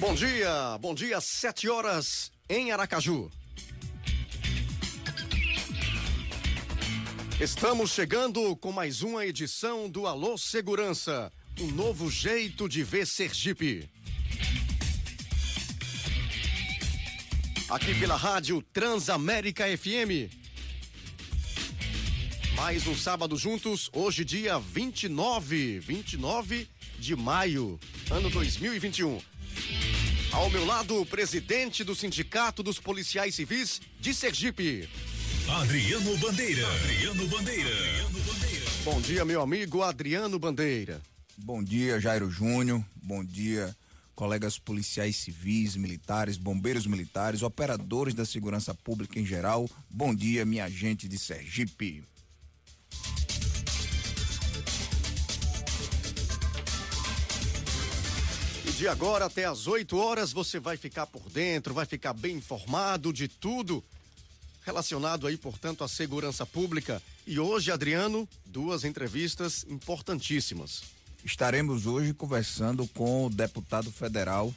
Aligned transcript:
Bom 0.00 0.14
dia, 0.14 0.78
bom 0.80 0.94
dia, 0.94 1.20
sete 1.20 1.68
horas 1.68 2.30
em 2.48 2.70
Aracaju. 2.70 3.28
Estamos 7.40 7.90
chegando 7.90 8.54
com 8.58 8.70
mais 8.70 9.02
uma 9.02 9.26
edição 9.26 9.90
do 9.90 10.06
Alô 10.06 10.38
Segurança, 10.38 11.32
um 11.58 11.66
novo 11.72 12.08
jeito 12.08 12.68
de 12.68 12.84
ver 12.84 13.08
Sergipe. 13.08 13.90
Aqui 17.68 17.92
pela 17.98 18.16
rádio 18.16 18.62
Transamérica 18.72 19.64
FM. 19.76 20.30
Mais 22.54 22.86
um 22.86 22.94
sábado 22.94 23.36
juntos, 23.36 23.90
hoje 23.92 24.24
dia 24.24 24.60
29, 24.60 25.80
29 25.80 26.68
de 27.00 27.16
maio, 27.16 27.80
ano 28.12 28.30
2021. 28.30 29.37
Ao 30.32 30.50
meu 30.50 30.64
lado, 30.64 31.00
o 31.00 31.06
presidente 31.06 31.82
do 31.82 31.94
Sindicato 31.94 32.62
dos 32.62 32.78
Policiais 32.78 33.34
Civis 33.34 33.80
de 33.98 34.12
Sergipe. 34.12 34.88
Adriano 35.48 36.16
Bandeira. 36.18 36.66
Adriano 36.74 37.26
Bandeira. 37.28 37.70
Adriano 37.70 38.20
Bandeira. 38.20 38.66
Bom 38.84 39.00
dia, 39.00 39.24
meu 39.24 39.40
amigo 39.40 39.82
Adriano 39.82 40.38
Bandeira. 40.38 41.00
Bom 41.36 41.64
dia, 41.64 41.98
Jairo 41.98 42.30
Júnior. 42.30 42.84
Bom 43.02 43.24
dia, 43.24 43.74
colegas 44.14 44.58
policiais 44.58 45.16
civis, 45.16 45.76
militares, 45.76 46.36
bombeiros 46.36 46.86
militares, 46.86 47.42
operadores 47.42 48.12
da 48.12 48.26
segurança 48.26 48.74
pública 48.74 49.18
em 49.18 49.24
geral. 49.24 49.68
Bom 49.88 50.14
dia, 50.14 50.44
minha 50.44 50.68
gente 50.68 51.08
de 51.08 51.18
Sergipe. 51.18 52.04
De 58.78 58.86
agora 58.86 59.24
até 59.24 59.44
às 59.44 59.66
8 59.66 59.98
horas 59.98 60.32
você 60.32 60.60
vai 60.60 60.76
ficar 60.76 61.04
por 61.04 61.28
dentro, 61.30 61.74
vai 61.74 61.84
ficar 61.84 62.12
bem 62.12 62.36
informado 62.36 63.12
de 63.12 63.26
tudo 63.26 63.82
relacionado 64.64 65.26
aí, 65.26 65.36
portanto, 65.36 65.82
à 65.82 65.88
segurança 65.88 66.46
pública. 66.46 67.02
E 67.26 67.40
hoje, 67.40 67.72
Adriano, 67.72 68.28
duas 68.46 68.84
entrevistas 68.84 69.66
importantíssimas. 69.68 70.82
Estaremos 71.24 71.86
hoje 71.86 72.14
conversando 72.14 72.86
com 72.86 73.26
o 73.26 73.30
deputado 73.30 73.90
federal 73.90 74.54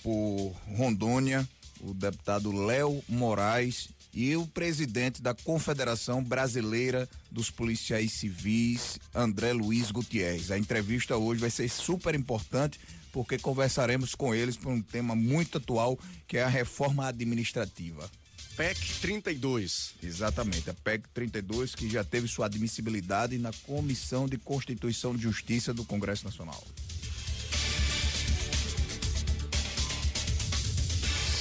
por 0.00 0.54
Rondônia, 0.76 1.48
o 1.80 1.92
deputado 1.92 2.52
Léo 2.52 3.02
Moraes 3.08 3.88
e 4.12 4.36
o 4.36 4.46
presidente 4.46 5.20
da 5.20 5.34
Confederação 5.34 6.22
Brasileira 6.22 7.08
dos 7.32 7.50
Policiais 7.50 8.12
Civis, 8.12 9.00
André 9.12 9.52
Luiz 9.52 9.90
Gutierrez. 9.90 10.52
A 10.52 10.58
entrevista 10.58 11.16
hoje 11.16 11.40
vai 11.40 11.50
ser 11.50 11.68
super 11.68 12.14
importante 12.14 12.78
porque 13.14 13.38
conversaremos 13.38 14.16
com 14.16 14.34
eles 14.34 14.56
por 14.56 14.72
um 14.72 14.82
tema 14.82 15.14
muito 15.14 15.58
atual, 15.58 15.96
que 16.26 16.36
é 16.36 16.42
a 16.42 16.48
reforma 16.48 17.06
administrativa. 17.06 18.10
PEC 18.56 19.00
32. 19.00 19.94
Exatamente, 20.02 20.68
a 20.68 20.74
PEC 20.74 21.08
32 21.14 21.76
que 21.76 21.88
já 21.88 22.02
teve 22.02 22.26
sua 22.26 22.46
admissibilidade 22.46 23.38
na 23.38 23.52
Comissão 23.52 24.26
de 24.26 24.36
Constituição 24.36 25.14
e 25.14 25.18
Justiça 25.18 25.72
do 25.72 25.84
Congresso 25.84 26.24
Nacional. 26.24 26.60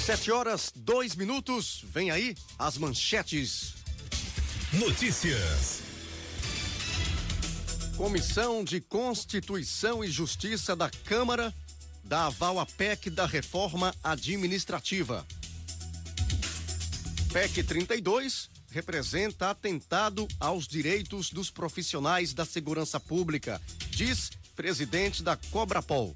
Sete 0.05 0.31
horas, 0.31 0.71
dois 0.75 1.15
minutos. 1.15 1.83
Vem 1.91 2.11
aí 2.11 2.35
as 2.59 2.77
manchetes. 2.77 3.73
Notícias. 4.73 5.81
Comissão 7.97 8.63
de 8.63 8.79
Constituição 8.79 10.03
e 10.03 10.07
Justiça 10.11 10.75
da 10.75 10.89
Câmara 10.89 11.53
dá 12.13 12.27
aval 12.27 12.59
à 12.59 12.65
PEC 12.67 13.09
da 13.09 13.25
reforma 13.25 13.91
administrativa. 14.03 15.25
PEC 17.31 17.63
32 17.63 18.51
representa 18.69 19.49
atentado 19.49 20.27
aos 20.39 20.67
direitos 20.67 21.31
dos 21.31 21.49
profissionais 21.49 22.31
da 22.31 22.45
segurança 22.45 22.99
pública, 22.99 23.59
diz 23.89 24.29
presidente 24.55 25.23
da 25.23 25.35
Cobrapol. 25.49 26.15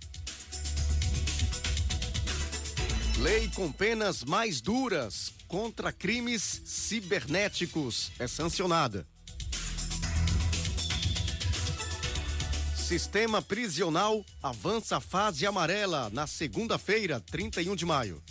Lei 3.17 3.49
com 3.55 3.71
penas 3.71 4.23
mais 4.23 4.61
duras 4.61 5.33
contra 5.47 5.91
crimes 5.91 6.61
cibernéticos 6.63 8.11
é 8.19 8.27
sancionada. 8.27 9.07
Sistema 12.87 13.41
prisional 13.41 14.23
avança 14.41 14.95
a 14.95 15.01
fase 15.01 15.45
amarela 15.45 16.09
na 16.13 16.25
segunda-feira, 16.25 17.19
31 17.19 17.75
de 17.75 17.85
maio. 17.85 18.23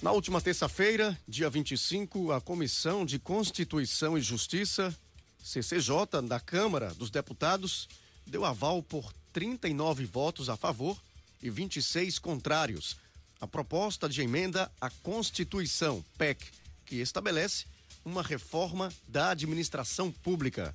Na 0.00 0.12
última 0.12 0.40
terça-feira, 0.40 1.18
dia 1.26 1.50
25, 1.50 2.30
a 2.30 2.40
Comissão 2.40 3.04
de 3.04 3.18
Constituição 3.18 4.16
e 4.16 4.20
Justiça, 4.20 4.96
CCJ, 5.42 6.22
da 6.28 6.38
Câmara 6.38 6.94
dos 6.94 7.10
Deputados, 7.10 7.88
deu 8.24 8.44
aval 8.44 8.80
por 8.82 9.12
39 9.32 10.04
votos 10.04 10.48
a 10.48 10.56
favor 10.56 11.00
e 11.42 11.50
26 11.50 12.18
contrários 12.18 12.96
à 13.40 13.46
proposta 13.46 14.08
de 14.08 14.22
emenda 14.22 14.70
à 14.80 14.90
Constituição, 14.90 16.04
PEC, 16.16 16.44
que 16.84 16.96
estabelece 16.96 17.66
uma 18.04 18.22
reforma 18.22 18.92
da 19.06 19.30
administração 19.30 20.10
pública. 20.10 20.74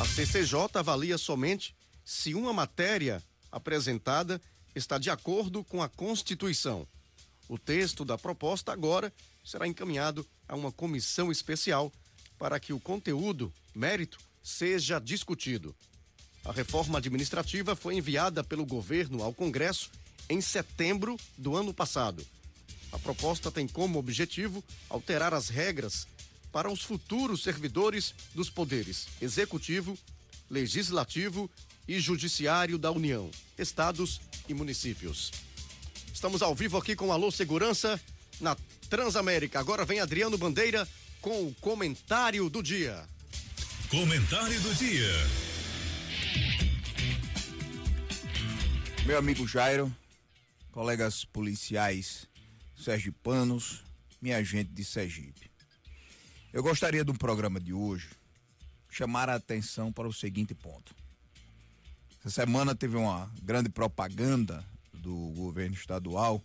A 0.00 0.04
CCJ 0.04 0.68
avalia 0.74 1.16
somente 1.16 1.74
se 2.04 2.34
uma 2.34 2.52
matéria 2.52 3.22
apresentada 3.50 4.40
está 4.74 4.98
de 4.98 5.10
acordo 5.10 5.62
com 5.62 5.82
a 5.82 5.88
Constituição. 5.88 6.86
O 7.48 7.58
texto 7.58 8.04
da 8.04 8.16
proposta 8.18 8.72
agora 8.72 9.12
será 9.44 9.66
encaminhado 9.66 10.26
a 10.48 10.56
uma 10.56 10.72
comissão 10.72 11.30
especial 11.30 11.92
para 12.38 12.58
que 12.58 12.72
o 12.72 12.80
conteúdo, 12.80 13.52
mérito, 13.74 14.18
seja 14.42 14.98
discutido. 14.98 15.74
A 16.44 16.52
reforma 16.52 16.98
administrativa 16.98 17.76
foi 17.76 17.96
enviada 17.96 18.42
pelo 18.42 18.66
governo 18.66 19.22
ao 19.22 19.32
Congresso 19.32 19.90
em 20.28 20.40
setembro 20.40 21.16
do 21.36 21.56
ano 21.56 21.72
passado. 21.72 22.24
A 22.90 22.98
proposta 22.98 23.50
tem 23.50 23.66
como 23.66 23.98
objetivo 23.98 24.62
alterar 24.88 25.32
as 25.32 25.48
regras 25.48 26.06
para 26.50 26.70
os 26.70 26.82
futuros 26.82 27.42
servidores 27.42 28.14
dos 28.34 28.50
poderes 28.50 29.06
executivo, 29.20 29.96
legislativo 30.50 31.50
e 31.88 31.98
judiciário 31.98 32.76
da 32.76 32.90
União, 32.90 33.30
estados 33.58 34.20
e 34.48 34.54
municípios. 34.54 35.32
Estamos 36.12 36.42
ao 36.42 36.54
vivo 36.54 36.76
aqui 36.76 36.94
com 36.94 37.10
Alô 37.10 37.30
Segurança 37.30 38.00
na 38.40 38.56
Transamérica. 38.90 39.58
Agora 39.58 39.84
vem 39.84 40.00
Adriano 40.00 40.36
Bandeira 40.36 40.86
com 41.20 41.46
o 41.46 41.54
comentário 41.60 42.50
do 42.50 42.62
dia. 42.62 43.02
Comentário 43.88 44.60
do 44.60 44.74
dia. 44.74 45.51
Meu 49.04 49.18
amigo 49.18 49.48
Jairo, 49.48 49.92
colegas 50.70 51.24
policiais 51.24 52.28
sergipanos, 52.76 53.82
minha 54.20 54.44
gente 54.44 54.70
de 54.70 54.84
Sergipe. 54.84 55.50
Eu 56.52 56.62
gostaria 56.62 57.04
do 57.04 57.12
programa 57.12 57.58
de 57.58 57.72
hoje 57.72 58.10
chamar 58.88 59.28
a 59.28 59.34
atenção 59.34 59.92
para 59.92 60.06
o 60.06 60.12
seguinte 60.12 60.54
ponto. 60.54 60.94
Essa 62.20 62.30
semana 62.30 62.76
teve 62.76 62.96
uma 62.96 63.28
grande 63.42 63.68
propaganda 63.68 64.64
do 64.94 65.32
governo 65.34 65.74
estadual 65.74 66.40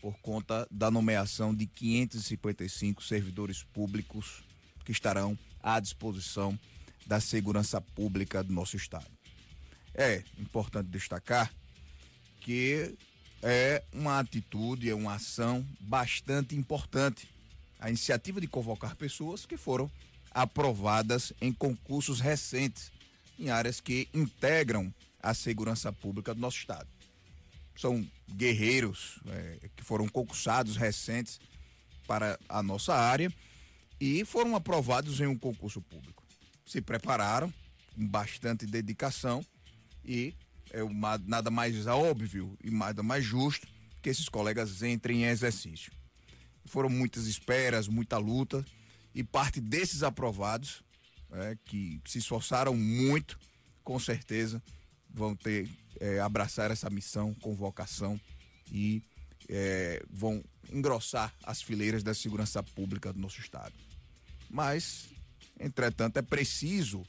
por 0.00 0.18
conta 0.20 0.66
da 0.70 0.90
nomeação 0.90 1.54
de 1.54 1.66
555 1.66 3.02
servidores 3.04 3.64
públicos 3.64 4.42
que 4.82 4.92
estarão 4.92 5.38
à 5.62 5.78
disposição 5.78 6.58
da 7.06 7.20
segurança 7.20 7.82
pública 7.82 8.42
do 8.42 8.52
nosso 8.52 8.76
estado. 8.76 9.10
É 9.94 10.24
importante 10.38 10.88
destacar 10.88 11.52
que 12.42 12.94
é 13.42 13.82
uma 13.92 14.18
atitude, 14.18 14.90
é 14.90 14.94
uma 14.94 15.14
ação 15.14 15.66
bastante 15.80 16.54
importante. 16.54 17.28
A 17.78 17.88
iniciativa 17.88 18.40
de 18.40 18.46
convocar 18.46 18.94
pessoas 18.94 19.46
que 19.46 19.56
foram 19.56 19.90
aprovadas 20.30 21.32
em 21.40 21.52
concursos 21.52 22.20
recentes 22.20 22.90
em 23.38 23.50
áreas 23.50 23.80
que 23.80 24.08
integram 24.14 24.92
a 25.20 25.34
segurança 25.34 25.92
pública 25.92 26.34
do 26.34 26.40
nosso 26.40 26.58
estado. 26.58 26.88
São 27.76 28.06
guerreiros 28.30 29.18
é, 29.26 29.68
que 29.74 29.82
foram 29.82 30.08
concursados 30.08 30.76
recentes 30.76 31.40
para 32.06 32.38
a 32.48 32.62
nossa 32.62 32.94
área 32.94 33.32
e 34.00 34.24
foram 34.24 34.54
aprovados 34.54 35.20
em 35.20 35.26
um 35.26 35.38
concurso 35.38 35.80
público. 35.80 36.22
Se 36.66 36.80
prepararam 36.80 37.52
com 37.94 38.06
bastante 38.06 38.66
dedicação 38.66 39.44
e 40.04 40.34
é 40.72 40.82
uma, 40.82 41.18
nada 41.18 41.50
mais 41.50 41.86
óbvio 41.86 42.56
e 42.64 42.70
nada 42.70 43.02
mais 43.02 43.24
justo 43.24 43.66
que 44.00 44.08
esses 44.08 44.28
colegas 44.28 44.82
entrem 44.82 45.22
em 45.22 45.26
exercício. 45.26 45.92
Foram 46.64 46.88
muitas 46.88 47.26
esperas, 47.26 47.86
muita 47.86 48.16
luta 48.16 48.64
e 49.14 49.22
parte 49.22 49.60
desses 49.60 50.02
aprovados, 50.02 50.82
é, 51.30 51.56
que 51.64 52.00
se 52.06 52.18
esforçaram 52.18 52.74
muito, 52.74 53.38
com 53.84 53.98
certeza 53.98 54.62
vão 55.10 55.36
ter 55.36 55.68
é, 56.00 56.20
abraçar 56.20 56.70
essa 56.70 56.88
missão, 56.88 57.34
convocação 57.34 58.18
e 58.70 59.02
é, 59.48 60.02
vão 60.10 60.42
engrossar 60.72 61.34
as 61.42 61.60
fileiras 61.60 62.02
da 62.02 62.14
segurança 62.14 62.62
pública 62.62 63.12
do 63.12 63.20
nosso 63.20 63.40
estado. 63.40 63.74
Mas, 64.48 65.08
entretanto, 65.60 66.16
é 66.16 66.22
preciso 66.22 67.02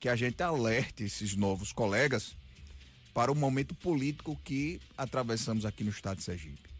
que 0.00 0.08
a 0.08 0.16
gente 0.16 0.42
alerte 0.42 1.04
esses 1.04 1.36
novos 1.36 1.72
colegas 1.72 2.34
para 3.12 3.30
o 3.30 3.34
momento 3.34 3.74
político 3.74 4.38
que 4.44 4.80
atravessamos 4.96 5.64
aqui 5.64 5.84
no 5.84 5.90
estado 5.90 6.18
de 6.18 6.24
Sergipe. 6.24 6.70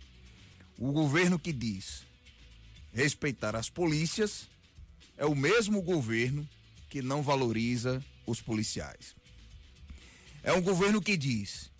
O 0.78 0.92
governo 0.92 1.38
que 1.38 1.52
diz 1.52 2.04
respeitar 2.92 3.54
as 3.56 3.68
polícias 3.68 4.48
é 5.16 5.26
o 5.26 5.34
mesmo 5.34 5.82
governo 5.82 6.48
que 6.88 7.02
não 7.02 7.22
valoriza 7.22 8.04
os 8.26 8.40
policiais. 8.40 9.14
É 10.42 10.52
um 10.52 10.60
governo 10.60 11.00
que 11.00 11.16
diz 11.16 11.70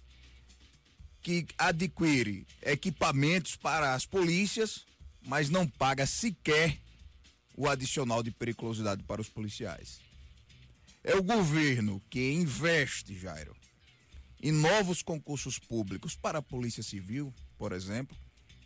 que 1.23 1.47
adquire 1.57 2.47
equipamentos 2.63 3.57
para 3.57 3.95
as 3.95 4.07
polícias, 4.07 4.85
mas 5.25 5.49
não 5.49 5.67
paga 5.67 6.07
sequer 6.07 6.79
o 7.57 7.69
adicional 7.69 8.23
de 8.23 8.31
periculosidade 8.31 9.03
para 9.05 9.21
os 9.21 9.29
policiais. 9.29 10.01
É 11.05 11.15
o 11.15 11.23
governo 11.23 12.01
que 12.09 12.33
investe, 12.33 13.19
Jairo, 13.19 13.57
em 14.43 14.51
novos 14.51 15.03
concursos 15.03 15.59
públicos 15.59 16.17
para 16.17 16.41
a 16.41 16.43
Polícia 16.43 16.83
Civil, 16.83 17.33
por 17.57 17.73
exemplo, 17.73 18.17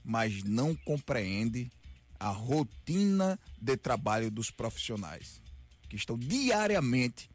mas 0.03 0.43
não 0.43 0.75
compreende 0.75 1.71
a 2.19 2.31
rotina 2.31 3.39
de 3.61 3.77
trabalho 3.77 4.31
dos 4.31 4.51
profissionais 4.51 5.43
que 5.89 5.97
estão 5.97 6.19
diariamente 6.19 7.29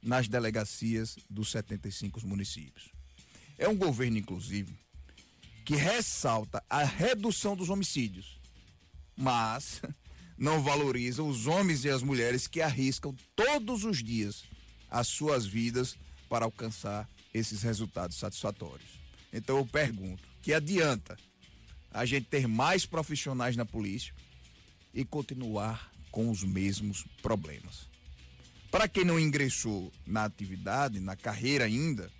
nas 0.00 0.28
delegacias 0.28 1.18
dos 1.28 1.50
75 1.50 2.24
municípios. 2.24 2.90
É 3.58 3.68
um 3.68 3.76
governo, 3.76 4.16
inclusive, 4.16 4.78
que 5.64 5.74
ressalta 5.74 6.62
a 6.70 6.84
redução 6.84 7.56
dos 7.56 7.68
homicídios, 7.68 8.38
mas 9.16 9.82
não 10.38 10.62
valoriza 10.62 11.22
os 11.22 11.48
homens 11.48 11.84
e 11.84 11.90
as 11.90 12.02
mulheres 12.02 12.46
que 12.46 12.60
arriscam 12.60 13.14
todos 13.34 13.84
os 13.84 14.02
dias 14.02 14.44
as 14.88 15.08
suas 15.08 15.44
vidas 15.44 15.96
para 16.28 16.44
alcançar 16.44 17.08
esses 17.32 17.62
resultados 17.62 18.18
satisfatórios. 18.18 18.88
Então 19.32 19.58
eu 19.58 19.66
pergunto: 19.66 20.22
que 20.42 20.52
adianta 20.52 21.16
a 21.90 22.04
gente 22.04 22.26
ter 22.26 22.46
mais 22.46 22.86
profissionais 22.86 23.56
na 23.56 23.64
polícia 23.64 24.14
e 24.92 25.04
continuar 25.04 25.90
com 26.10 26.30
os 26.30 26.42
mesmos 26.42 27.04
problemas? 27.22 27.88
Para 28.70 28.88
quem 28.88 29.04
não 29.04 29.18
ingressou 29.18 29.92
na 30.06 30.24
atividade, 30.24 31.00
na 31.00 31.16
carreira 31.16 31.64
ainda, 31.64 32.10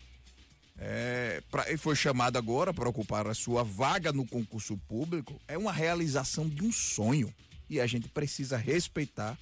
é, 0.78 1.42
pra, 1.50 1.70
e 1.70 1.76
foi 1.76 1.96
chamado 1.96 2.38
agora 2.38 2.72
para 2.72 2.88
ocupar 2.88 3.26
a 3.26 3.34
sua 3.34 3.62
vaga 3.62 4.12
no 4.12 4.26
concurso 4.26 4.76
público, 4.88 5.40
é 5.46 5.58
uma 5.58 5.72
realização 5.72 6.48
de 6.48 6.64
um 6.64 6.72
sonho. 6.72 7.34
E 7.68 7.80
a 7.80 7.86
gente 7.86 8.08
precisa 8.08 8.56
respeitar 8.56 9.38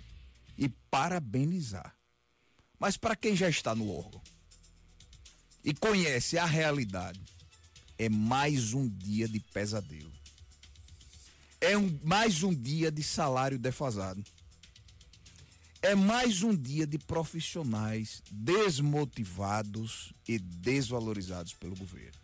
e 0.59 0.69
parabenizar. 0.91 1.95
Mas 2.79 2.97
para 2.97 3.15
quem 3.15 3.37
já 3.37 3.49
está 3.49 3.75
no 3.75 3.95
órgão, 3.95 4.21
e 5.67 5.75
conhece 5.75 6.39
a 6.39 6.47
realidade, 6.47 7.21
é 7.99 8.09
mais 8.09 8.73
um 8.73 8.89
dia 8.89 9.27
de 9.27 9.41
pesadelo. 9.41 10.13
É 11.61 11.77
um, 11.77 11.99
mais 12.05 12.45
um 12.45 12.55
dia 12.55 12.93
de 12.93 13.03
salário 13.03 13.59
defasado. 13.59 14.23
É 15.83 15.97
mais 15.97 16.45
um 16.45 16.55
dia 16.55 16.87
de 16.87 16.99
profissionais 16.99 18.23
desmotivados 18.31 20.13
e 20.29 20.39
desvalorizados 20.39 21.53
pelo 21.55 21.75
governo. 21.75 22.19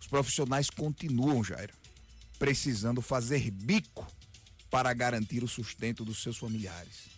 Os 0.00 0.06
profissionais 0.06 0.70
continuam, 0.70 1.42
Jair, 1.42 1.74
precisando 2.38 3.02
fazer 3.02 3.50
bico 3.50 4.06
para 4.70 4.92
garantir 4.92 5.42
o 5.42 5.48
sustento 5.48 6.04
dos 6.04 6.22
seus 6.22 6.36
familiares. 6.36 7.13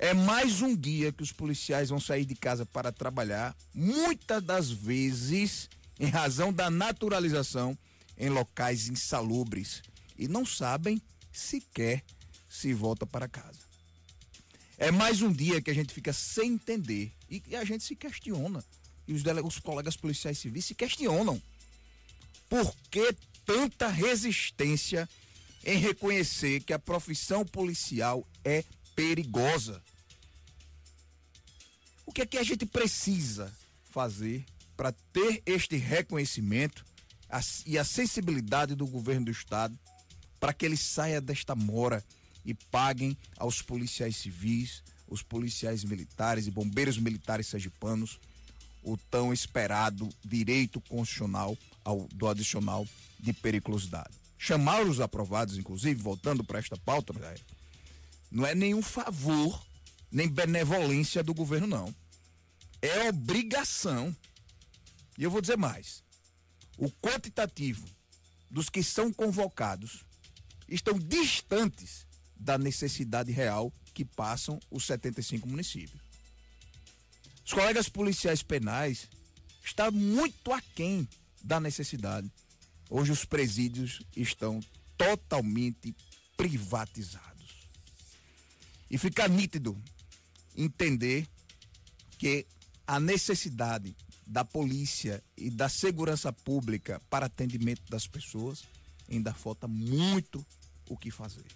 É 0.00 0.14
mais 0.14 0.62
um 0.62 0.76
dia 0.76 1.10
que 1.10 1.24
os 1.24 1.32
policiais 1.32 1.88
vão 1.88 1.98
sair 1.98 2.24
de 2.24 2.36
casa 2.36 2.64
para 2.64 2.92
trabalhar, 2.92 3.56
muitas 3.74 4.40
das 4.40 4.70
vezes 4.70 5.68
em 5.98 6.06
razão 6.06 6.52
da 6.52 6.70
naturalização 6.70 7.76
em 8.16 8.28
locais 8.28 8.88
insalubres 8.88 9.82
e 10.16 10.28
não 10.28 10.46
sabem 10.46 11.02
sequer 11.32 12.04
se 12.48 12.72
volta 12.72 13.04
para 13.04 13.26
casa. 13.26 13.58
É 14.76 14.92
mais 14.92 15.20
um 15.20 15.32
dia 15.32 15.60
que 15.60 15.70
a 15.70 15.74
gente 15.74 15.92
fica 15.92 16.12
sem 16.12 16.52
entender 16.52 17.12
e 17.28 17.56
a 17.56 17.64
gente 17.64 17.82
se 17.82 17.96
questiona. 17.96 18.64
E 19.08 19.12
os, 19.12 19.24
os 19.44 19.58
colegas 19.58 19.96
policiais 19.96 20.38
civis 20.38 20.64
se 20.66 20.76
questionam. 20.76 21.42
Por 22.48 22.72
que 22.88 23.16
tanta 23.44 23.88
resistência 23.88 25.08
em 25.64 25.76
reconhecer 25.76 26.62
que 26.62 26.72
a 26.72 26.78
profissão 26.78 27.44
policial 27.44 28.24
é 28.44 28.62
perigosa? 28.94 29.82
O 32.08 32.12
que 32.12 32.22
é 32.22 32.26
que 32.26 32.38
a 32.38 32.42
gente 32.42 32.64
precisa 32.64 33.52
fazer 33.90 34.42
para 34.74 34.92
ter 35.12 35.42
este 35.44 35.76
reconhecimento 35.76 36.82
e 37.66 37.76
a 37.76 37.84
sensibilidade 37.84 38.74
do 38.74 38.86
governo 38.86 39.26
do 39.26 39.30
estado 39.30 39.78
para 40.40 40.54
que 40.54 40.64
ele 40.64 40.76
saia 40.78 41.20
desta 41.20 41.54
mora 41.54 42.02
e 42.46 42.54
paguem 42.54 43.14
aos 43.36 43.60
policiais 43.60 44.16
civis, 44.16 44.82
os 45.06 45.22
policiais 45.22 45.84
militares 45.84 46.46
e 46.46 46.50
bombeiros 46.50 46.96
militares 46.96 47.46
sergipanos 47.46 48.18
o 48.82 48.96
tão 48.96 49.30
esperado 49.30 50.08
direito 50.24 50.80
constitucional 50.80 51.58
ao, 51.84 52.08
do 52.14 52.26
adicional 52.26 52.88
de 53.20 53.34
periculosidade. 53.34 54.14
Chamar 54.38 54.86
os 54.86 54.98
aprovados, 54.98 55.58
inclusive, 55.58 56.00
voltando 56.00 56.42
para 56.42 56.58
esta 56.58 56.78
pauta, 56.78 57.12
não 58.30 58.46
é 58.46 58.54
nenhum 58.54 58.80
favor 58.80 59.67
nem 60.10 60.28
benevolência 60.28 61.22
do 61.22 61.34
governo, 61.34 61.66
não. 61.66 61.94
É 62.80 63.08
obrigação. 63.08 64.14
E 65.16 65.22
eu 65.22 65.30
vou 65.30 65.40
dizer 65.40 65.56
mais: 65.56 66.02
o 66.76 66.90
quantitativo 66.90 67.86
dos 68.50 68.68
que 68.68 68.82
são 68.82 69.12
convocados 69.12 70.04
estão 70.68 70.98
distantes 70.98 72.06
da 72.36 72.56
necessidade 72.56 73.32
real 73.32 73.72
que 73.92 74.04
passam 74.04 74.60
os 74.70 74.84
75 74.86 75.48
municípios. 75.48 76.00
Os 77.44 77.52
colegas 77.52 77.88
policiais 77.88 78.42
penais 78.42 79.08
estão 79.64 79.90
muito 79.90 80.52
aquém 80.52 81.08
da 81.42 81.58
necessidade. 81.58 82.30
Hoje 82.88 83.10
os 83.10 83.24
presídios 83.24 84.02
estão 84.16 84.60
totalmente 84.96 85.94
privatizados. 86.36 87.68
E 88.90 88.96
fica 88.96 89.28
nítido 89.28 89.80
entender 90.58 91.26
que 92.18 92.46
a 92.86 92.98
necessidade 92.98 93.96
da 94.26 94.44
polícia 94.44 95.22
e 95.36 95.48
da 95.50 95.68
segurança 95.68 96.32
pública 96.32 97.00
para 97.08 97.26
atendimento 97.26 97.82
das 97.88 98.06
pessoas, 98.06 98.64
ainda 99.08 99.32
falta 99.32 99.66
muito 99.66 100.44
o 100.88 100.96
que 100.96 101.10
fazer. 101.10 101.46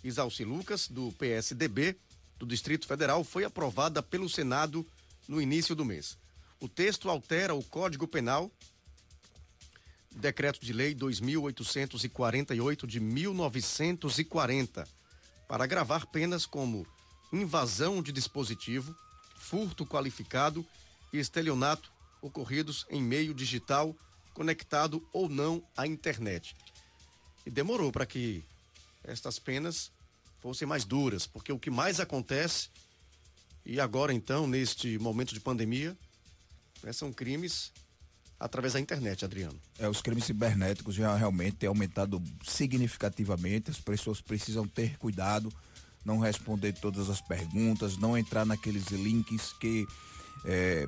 Isalci 0.04 0.44
Lucas, 0.44 0.86
do 0.88 1.10
PSDB, 1.12 1.96
do 2.38 2.46
Distrito 2.46 2.86
Federal, 2.86 3.24
foi 3.24 3.44
aprovada 3.44 4.02
pelo 4.02 4.28
Senado 4.28 4.86
no 5.28 5.42
início 5.42 5.74
do 5.74 5.84
mês. 5.84 6.16
O 6.60 6.68
texto 6.68 7.10
altera 7.10 7.54
o 7.54 7.64
Código 7.64 8.06
Penal, 8.06 8.52
Decreto 10.14 10.60
de 10.60 10.72
Lei 10.72 10.94
2848 10.94 12.86
de 12.86 13.00
1940, 13.00 14.86
para 15.50 15.64
agravar 15.64 16.06
penas 16.06 16.46
como 16.46 16.86
invasão 17.32 18.00
de 18.00 18.12
dispositivo, 18.12 18.94
furto 19.34 19.84
qualificado 19.84 20.64
e 21.12 21.18
estelionato 21.18 21.90
ocorridos 22.22 22.86
em 22.88 23.02
meio 23.02 23.34
digital 23.34 23.92
conectado 24.32 25.04
ou 25.12 25.28
não 25.28 25.60
à 25.76 25.88
internet. 25.88 26.54
E 27.44 27.50
demorou 27.50 27.90
para 27.90 28.06
que 28.06 28.44
estas 29.02 29.40
penas 29.40 29.90
fossem 30.38 30.68
mais 30.68 30.84
duras, 30.84 31.26
porque 31.26 31.52
o 31.52 31.58
que 31.58 31.68
mais 31.68 31.98
acontece, 31.98 32.68
e 33.66 33.80
agora 33.80 34.14
então, 34.14 34.46
neste 34.46 35.00
momento 35.00 35.34
de 35.34 35.40
pandemia, 35.40 35.98
né, 36.80 36.92
são 36.92 37.12
crimes 37.12 37.72
através 38.40 38.72
da 38.72 38.80
internet, 38.80 39.24
Adriano. 39.24 39.60
É, 39.78 39.86
os 39.86 40.00
crimes 40.00 40.24
cibernéticos 40.24 40.94
já 40.94 41.14
realmente 41.14 41.58
têm 41.58 41.68
aumentado 41.68 42.22
significativamente, 42.42 43.70
as 43.70 43.78
pessoas 43.78 44.20
precisam 44.22 44.66
ter 44.66 44.96
cuidado, 44.96 45.52
não 46.04 46.18
responder 46.18 46.72
todas 46.72 47.10
as 47.10 47.20
perguntas, 47.20 47.98
não 47.98 48.16
entrar 48.16 48.46
naqueles 48.46 48.86
links 48.86 49.52
que 49.52 49.86
é, 50.44 50.86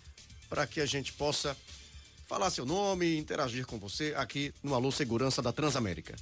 para 0.48 0.66
que 0.66 0.80
a 0.80 0.86
gente 0.86 1.12
possa 1.12 1.54
falar 2.26 2.48
seu 2.50 2.64
nome, 2.64 3.18
interagir 3.18 3.66
com 3.66 3.78
você 3.78 4.14
aqui 4.16 4.54
no 4.62 4.74
Alô 4.74 4.90
Segurança 4.92 5.42
da 5.42 5.52
Transamérica. 5.52 6.16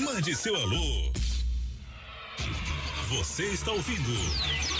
Mande 0.00 0.34
seu 0.34 0.54
alô. 0.56 1.12
Você 3.10 3.44
está 3.46 3.72
ouvindo 3.72 4.12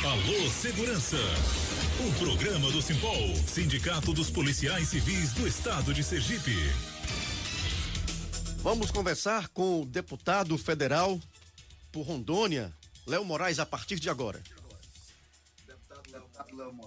Alô 0.05 0.51
Segurança, 0.51 1.17
um 2.01 2.13
programa 2.15 2.71
do 2.73 2.81
Simpol, 2.81 3.37
Sindicato 3.47 4.15
dos 4.15 4.31
Policiais 4.31 4.89
Civis 4.89 5.35
do 5.35 5.47
Estado 5.47 5.93
de 5.93 6.03
Sergipe. 6.03 6.57
Vamos 8.63 8.91
conversar 8.91 9.49
com 9.49 9.83
o 9.83 9.87
deputado 9.87 10.57
federal 10.57 11.21
por 11.93 12.03
Rondônia, 12.03 12.73
Léo 13.07 13.23
Moraes, 13.23 13.59
a 13.59 13.67
partir 13.67 14.01
de 14.01 14.09
agora. 14.09 14.43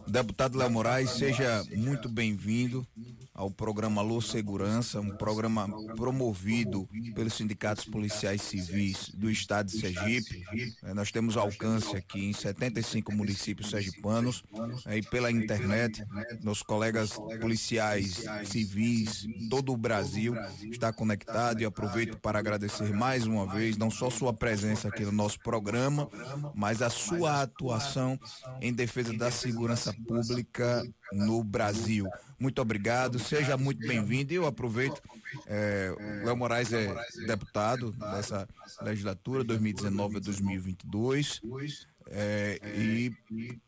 Deputado 0.07 0.57
Léo 0.57 0.71
Moraes, 0.71 1.11
seja 1.11 1.63
muito 1.75 2.09
bem-vindo 2.09 2.85
ao 3.33 3.49
programa 3.49 4.01
Alô 4.01 4.21
Segurança, 4.21 4.99
um 4.99 5.09
programa 5.09 5.67
promovido 5.95 6.87
pelos 7.15 7.33
sindicatos 7.33 7.85
policiais 7.85 8.41
civis 8.41 9.09
do 9.09 9.29
estado 9.29 9.67
de 9.67 9.79
Sergipe. 9.79 10.43
É, 10.83 10.93
nós 10.93 11.11
temos 11.11 11.35
alcance 11.35 11.95
aqui 11.95 12.25
em 12.25 12.33
75 12.33 13.11
municípios 13.11 13.71
sergipanos 13.71 14.43
é, 14.85 14.97
e 14.97 15.01
pela 15.01 15.31
internet, 15.31 16.05
meus 16.43 16.61
colegas 16.61 17.13
policiais 17.41 18.23
civis, 18.45 19.27
todo 19.49 19.73
o 19.73 19.77
Brasil 19.77 20.35
está 20.71 20.93
conectado 20.93 21.61
e 21.61 21.65
aproveito 21.65 22.19
para 22.19 22.37
agradecer 22.37 22.93
mais 22.93 23.25
uma 23.25 23.47
vez, 23.47 23.77
não 23.77 23.89
só 23.89 24.11
sua 24.11 24.31
presença 24.31 24.89
aqui 24.89 25.03
no 25.03 25.11
nosso 25.11 25.39
programa, 25.39 26.07
mas 26.53 26.81
a 26.83 26.89
sua 26.89 27.41
atuação 27.41 28.19
em 28.61 28.71
defesa 28.71 29.11
da 29.13 29.31
segurança 29.31 29.91
pública 30.07 30.83
no 31.11 31.43
Brasil. 31.43 32.07
Muito 32.43 32.61
obrigado, 32.61 33.19
seja 33.19 33.55
muito 33.55 33.87
bem-vindo. 33.87 34.33
E 34.33 34.35
eu 34.35 34.45
aproveito, 34.45 35.01
é, 35.47 35.95
Léo 36.25 36.35
Moraes 36.35 36.73
é 36.73 36.93
deputado 37.25 37.93
dessa 37.93 38.45
legislatura 38.81 39.45
2019 39.45 40.17
a 40.17 40.19
2022 40.19 41.41
é, 42.09 42.59
e, 42.75 43.11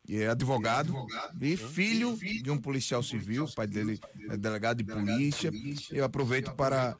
e, 0.07 0.17
é 0.17 0.27
advogado 0.27 0.93
e 1.41 1.55
filho 1.55 2.15
de 2.15 2.51
um 2.51 2.57
policial 2.57 3.01
civil, 3.01 3.47
pai 3.55 3.67
dele 3.67 3.99
é 4.29 4.37
delegado 4.37 4.77
de 4.77 4.83
polícia. 4.83 5.51
Eu 5.91 6.05
aproveito 6.05 6.53
para 6.53 6.97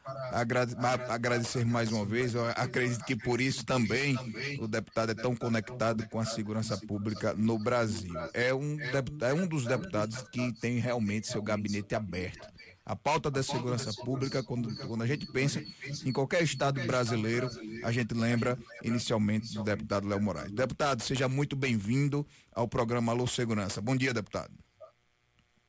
agradecer 1.09 1.65
mais 1.65 1.91
uma 1.91 2.05
vez. 2.05 2.33
Eu 2.33 2.45
acredito 2.49 3.03
que 3.05 3.15
por 3.15 3.41
isso 3.41 3.65
também 3.65 4.17
o 4.59 4.67
deputado 4.67 5.11
é 5.11 5.15
tão 5.15 5.35
conectado 5.35 6.07
com 6.09 6.19
a 6.19 6.25
segurança 6.25 6.77
pública 6.77 7.33
no 7.33 7.59
Brasil. 7.59 8.13
É 8.33 8.53
um, 8.53 8.77
é 9.21 9.33
um 9.33 9.47
dos 9.47 9.65
deputados 9.65 10.21
que 10.31 10.53
tem 10.59 10.79
realmente 10.79 11.27
seu 11.27 11.41
gabinete 11.41 11.95
aberto 11.95 12.54
A 12.85 12.95
pauta 12.95 13.31
da 13.31 13.41
segurança 13.41 13.91
pública, 14.03 14.43
quando, 14.43 14.75
quando 14.85 15.01
a 15.01 15.07
gente 15.07 15.25
pensa 15.25 15.59
em 16.05 16.13
qualquer 16.13 16.43
estado 16.43 16.79
brasileiro, 16.85 17.49
a 17.83 17.91
gente 17.91 18.13
lembra 18.13 18.59
inicialmente 18.83 19.51
do 19.55 19.63
deputado 19.63 20.07
Léo 20.07 20.21
Moraes. 20.21 20.51
Deputado, 20.51 21.01
seja 21.01 21.27
muito 21.27 21.55
bem-vindo 21.55 22.27
ao 22.51 22.67
programa 22.67 23.11
Alô 23.11 23.25
Segurança. 23.25 23.81
Bom 23.81 23.95
dia, 23.95 24.13
deputado. 24.13 24.53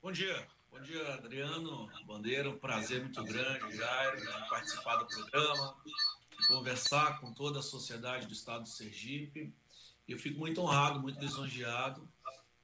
Bom 0.03 0.13
dia. 0.13 0.47
Bom 0.71 0.79
dia, 0.83 1.15
Adriano 1.15 1.89
Bandeira. 2.07 2.51
Um 2.51 2.59
prazer 2.59 3.01
muito 3.01 3.25
grande, 3.25 3.75
Jairo, 3.75 4.21
de 4.21 4.49
participar 4.51 4.97
do 4.97 5.07
programa, 5.07 5.75
de 6.39 6.49
conversar 6.49 7.19
com 7.19 7.33
toda 7.33 7.61
a 7.61 7.63
sociedade 7.63 8.27
do 8.27 8.35
estado 8.35 8.65
do 8.65 8.69
Sergipe. 8.69 9.55
Eu 10.07 10.19
fico 10.19 10.39
muito 10.39 10.61
honrado, 10.61 11.01
muito 11.01 11.19
lisonjeado 11.19 12.07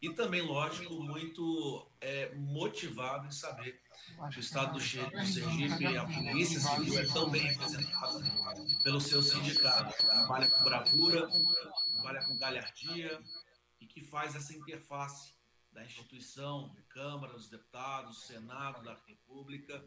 e 0.02 0.10
também, 0.10 0.42
lógico, 0.42 0.94
muito 1.00 1.86
é, 2.00 2.34
motivado 2.34 3.28
em 3.28 3.30
saber 3.30 3.72
que 3.72 3.81
o 4.18 4.40
Estado 4.40 4.74
do 4.74 4.80
Sergipe, 4.80 5.96
a 5.96 6.04
Polícia 6.04 6.60
Civil, 6.60 6.98
é 6.98 7.06
tão 7.06 7.30
bem 7.30 7.42
representada 7.42 8.20
pelo 8.82 9.00
seu 9.00 9.22
sindicato. 9.22 9.96
Trabalha 10.06 10.48
com 10.48 10.64
bravura, 10.64 11.28
trabalha 11.94 12.24
com 12.26 12.38
galhardia 12.38 13.20
e 13.80 13.86
que 13.86 14.00
faz 14.00 14.34
essa 14.34 14.52
interface 14.54 15.34
da 15.72 15.84
instituição, 15.84 16.74
Câmara 16.88 17.32
dos 17.32 17.48
Deputados, 17.48 18.26
Senado 18.26 18.82
da 18.82 18.94
República, 19.06 19.82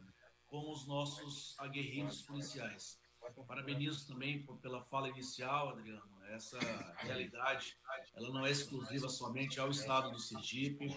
com 0.47 0.71
os 0.71 0.88
nossos 0.88 1.55
aguerridos 1.59 2.21
policiais. 2.24 3.00
Parabenizo 3.47 4.07
também 4.07 4.45
pela 4.62 4.81
fala 4.81 5.09
inicial, 5.09 5.69
Adriano. 5.69 6.24
Essa 6.29 6.57
realidade, 6.97 7.77
ela 8.15 8.29
não 8.29 8.45
é 8.45 8.51
exclusiva 8.51 9.07
somente 9.09 9.59
ao 9.59 9.69
estado 9.69 10.12
do 10.12 10.19
Sergipe. 10.19 10.88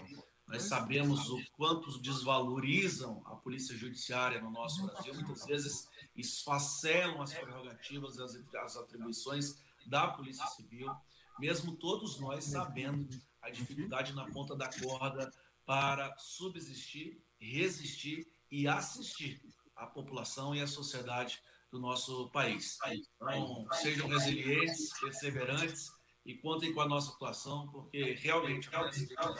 Nós 0.49 0.63
sabemos 0.63 1.29
o 1.29 1.39
quanto 1.51 2.01
desvalorizam 2.01 3.21
a 3.27 3.35
polícia 3.35 3.77
judiciária 3.77 4.41
no 4.41 4.49
nosso 4.49 4.83
Brasil. 4.83 5.13
Muitas 5.13 5.45
vezes 5.45 5.87
esfacelam 6.15 7.21
as 7.21 7.31
prerrogativas 7.31 8.17
e 8.17 8.57
as 8.57 8.75
atribuições 8.75 9.61
da 9.85 10.07
Polícia 10.07 10.45
Civil, 10.47 10.91
mesmo 11.39 11.75
todos 11.75 12.19
nós 12.19 12.45
sabendo 12.45 13.07
a 13.43 13.51
dificuldade 13.51 14.11
na 14.13 14.25
ponta 14.31 14.55
da 14.55 14.67
corda 14.67 15.31
para 15.67 16.17
subsistir, 16.17 17.21
resistir 17.39 18.27
e 18.49 18.67
assistir 18.67 19.39
a 19.75 19.85
população 19.85 20.55
e 20.55 20.61
a 20.61 20.67
sociedade 20.67 21.39
do 21.71 21.79
nosso 21.79 22.27
país. 22.31 22.79
Então, 23.21 23.67
sejam 23.73 24.07
resilientes, 24.07 24.99
perseverantes 24.99 25.91
e 26.29 26.37
contem 26.37 26.71
com 26.71 26.81
a 26.81 26.87
nossa 26.87 27.11
atuação, 27.11 27.67
porque 27.69 28.13
realmente 28.13 28.69
é 28.71 28.77
uma 28.77 28.85
necessidade 28.85 29.39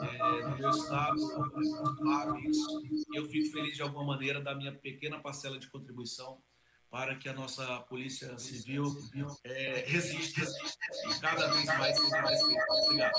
é, 0.00 0.42
no 0.42 0.56
meu 0.56 0.70
estado, 0.70 1.16
claro 1.96 2.38
isso, 2.38 2.82
e 3.12 3.18
eu 3.18 3.26
fico 3.28 3.50
feliz 3.50 3.74
de 3.74 3.82
alguma 3.82 4.04
maneira 4.04 4.40
da 4.40 4.54
minha 4.54 4.72
pequena 4.72 5.18
parcela 5.18 5.58
de 5.58 5.68
contribuição 5.68 6.40
para 6.88 7.16
que 7.16 7.28
a 7.28 7.32
nossa 7.32 7.80
Polícia 7.80 8.38
Civil 8.38 8.96
é, 9.42 9.84
resista 9.88 10.40
e 10.40 11.20
cada 11.20 11.48
vez 11.48 11.66
mais. 11.66 11.98
Obrigado. 12.84 13.12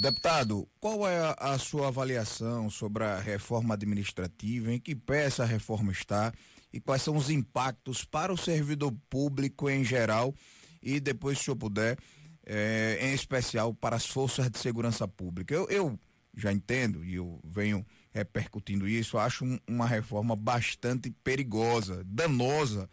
Deputado, 0.00 0.66
qual 0.80 1.06
é 1.06 1.34
a, 1.36 1.58
sua 1.58 1.88
avaliação 1.88 2.70
sobre 2.70 3.04
a 3.04 3.20
reforma 3.20 3.74
administrativa? 3.74 4.72
Em 4.72 4.80
que 4.80 4.96
pé 4.96 5.26
essa 5.26 5.44
reforma 5.44 5.92
está? 5.92 6.32
E 6.72 6.80
quais 6.80 7.02
são 7.02 7.14
os 7.18 7.28
impactos 7.28 8.02
para 8.02 8.32
o 8.32 8.36
servidor 8.36 8.94
público 9.10 9.68
em 9.68 9.84
geral? 9.84 10.34
E 10.82 11.00
depois, 11.00 11.38
se 11.38 11.50
eu 11.50 11.54
puder, 11.54 11.98
é, 12.46 12.98
em 13.02 13.12
especial 13.12 13.74
para 13.74 13.94
as 13.94 14.06
forças 14.06 14.50
de 14.50 14.58
segurança 14.58 15.06
pública. 15.06 15.52
Eu, 15.52 15.68
eu 15.68 16.00
já 16.34 16.50
entendo 16.50 17.04
e 17.04 17.16
eu 17.16 17.38
venho 17.44 17.84
repercutindo 18.10 18.88
isso, 18.88 19.18
acho 19.18 19.44
um, 19.44 19.58
uma 19.68 19.86
reforma 19.86 20.34
bastante 20.34 21.10
perigosa, 21.22 22.02
danosa 22.06 22.88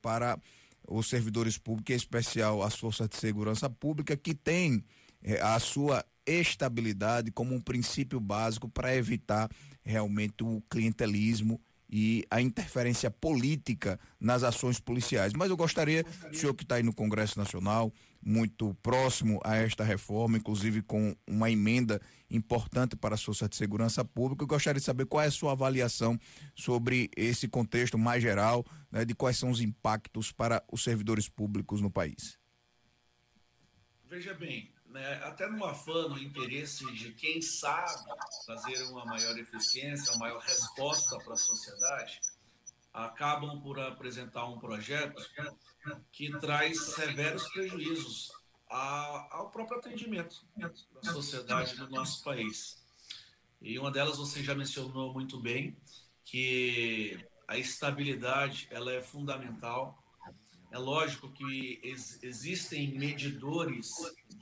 para 0.00 0.38
os 0.86 1.08
servidores 1.08 1.58
públicos, 1.58 1.92
em 1.92 1.96
especial 1.96 2.62
as 2.62 2.76
forças 2.76 3.08
de 3.08 3.16
segurança 3.16 3.68
pública, 3.68 4.16
que 4.16 4.32
têm 4.32 4.84
é, 5.24 5.40
a 5.40 5.58
sua 5.58 6.04
estabilidade 6.26 7.30
como 7.30 7.54
um 7.54 7.60
princípio 7.60 8.20
básico 8.20 8.68
para 8.68 8.94
evitar 8.94 9.50
realmente 9.82 10.42
o 10.42 10.62
clientelismo 10.70 11.60
e 11.94 12.24
a 12.30 12.40
interferência 12.40 13.10
política 13.10 14.00
nas 14.18 14.42
ações 14.42 14.80
policiais. 14.80 15.34
Mas 15.34 15.50
eu 15.50 15.56
gostaria, 15.58 16.02
senhor 16.32 16.54
que 16.54 16.62
está 16.62 16.76
aí 16.76 16.82
no 16.82 16.94
Congresso 16.94 17.38
Nacional, 17.38 17.92
muito 18.24 18.72
próximo 18.82 19.38
a 19.44 19.56
esta 19.56 19.84
reforma, 19.84 20.38
inclusive 20.38 20.80
com 20.80 21.14
uma 21.26 21.50
emenda 21.50 22.00
importante 22.30 22.96
para 22.96 23.14
a 23.14 23.18
Força 23.18 23.46
de 23.46 23.56
Segurança 23.56 24.02
Pública, 24.02 24.42
eu 24.42 24.46
gostaria 24.46 24.80
de 24.80 24.86
saber 24.86 25.04
qual 25.04 25.22
é 25.22 25.26
a 25.26 25.30
sua 25.30 25.52
avaliação 25.52 26.18
sobre 26.54 27.10
esse 27.14 27.46
contexto 27.46 27.98
mais 27.98 28.22
geral, 28.22 28.64
né, 28.90 29.04
de 29.04 29.14
quais 29.14 29.36
são 29.36 29.50
os 29.50 29.60
impactos 29.60 30.32
para 30.32 30.64
os 30.72 30.82
servidores 30.82 31.28
públicos 31.28 31.82
no 31.82 31.90
país. 31.90 32.38
Veja 34.08 34.32
bem, 34.32 34.71
né, 34.92 35.14
até 35.24 35.48
no 35.48 35.64
afã, 35.64 36.08
no 36.08 36.18
interesse 36.18 36.84
de 36.92 37.12
quem 37.14 37.40
sabe 37.40 38.04
fazer 38.46 38.82
uma 38.84 39.04
maior 39.04 39.36
eficiência, 39.38 40.12
uma 40.12 40.26
maior 40.26 40.40
resposta 40.40 41.18
para 41.18 41.34
a 41.34 41.38
sociedade, 41.38 42.20
acabam 42.92 43.60
por 43.60 43.80
apresentar 43.80 44.46
um 44.46 44.58
projeto 44.58 45.22
que 46.12 46.30
traz 46.38 46.78
severos 46.94 47.48
prejuízos 47.48 48.30
ao 48.68 49.50
próprio 49.50 49.78
atendimento 49.78 50.44
da 50.56 51.12
sociedade 51.12 51.76
do 51.76 51.90
nosso 51.90 52.22
país. 52.22 52.82
E 53.60 53.78
uma 53.78 53.90
delas 53.90 54.18
você 54.18 54.42
já 54.42 54.54
mencionou 54.54 55.12
muito 55.12 55.40
bem, 55.40 55.76
que 56.24 57.18
a 57.48 57.56
estabilidade 57.56 58.68
ela 58.70 58.92
é 58.92 59.02
fundamental 59.02 60.02
é 60.72 60.78
lógico 60.78 61.30
que 61.30 61.78
ex 61.82 62.18
existem 62.22 62.98
medidores 62.98 63.90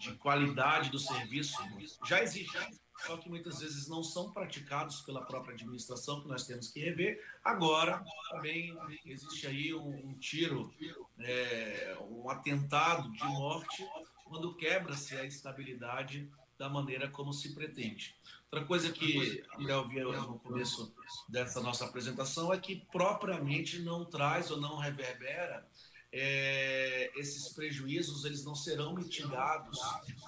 de 0.01 0.15
qualidade 0.15 0.91
do 0.91 0.99
serviço, 0.99 1.63
já 2.07 2.23
existem, 2.23 2.81
só 3.07 3.19
que 3.19 3.29
muitas 3.29 3.61
vezes 3.61 3.87
não 3.87 4.03
são 4.03 4.33
praticados 4.33 5.03
pela 5.03 5.23
própria 5.23 5.55
administração, 5.55 6.23
que 6.23 6.29
nós 6.29 6.47
temos 6.47 6.71
que 6.71 6.81
rever. 6.81 7.23
Agora, 7.45 8.03
também 8.31 8.75
existe 9.05 9.47
aí 9.47 9.75
um, 9.75 10.09
um 10.09 10.15
tiro, 10.19 10.73
é, 11.19 11.97
um 12.11 12.31
atentado 12.31 13.13
de 13.13 13.25
morte, 13.25 13.87
quando 14.25 14.55
quebra-se 14.55 15.17
a 15.17 15.25
estabilidade 15.25 16.31
da 16.59 16.69
maneira 16.69 17.09
como 17.09 17.33
se 17.33 17.55
pretende. 17.55 18.15
Outra 18.53 18.67
coisa 18.67 18.93
que 18.93 19.43
até 19.53 19.73
eu 19.73 19.87
vi 19.87 20.01
no 20.01 20.39
começo 20.39 20.95
dessa 21.29 21.61
nossa 21.61 21.85
apresentação 21.85 22.53
é 22.53 22.59
que 22.59 22.85
propriamente 22.93 23.79
não 23.81 24.05
traz 24.05 24.51
ou 24.51 24.61
não 24.61 24.77
reverbera 24.77 25.67
é, 26.13 27.11
esses 27.17 27.53
prejuízos 27.53 28.25
eles 28.25 28.45
não 28.45 28.55
serão 28.55 28.95
mitigados 28.95 29.79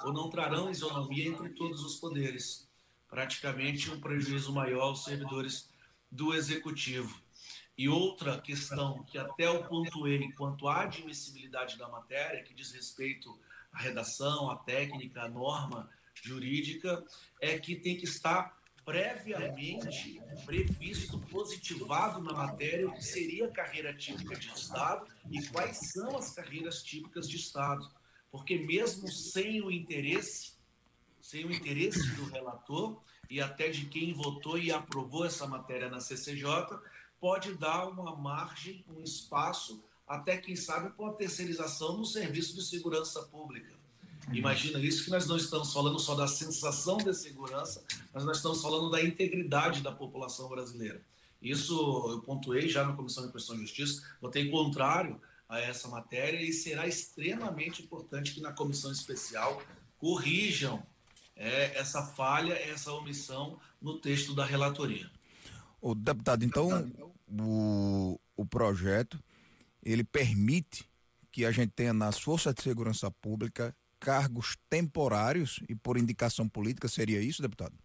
ou 0.04 0.12
não 0.12 0.30
trarão 0.30 0.70
isonomia 0.70 1.28
entre 1.28 1.50
todos 1.50 1.82
os 1.84 1.96
poderes. 1.96 2.68
Praticamente 3.08 3.90
um 3.90 4.00
prejuízo 4.00 4.52
maior 4.52 4.82
aos 4.82 5.04
servidores 5.04 5.68
do 6.10 6.34
executivo. 6.34 7.20
E 7.76 7.88
outra 7.88 8.40
questão 8.40 9.02
que 9.04 9.18
até 9.18 9.48
o 9.48 9.64
ponto 9.64 10.06
E, 10.06 10.32
quanto 10.34 10.68
à 10.68 10.82
admissibilidade 10.82 11.76
da 11.78 11.88
matéria, 11.88 12.42
que 12.42 12.54
diz 12.54 12.70
respeito 12.70 13.38
à 13.72 13.78
redação, 13.78 14.50
à 14.50 14.56
técnica, 14.56 15.22
à 15.22 15.28
norma 15.28 15.90
jurídica, 16.22 17.04
é 17.40 17.58
que 17.58 17.74
tem 17.74 17.96
que 17.96 18.04
estar 18.04 18.61
previamente 18.84 20.20
previsto, 20.44 21.18
positivado 21.30 22.20
na 22.20 22.32
matéria 22.32 22.88
o 22.88 22.92
que 22.92 23.04
seria 23.04 23.46
a 23.46 23.50
carreira 23.50 23.94
típica 23.94 24.36
de 24.36 24.48
Estado 24.48 25.06
e 25.30 25.46
quais 25.48 25.92
são 25.92 26.16
as 26.16 26.34
carreiras 26.34 26.82
típicas 26.82 27.28
de 27.28 27.36
Estado. 27.36 27.88
Porque 28.30 28.58
mesmo 28.58 29.08
sem 29.08 29.62
o 29.62 29.70
interesse, 29.70 30.54
sem 31.20 31.44
o 31.44 31.52
interesse 31.52 32.06
do 32.14 32.24
relator 32.26 33.00
e 33.30 33.40
até 33.40 33.68
de 33.68 33.86
quem 33.86 34.12
votou 34.12 34.58
e 34.58 34.72
aprovou 34.72 35.24
essa 35.24 35.46
matéria 35.46 35.88
na 35.88 36.00
CCJ, 36.00 36.46
pode 37.20 37.54
dar 37.54 37.86
uma 37.86 38.16
margem, 38.16 38.84
um 38.88 39.00
espaço, 39.02 39.84
até 40.06 40.36
quem 40.36 40.56
sabe 40.56 40.90
para 40.90 41.04
uma 41.04 41.14
terceirização 41.14 41.96
no 41.96 42.04
serviço 42.04 42.54
de 42.54 42.64
segurança 42.64 43.22
pública. 43.22 43.81
Imagina 44.30 44.78
isso 44.78 45.04
que 45.04 45.10
nós 45.10 45.26
não 45.26 45.36
estamos 45.36 45.72
falando 45.72 45.98
só 45.98 46.14
da 46.14 46.28
sensação 46.28 46.96
de 46.98 47.12
segurança, 47.14 47.84
mas 48.12 48.24
nós 48.24 48.36
estamos 48.36 48.62
falando 48.62 48.90
da 48.90 49.02
integridade 49.02 49.82
da 49.82 49.90
população 49.90 50.48
brasileira. 50.48 51.02
Isso 51.40 51.74
eu 52.08 52.20
pontuei 52.22 52.68
já 52.68 52.84
na 52.84 52.92
Comissão 52.92 53.26
de 53.26 53.32
Constituição 53.32 53.62
e 53.62 53.66
Justiça, 53.66 54.02
votei 54.20 54.48
contrário 54.48 55.20
a 55.48 55.58
essa 55.58 55.88
matéria 55.88 56.40
e 56.40 56.52
será 56.52 56.86
extremamente 56.86 57.82
importante 57.82 58.32
que 58.32 58.40
na 58.40 58.52
comissão 58.52 58.92
especial 58.92 59.60
corrijam 59.98 60.82
é, 61.36 61.76
essa 61.76 62.02
falha, 62.02 62.54
essa 62.54 62.92
omissão 62.92 63.58
no 63.80 63.98
texto 63.98 64.34
da 64.34 64.44
relatoria. 64.44 65.10
O 65.80 65.94
deputado, 65.94 66.44
então, 66.44 66.90
o, 67.28 68.18
o 68.36 68.46
projeto 68.46 69.22
ele 69.82 70.04
permite 70.04 70.88
que 71.30 71.44
a 71.44 71.50
gente 71.50 71.72
tenha 71.72 71.92
nas 71.92 72.18
forças 72.18 72.54
de 72.54 72.62
segurança 72.62 73.10
pública 73.10 73.74
cargos 74.02 74.56
temporários 74.68 75.60
e 75.68 75.76
por 75.76 75.96
indicação 75.96 76.48
política, 76.48 76.88
seria 76.88 77.22
isso, 77.22 77.40
deputado? 77.40 77.78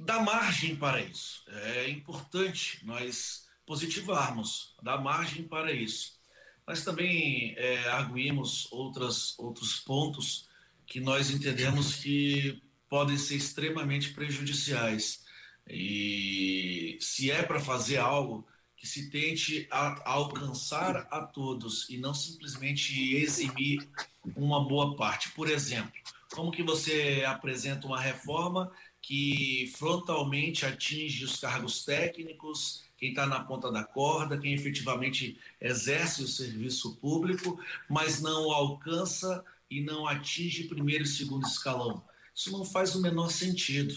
Dá 0.00 0.20
margem 0.20 0.74
para 0.74 1.00
isso. 1.00 1.44
É 1.48 1.88
importante 1.88 2.84
nós 2.84 3.46
positivarmos, 3.64 4.74
dá 4.82 4.98
margem 4.98 5.44
para 5.44 5.72
isso. 5.72 6.18
Nós 6.66 6.82
também 6.82 7.54
é, 7.56 7.88
arguímos 7.88 8.66
outras, 8.72 9.38
outros 9.38 9.78
pontos 9.78 10.48
que 10.86 10.98
nós 10.98 11.30
entendemos 11.30 11.94
que 11.96 12.60
podem 12.88 13.16
ser 13.16 13.36
extremamente 13.36 14.12
prejudiciais. 14.12 15.24
E 15.68 16.98
se 17.00 17.30
é 17.30 17.42
para 17.42 17.60
fazer 17.60 17.98
algo, 17.98 18.46
que 18.76 18.86
se 18.88 19.08
tente 19.08 19.68
a, 19.70 19.88
a 19.88 20.10
alcançar 20.10 21.06
a 21.10 21.22
todos 21.22 21.88
e 21.88 21.96
não 21.96 22.12
simplesmente 22.12 23.14
eximir 23.14 23.88
uma 24.36 24.66
boa 24.66 24.96
parte. 24.96 25.30
Por 25.30 25.50
exemplo, 25.50 25.92
como 26.32 26.50
que 26.50 26.62
você 26.62 27.24
apresenta 27.26 27.86
uma 27.86 28.00
reforma 28.00 28.70
que 29.00 29.70
frontalmente 29.76 30.64
atinge 30.64 31.24
os 31.24 31.36
cargos 31.38 31.84
técnicos, 31.84 32.84
quem 32.96 33.10
está 33.10 33.26
na 33.26 33.40
ponta 33.40 33.70
da 33.70 33.84
corda, 33.84 34.38
quem 34.38 34.54
efetivamente 34.54 35.38
exerce 35.60 36.22
o 36.22 36.28
serviço 36.28 36.96
público, 36.96 37.60
mas 37.88 38.22
não 38.22 38.50
alcança 38.50 39.44
e 39.70 39.80
não 39.80 40.06
atinge 40.06 40.64
primeiro 40.64 41.04
e 41.04 41.06
segundo 41.06 41.46
escalão. 41.46 42.02
Isso 42.34 42.50
não 42.50 42.64
faz 42.64 42.94
o 42.94 43.02
menor 43.02 43.30
sentido. 43.30 43.94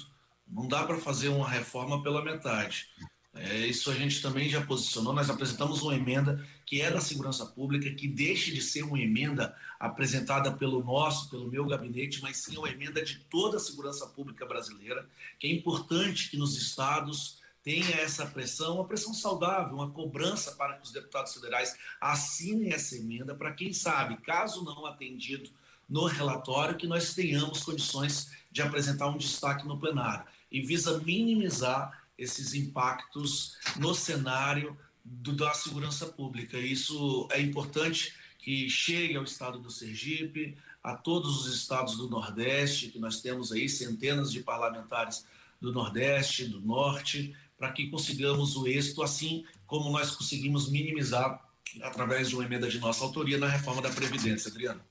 Não 0.47 0.67
dá 0.67 0.83
para 0.83 0.97
fazer 0.97 1.29
uma 1.29 1.47
reforma 1.47 2.03
pela 2.03 2.23
metade. 2.23 2.87
É, 3.33 3.65
isso 3.65 3.89
a 3.89 3.93
gente 3.93 4.21
também 4.21 4.49
já 4.49 4.61
posicionou. 4.65 5.13
Nós 5.13 5.29
apresentamos 5.29 5.81
uma 5.81 5.95
emenda 5.95 6.45
que 6.67 6.81
é 6.81 6.91
da 6.91 6.99
segurança 6.99 7.45
pública, 7.45 7.89
que 7.89 8.09
deixe 8.09 8.51
de 8.51 8.61
ser 8.61 8.83
uma 8.83 8.99
emenda 8.99 9.55
apresentada 9.79 10.51
pelo 10.51 10.83
nosso, 10.83 11.29
pelo 11.29 11.49
meu 11.49 11.65
gabinete, 11.65 12.21
mas 12.21 12.37
sim 12.37 12.57
uma 12.57 12.69
emenda 12.69 13.01
de 13.01 13.19
toda 13.29 13.55
a 13.55 13.59
segurança 13.59 14.05
pública 14.05 14.45
brasileira, 14.45 15.07
que 15.39 15.47
é 15.47 15.51
importante 15.51 16.29
que 16.29 16.35
nos 16.35 16.57
estados 16.57 17.37
tenha 17.63 17.95
essa 17.95 18.25
pressão, 18.25 18.75
uma 18.75 18.85
pressão 18.85 19.13
saudável, 19.13 19.75
uma 19.75 19.91
cobrança 19.91 20.51
para 20.55 20.75
que 20.75 20.83
os 20.83 20.91
deputados 20.91 21.33
federais 21.33 21.73
assinem 22.01 22.73
essa 22.73 22.97
emenda, 22.97 23.33
para 23.33 23.53
quem 23.53 23.71
sabe, 23.71 24.17
caso 24.17 24.65
não 24.65 24.85
atendido 24.85 25.49
no 25.87 26.05
relatório, 26.05 26.75
que 26.75 26.85
nós 26.85 27.13
tenhamos 27.13 27.63
condições 27.63 28.29
de 28.51 28.61
apresentar 28.61 29.07
um 29.07 29.17
destaque 29.17 29.65
no 29.65 29.79
plenário, 29.79 30.25
e 30.51 30.59
visa 30.59 30.99
minimizar 30.99 32.03
esses 32.17 32.53
impactos 32.53 33.55
no 33.77 33.93
cenário 33.93 34.77
do, 35.07 35.33
da 35.33 35.53
segurança 35.53 36.05
pública. 36.05 36.57
Isso 36.57 37.27
é 37.31 37.41
importante 37.41 38.13
que 38.37 38.69
chegue 38.69 39.15
ao 39.15 39.23
estado 39.23 39.59
do 39.59 39.71
Sergipe, 39.71 40.57
a 40.83 40.95
todos 40.95 41.45
os 41.45 41.53
estados 41.53 41.97
do 41.97 42.09
Nordeste, 42.09 42.89
que 42.89 42.99
nós 42.99 43.21
temos 43.21 43.51
aí 43.51 43.67
centenas 43.67 44.31
de 44.31 44.41
parlamentares 44.41 45.25
do 45.59 45.71
Nordeste, 45.71 46.45
do 46.45 46.61
Norte, 46.61 47.35
para 47.57 47.71
que 47.71 47.89
consigamos 47.89 48.55
o 48.55 48.67
êxito, 48.67 49.01
assim 49.01 49.43
como 49.65 49.89
nós 49.91 50.11
conseguimos 50.11 50.69
minimizar 50.69 51.43
através 51.81 52.29
de 52.29 52.35
uma 52.35 52.45
emenda 52.45 52.69
de 52.69 52.79
nossa 52.79 53.03
autoria 53.03 53.37
na 53.37 53.47
reforma 53.47 53.81
da 53.81 53.89
Previdência, 53.89 54.49
Adriano. 54.49 54.81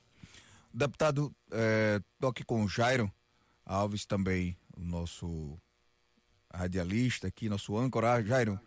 Deputado, 0.73 1.33
é, 1.51 1.99
toque 2.19 2.43
com 2.43 2.63
o 2.63 2.67
Jairo 2.67 3.11
Alves 3.65 4.05
também, 4.05 4.55
o 4.75 4.81
nosso 4.81 5.57
radialista 6.53 7.27
aqui, 7.27 7.49
nosso 7.49 7.75
âncora. 7.77 8.23
Jairo, 8.23 8.59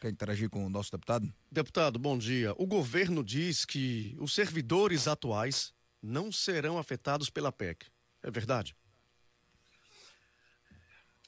quer 0.00 0.10
interagir 0.10 0.48
com 0.50 0.64
o 0.64 0.70
nosso 0.70 0.90
deputado? 0.90 1.32
Deputado, 1.50 1.98
bom 1.98 2.16
dia. 2.16 2.54
O 2.58 2.66
governo 2.66 3.24
diz 3.24 3.64
que 3.64 4.16
os 4.18 4.34
servidores 4.34 5.08
atuais 5.08 5.72
não 6.02 6.30
serão 6.30 6.78
afetados 6.78 7.30
pela 7.30 7.50
PEC. 7.52 7.86
É 8.22 8.30
verdade? 8.30 8.76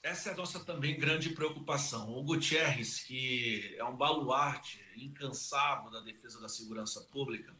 Essa 0.01 0.29
é 0.29 0.33
a 0.33 0.37
nossa 0.37 0.61
também 0.61 0.97
grande 0.97 1.31
preocupação. 1.31 2.09
O 2.15 2.23
Gutierrez, 2.23 3.01
que 3.01 3.75
é 3.77 3.83
um 3.83 3.97
baluarte 3.97 4.81
incansável 4.95 5.91
da 5.91 5.99
defesa 5.99 6.39
da 6.39 6.47
segurança 6.47 7.01
pública, 7.11 7.53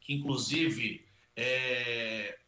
que 0.00 0.12
inclusive 0.12 1.04
é 1.34 2.38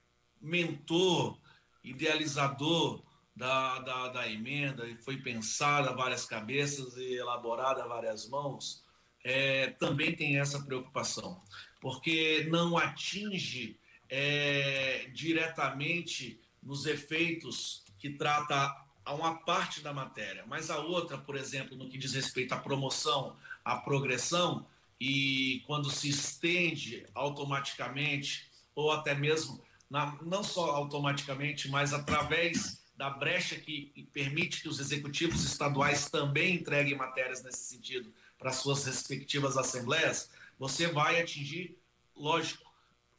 mentor, 0.40 1.38
idealizador 1.82 3.02
da, 3.34 3.78
da, 3.80 4.08
da 4.08 4.30
emenda 4.30 4.86
e 4.86 4.94
foi 4.96 5.16
pensada 5.16 5.94
várias 5.94 6.24
cabeças 6.24 6.96
e 6.96 7.14
elaborada 7.14 7.86
várias 7.86 8.28
mãos, 8.28 8.84
é, 9.24 9.70
também 9.70 10.14
tem 10.14 10.38
essa 10.38 10.62
preocupação, 10.62 11.42
porque 11.80 12.46
não 12.50 12.76
atinge 12.76 13.78
é, 14.08 15.08
diretamente 15.12 16.40
nos 16.62 16.86
efeitos 16.86 17.82
que 17.98 18.10
trata 18.10 18.84
a 19.04 19.14
uma 19.14 19.38
parte 19.44 19.80
da 19.80 19.92
matéria, 19.92 20.44
mas 20.46 20.70
a 20.70 20.78
outra, 20.78 21.18
por 21.18 21.36
exemplo, 21.36 21.76
no 21.76 21.88
que 21.88 21.98
diz 21.98 22.14
respeito 22.14 22.52
à 22.52 22.58
promoção, 22.58 23.36
à 23.64 23.76
progressão, 23.76 24.66
e 25.00 25.62
quando 25.66 25.90
se 25.90 26.08
estende 26.08 27.06
automaticamente, 27.14 28.50
ou 28.74 28.92
até 28.92 29.14
mesmo, 29.14 29.62
na, 29.90 30.18
não 30.22 30.42
só 30.42 30.70
automaticamente, 30.70 31.68
mas 31.68 31.92
através 31.92 32.83
da 32.96 33.10
brecha 33.10 33.56
que 33.56 34.08
permite 34.12 34.62
que 34.62 34.68
os 34.68 34.78
executivos 34.78 35.44
estaduais 35.44 36.08
também 36.08 36.54
entreguem 36.54 36.96
matérias 36.96 37.42
nesse 37.42 37.64
sentido 37.64 38.12
para 38.38 38.52
suas 38.52 38.84
respectivas 38.84 39.56
assembleias, 39.56 40.30
você 40.58 40.86
vai 40.86 41.20
atingir, 41.20 41.76
lógico, 42.14 42.72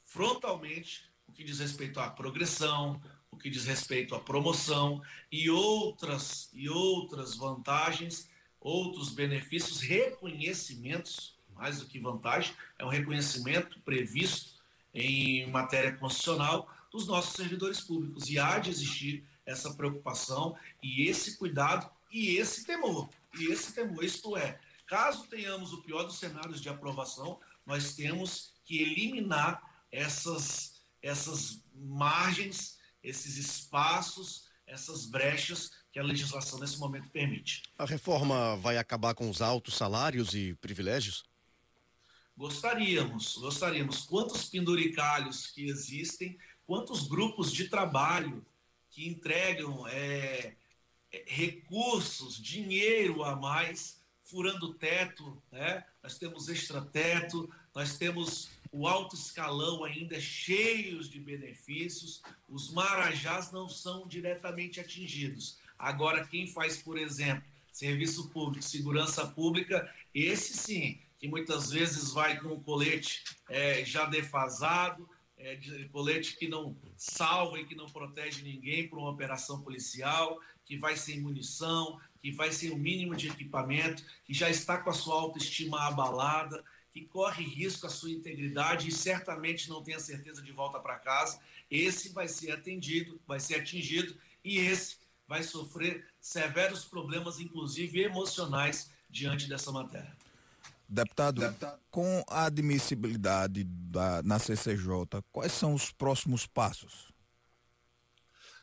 frontalmente 0.05 1.09
o 1.27 1.31
que 1.31 1.43
diz 1.43 1.59
respeito 1.59 1.99
à 1.99 2.09
progressão, 2.09 3.01
o 3.29 3.38
que 3.38 3.49
diz 3.49 3.65
respeito 3.65 4.15
à 4.15 4.19
promoção 4.19 5.01
e 5.29 5.49
outras 5.49 6.49
e 6.53 6.69
outras 6.69 7.35
vantagens, 7.35 8.29
outros 8.59 9.09
benefícios, 9.09 9.81
reconhecimentos, 9.81 11.35
mais 11.53 11.79
do 11.79 11.85
que 11.85 11.99
vantagem, 11.99 12.53
é 12.79 12.85
um 12.85 12.89
reconhecimento 12.89 13.79
previsto 13.81 14.55
em 14.93 15.49
matéria 15.51 15.91
constitucional 15.93 16.69
dos 16.91 17.05
nossos 17.07 17.33
servidores 17.35 17.81
públicos. 17.81 18.29
E 18.29 18.39
há 18.39 18.57
de 18.57 18.69
existir 18.69 19.25
essa 19.45 19.73
preocupação 19.73 20.58
e 20.81 21.08
esse 21.08 21.38
cuidado 21.38 21.89
e 22.12 22.38
esse 22.38 22.65
temor. 22.65 23.10
E 23.38 23.51
esse 23.51 23.73
temor, 23.73 24.03
isto 24.03 24.36
é, 24.38 24.60
caso 24.88 25.27
tenhamos 25.27 25.73
o 25.73 25.81
pior 25.81 26.03
dos 26.03 26.17
cenários 26.17 26.62
de 26.62 26.69
aprovação, 26.69 27.39
nós 27.65 27.95
temos 27.95 28.53
que 28.63 28.81
eliminar 28.81 29.62
essas, 29.91 30.81
essas 31.01 31.62
margens, 31.73 32.77
esses 33.03 33.38
espaços, 33.38 34.47
essas 34.67 35.05
brechas 35.05 35.71
que 35.91 35.99
a 35.99 36.03
legislação 36.03 36.60
nesse 36.60 36.77
momento 36.77 37.10
permite. 37.10 37.63
A 37.77 37.86
reforma 37.86 38.58
vai 38.58 38.77
acabar 38.77 39.13
com 39.13 39.29
os 39.29 39.41
altos 39.41 39.75
salários 39.75 40.34
e 40.34 40.53
privilégios? 40.55 41.23
Gostaríamos, 42.38 43.38
gostaríamos. 43.38 44.03
Quantos 44.03 44.49
penduricalhos 44.49 45.47
que 45.47 45.69
existem, 45.69 46.38
quantos 46.65 47.08
grupos 47.08 47.51
de 47.51 47.69
trabalho 47.69 48.45
que 48.95 49.10
entregam 49.10 49.86
é, 49.89 50.53
é, 51.12 51.23
recursos, 51.27 52.41
dinheiro 52.41 53.25
a 53.25 53.36
mais, 53.36 53.99
furando 54.23 54.73
teto, 54.73 55.38
né? 55.51 55.84
nós 56.01 56.17
temos 56.17 56.47
extrateto, 56.47 57.53
nós 57.73 57.97
temos 57.97 58.49
o 58.71 58.88
alto 58.88 59.13
escalão 59.15 59.84
ainda 59.84 60.17
cheios 60.17 61.10
de 61.10 61.19
benefícios, 61.19 62.21
os 62.47 62.71
marajás 62.71 63.51
não 63.51 63.67
são 63.67 64.08
diretamente 64.08 64.79
atingidos. 64.79 65.58
Agora, 65.77 66.25
quem 66.25 66.47
faz, 66.47 66.77
por 66.77 66.97
exemplo, 66.97 67.43
serviço 67.73 68.29
público, 68.29 68.63
segurança 68.63 69.27
pública, 69.27 69.93
esse 70.13 70.53
sim, 70.53 70.99
que 71.19 71.27
muitas 71.27 71.69
vezes 71.69 72.13
vai 72.13 72.39
com 72.39 72.53
o 72.53 72.62
colete 72.62 73.25
é, 73.49 73.84
já 73.84 74.05
defasado, 74.05 75.10
é, 75.45 75.53
de 75.53 75.88
colete 75.89 76.36
que 76.36 76.47
não 76.47 76.75
salva 76.97 77.60
e 77.60 77.65
que 77.65 77.75
não 77.75 77.86
protege 77.86 78.41
ninguém 78.41 78.88
para 78.88 78.97
uma 78.97 79.12
operação 79.12 79.62
policial, 79.62 80.41
que 80.65 80.75
vai 80.75 80.97
sem 80.97 81.21
munição, 81.21 82.01
que 82.19 82.31
vai 82.31 82.51
sem 82.51 82.71
o 82.71 82.75
mínimo 82.75 83.15
de 83.15 83.27
equipamento, 83.27 84.03
que 84.25 84.34
já 84.34 84.49
está 84.49 84.79
com 84.79 84.89
a 84.89 84.93
sua 84.93 85.13
autoestima 85.13 85.81
abalada, 85.81 86.63
que 86.91 87.01
corre 87.01 87.43
risco 87.43 87.86
à 87.86 87.89
sua 87.91 88.10
integridade 88.10 88.88
e 88.88 88.91
certamente 88.91 89.69
não 89.69 89.84
tem 89.84 89.93
a 89.93 89.99
certeza 89.99 90.41
de 90.41 90.51
volta 90.51 90.79
para 90.79 90.97
casa, 90.97 91.39
esse 91.69 92.10
vai 92.10 92.27
ser 92.27 92.51
atendido, 92.51 93.21
vai 93.27 93.39
ser 93.39 93.55
atingido 93.55 94.17
e 94.43 94.58
esse 94.58 94.97
vai 95.27 95.43
sofrer 95.43 96.08
severos 96.19 96.86
problemas, 96.86 97.39
inclusive 97.39 98.01
emocionais, 98.01 98.89
diante 99.12 99.47
dessa 99.47 99.71
matéria. 99.71 100.24
Deputado, 100.88 101.41
Deputado, 101.41 101.80
com 101.89 102.24
a 102.28 102.45
admissibilidade 102.45 103.63
da, 103.63 104.21
na 104.24 104.38
CCJ, 104.38 105.21
quais 105.32 105.52
são 105.52 105.74
os 105.74 105.91
próximos 105.91 106.45
passos? 106.45 107.12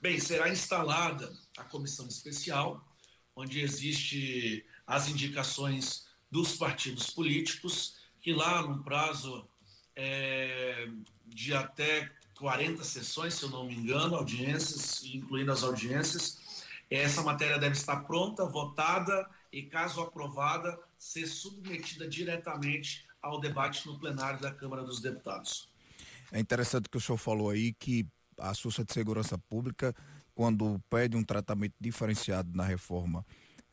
Bem, 0.00 0.18
será 0.18 0.48
instalada 0.48 1.32
a 1.56 1.64
comissão 1.64 2.06
especial, 2.06 2.86
onde 3.34 3.60
existe 3.60 4.64
as 4.86 5.08
indicações 5.08 6.06
dos 6.30 6.56
partidos 6.56 7.10
políticos, 7.10 7.96
que 8.20 8.32
lá 8.32 8.62
no 8.62 8.82
prazo 8.82 9.46
é, 9.96 10.88
de 11.26 11.54
até 11.54 12.10
40 12.36 12.82
sessões, 12.84 13.34
se 13.34 13.44
eu 13.44 13.50
não 13.50 13.66
me 13.66 13.74
engano, 13.74 14.16
audiências, 14.16 15.04
incluindo 15.04 15.52
as 15.52 15.62
audiências. 15.62 16.38
Essa 16.90 17.22
matéria 17.22 17.58
deve 17.58 17.76
estar 17.76 18.00
pronta, 18.00 18.44
votada 18.44 19.28
e, 19.52 19.62
caso 19.62 20.00
aprovada, 20.00 20.78
ser 20.98 21.26
submetida 21.26 22.08
diretamente 22.08 23.04
ao 23.20 23.40
debate 23.40 23.86
no 23.86 23.98
plenário 23.98 24.40
da 24.40 24.50
Câmara 24.50 24.82
dos 24.82 25.00
Deputados. 25.00 25.68
É 26.32 26.40
interessante 26.40 26.88
que 26.88 26.96
o 26.96 27.00
senhor 27.00 27.18
falou 27.18 27.50
aí 27.50 27.72
que 27.74 28.06
a 28.38 28.54
Força 28.54 28.84
de 28.84 28.92
Segurança 28.92 29.36
Pública, 29.36 29.94
quando 30.34 30.80
pede 30.88 31.16
um 31.16 31.22
tratamento 31.22 31.74
diferenciado 31.78 32.50
na 32.54 32.64
reforma 32.64 33.24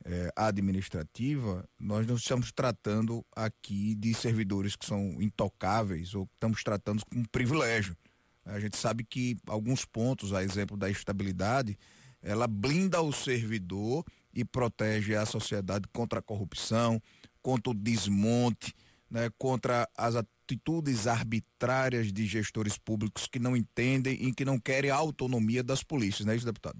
eh, 0.06 0.32
administrativa, 0.36 1.68
nós 1.80 2.06
não 2.06 2.16
estamos 2.16 2.52
tratando 2.52 3.26
aqui 3.36 3.96
de 3.96 4.14
servidores 4.14 4.76
que 4.76 4.86
são 4.86 5.22
intocáveis 5.22 6.14
ou 6.14 6.28
estamos 6.34 6.64
tratando 6.64 7.04
com 7.06 7.24
privilégio. 7.26 7.96
A 8.46 8.60
gente 8.60 8.78
sabe 8.78 9.04
que 9.04 9.38
alguns 9.48 9.86
pontos, 9.86 10.34
a 10.34 10.44
exemplo 10.44 10.76
da 10.76 10.90
estabilidade, 10.90 11.78
ela 12.22 12.48
blinda 12.48 13.02
o 13.02 13.14
servidor 13.14 14.04
e 14.34 14.46
protege 14.46 15.16
a 15.16 15.26
sociedade 15.26 15.88
contra 15.92 16.20
a 16.20 16.22
corrupção, 16.22 17.02
contra 17.42 17.72
o 17.72 17.74
desmonte, 17.76 18.74
né, 19.10 19.30
contra 19.38 19.90
as 19.98 20.16
atitudes 20.16 21.08
arbitrárias 21.08 22.12
de 22.14 22.26
gestores 22.26 22.78
públicos 22.78 23.28
que 23.28 23.40
não 23.40 23.56
entendem 23.56 24.14
e 24.14 24.34
que 24.34 24.46
não 24.46 24.60
querem 24.60 24.92
a 24.92 24.96
autonomia 24.96 25.64
das 25.64 25.84
polícias, 25.84 26.26
não 26.26 26.34
é 26.34 26.36
isso, 26.36 26.46
deputado? 26.46 26.80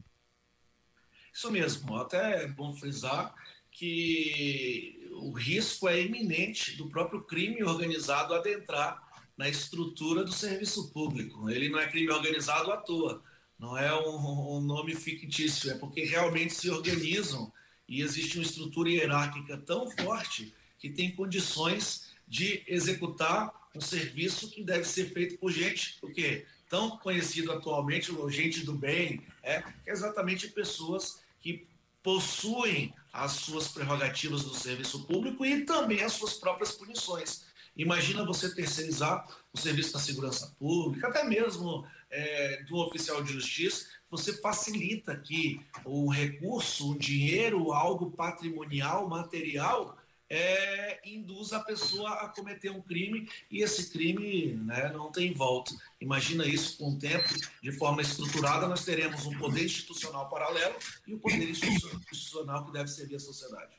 Isso 1.34 1.52
mesmo, 1.52 1.96
até 1.96 2.44
é 2.44 2.48
bom 2.48 2.76
frisar 2.76 3.34
que 3.72 5.08
o 5.14 5.32
risco 5.32 5.88
é 5.88 6.02
iminente 6.02 6.76
do 6.76 6.90
próprio 6.90 7.22
crime 7.22 7.64
organizado 7.64 8.34
adentrar 8.34 9.02
na 9.38 9.48
estrutura 9.48 10.24
do 10.24 10.32
serviço 10.32 10.92
público. 10.92 11.50
Ele 11.50 11.70
não 11.70 11.80
é 11.80 11.88
crime 11.88 12.12
organizado 12.12 12.72
à 12.72 12.78
toa, 12.78 13.24
não 13.60 13.78
é 13.78 13.94
um, 13.94 14.58
um 14.58 14.62
nome 14.62 14.96
fictício, 14.96 15.70
é 15.70 15.76
porque 15.76 16.06
realmente 16.06 16.54
se 16.54 16.70
organizam 16.70 17.52
e 17.88 18.02
existe 18.02 18.38
uma 18.38 18.46
estrutura 18.46 18.90
hierárquica 18.90 19.58
tão 19.58 19.90
forte 19.92 20.54
que 20.78 20.90
tem 20.90 21.12
condições 21.12 22.10
de 22.26 22.64
executar 22.68 23.52
um 23.76 23.82
serviço 23.82 24.50
que 24.50 24.64
deve 24.64 24.86
ser 24.86 25.12
feito 25.12 25.38
por 25.38 25.52
gente, 25.52 25.98
o 26.02 26.10
quê? 26.10 26.46
Tão 26.70 26.98
conhecido 26.98 27.52
atualmente, 27.52 28.14
gente 28.30 28.64
do 28.64 28.74
bem, 28.74 29.22
é, 29.44 29.56
é 29.86 29.92
exatamente 29.92 30.48
pessoas 30.48 31.22
que 31.42 31.68
possuem 32.02 32.94
as 33.12 33.34
suas 33.34 33.68
prerrogativas 33.68 34.44
do 34.44 34.54
serviço 34.54 35.06
público 35.06 35.46
e 35.46 35.66
também 35.66 36.04
as 36.04 36.14
suas 36.14 36.36
próprias 36.36 36.72
punições. 36.72 37.46
Imagina 37.76 38.26
você 38.26 38.54
terceirizar 38.54 39.26
o 39.54 39.58
serviço 39.58 39.94
da 39.94 40.00
segurança 40.00 40.56
pública, 40.60 41.08
até 41.08 41.24
mesmo 41.24 41.86
é, 42.10 42.64
do 42.64 42.78
oficial 42.78 43.24
de 43.24 43.34
justiça, 43.34 43.88
você 44.10 44.34
facilita 44.34 45.16
que 45.16 45.62
o 45.86 46.10
recurso, 46.10 46.92
o 46.92 46.98
dinheiro, 46.98 47.72
algo 47.72 48.12
patrimonial, 48.12 49.08
material, 49.08 49.98
é, 50.30 51.00
a 51.52 51.60
pessoa 51.62 52.12
a 52.22 52.30
cometer 52.30 52.70
um 52.70 52.82
crime 52.82 53.28
e 53.50 53.64
esse 53.64 53.90
crime 53.90 54.54
né, 54.54 54.92
não 54.94 55.12
tem 55.12 55.34
volta. 55.34 55.74
Imagina 56.00 56.46
isso 56.46 56.78
com 56.78 56.92
o 56.92 57.00
tempo, 57.00 57.28
de 57.62 57.72
forma 57.72 58.02
estruturada, 58.02 58.68
nós 58.68 58.86
teremos 58.86 59.26
um 59.26 59.38
poder 59.38 59.66
institucional 59.66 60.30
paralelo 60.30 60.76
e 61.08 61.14
o 61.14 61.18
um 61.18 61.20
poder 61.20 61.50
institucional 61.50 62.66
que 62.66 62.72
deve 62.72 62.90
servir 62.90 63.16
a 63.16 63.20
sociedade. 63.20 63.76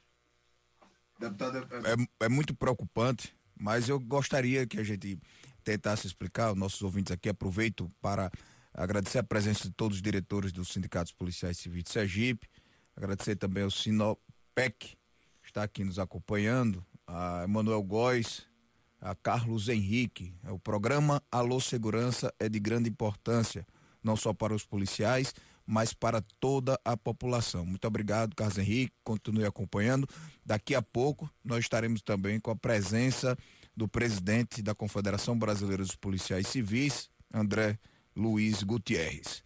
É, 1.20 2.24
é 2.24 2.28
muito 2.28 2.54
preocupante 2.54 3.34
mas 3.60 3.90
eu 3.90 4.00
gostaria 4.00 4.66
que 4.66 4.80
a 4.80 4.82
gente 4.82 5.20
tentasse 5.62 6.06
explicar, 6.06 6.52
os 6.52 6.58
nossos 6.58 6.80
ouvintes 6.80 7.12
aqui, 7.12 7.28
aproveito 7.28 7.92
para 8.00 8.30
agradecer 8.72 9.18
a 9.18 9.22
presença 9.22 9.64
de 9.64 9.74
todos 9.74 9.98
os 9.98 10.02
diretores 10.02 10.50
dos 10.50 10.68
sindicatos 10.68 11.12
policiais 11.12 11.58
civis 11.58 11.84
de 11.84 11.90
Sergipe, 11.90 12.48
agradecer 12.96 13.36
também 13.36 13.62
ao 13.62 13.70
Sinopec, 13.70 14.78
que 14.78 14.96
está 15.44 15.62
aqui 15.62 15.84
nos 15.84 15.98
acompanhando, 15.98 16.84
a 17.06 17.44
Emanuel 17.44 17.82
Góes, 17.82 18.46
a 18.98 19.14
Carlos 19.14 19.68
Henrique. 19.68 20.34
O 20.48 20.58
programa 20.58 21.22
Alô 21.30 21.60
Segurança 21.60 22.32
é 22.38 22.48
de 22.48 22.58
grande 22.58 22.88
importância, 22.88 23.66
não 24.02 24.16
só 24.16 24.32
para 24.32 24.54
os 24.54 24.64
policiais, 24.64 25.34
mas 25.70 25.94
para 25.94 26.20
toda 26.40 26.76
a 26.84 26.96
população. 26.96 27.64
Muito 27.64 27.86
obrigado, 27.86 28.34
Carlos 28.34 28.58
Henrique, 28.58 28.92
continue 29.04 29.44
acompanhando. 29.46 30.04
Daqui 30.44 30.74
a 30.74 30.82
pouco 30.82 31.32
nós 31.44 31.60
estaremos 31.60 32.02
também 32.02 32.40
com 32.40 32.50
a 32.50 32.56
presença 32.56 33.38
do 33.76 33.86
presidente 33.86 34.62
da 34.62 34.74
Confederação 34.74 35.38
Brasileira 35.38 35.84
dos 35.84 35.94
Policiais 35.94 36.48
Civis, 36.48 37.08
André 37.32 37.78
Luiz 38.16 38.64
Gutierrez. 38.64 39.44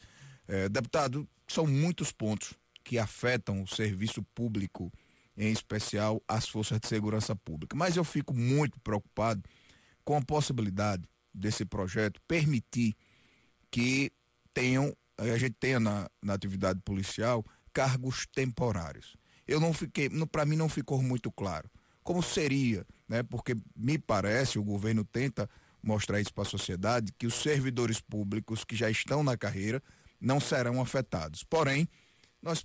É, 0.48 0.66
deputado, 0.66 1.28
são 1.46 1.66
muitos 1.66 2.10
pontos 2.10 2.54
que 2.82 2.98
afetam 2.98 3.62
o 3.62 3.68
serviço 3.68 4.22
público, 4.34 4.90
em 5.36 5.52
especial 5.52 6.22
as 6.26 6.48
forças 6.48 6.80
de 6.80 6.88
segurança 6.88 7.36
pública. 7.36 7.76
Mas 7.76 7.98
eu 7.98 8.04
fico 8.04 8.32
muito 8.32 8.80
preocupado 8.80 9.42
com 10.02 10.16
a 10.16 10.22
possibilidade 10.22 11.06
desse 11.34 11.66
projeto 11.66 12.18
permitir 12.26 12.96
que 13.70 14.10
tenham 14.54 14.96
a 15.18 15.38
gente 15.38 15.56
tenha 15.58 15.80
na, 15.80 16.08
na 16.22 16.34
atividade 16.34 16.80
policial 16.84 17.44
cargos 17.72 18.26
temporários. 18.34 19.16
Eu 19.46 19.60
não 19.60 19.72
fiquei, 19.72 20.08
para 20.30 20.44
mim 20.44 20.56
não 20.56 20.68
ficou 20.68 21.02
muito 21.02 21.30
claro 21.30 21.68
como 22.04 22.22
seria, 22.22 22.86
né? 23.08 23.22
Porque 23.22 23.56
me 23.74 23.98
parece 23.98 24.58
o 24.58 24.62
governo 24.62 25.04
tenta 25.04 25.48
mostrar 25.82 26.20
isso 26.20 26.32
para 26.32 26.42
a 26.42 26.46
sociedade 26.46 27.12
que 27.18 27.26
os 27.26 27.34
servidores 27.34 27.98
públicos 27.98 28.62
que 28.62 28.76
já 28.76 28.90
estão 28.90 29.24
na 29.24 29.36
carreira 29.36 29.82
não 30.20 30.38
serão 30.38 30.80
afetados. 30.80 31.42
Porém, 31.42 31.88
nós 32.40 32.64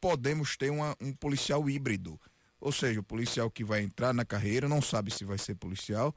podemos 0.00 0.56
ter 0.56 0.70
uma, 0.70 0.96
um 1.00 1.12
policial 1.12 1.70
híbrido, 1.70 2.20
ou 2.60 2.72
seja, 2.72 3.00
o 3.00 3.04
policial 3.04 3.50
que 3.50 3.64
vai 3.64 3.82
entrar 3.82 4.12
na 4.12 4.24
carreira 4.24 4.68
não 4.68 4.82
sabe 4.82 5.12
se 5.12 5.24
vai 5.24 5.38
ser 5.38 5.54
policial, 5.54 6.14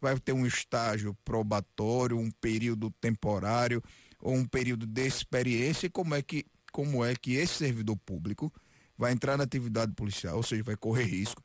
vai 0.00 0.18
ter 0.18 0.32
um 0.32 0.46
estágio 0.46 1.16
probatório, 1.24 2.18
um 2.18 2.30
período 2.30 2.90
temporário 3.00 3.82
ou 4.20 4.34
um 4.34 4.44
período 4.44 4.86
de 4.86 5.06
experiência 5.06 5.86
e 5.86 5.90
como 5.90 6.14
é 6.14 6.22
que, 6.22 6.44
como 6.72 7.04
é 7.04 7.14
que 7.14 7.34
esse 7.34 7.54
servidor 7.54 7.96
público 7.96 8.52
vai 8.96 9.12
entrar 9.12 9.36
na 9.36 9.44
atividade 9.44 9.92
policial, 9.92 10.36
ou 10.36 10.42
seja, 10.42 10.62
vai 10.62 10.76
correr 10.76 11.04
risco, 11.04 11.42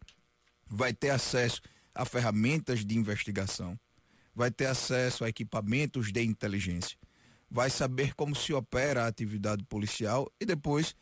vai 0.67 0.93
ter 0.93 1.11
acesso 1.11 1.61
a 1.93 2.03
ferramentas 2.03 2.83
de 2.83 2.97
investigação, 2.97 3.79
vai 4.33 4.49
ter 4.49 4.65
acesso 4.65 5.23
a 5.23 5.29
equipamentos 5.29 6.11
de 6.11 6.23
inteligência, 6.23 6.97
vai 7.49 7.69
saber 7.69 8.15
como 8.15 8.35
se 8.35 8.51
opera 8.51 9.03
a 9.03 9.07
atividade 9.07 9.63
policial 9.65 10.31
e 10.41 10.45
depois, 10.45 10.95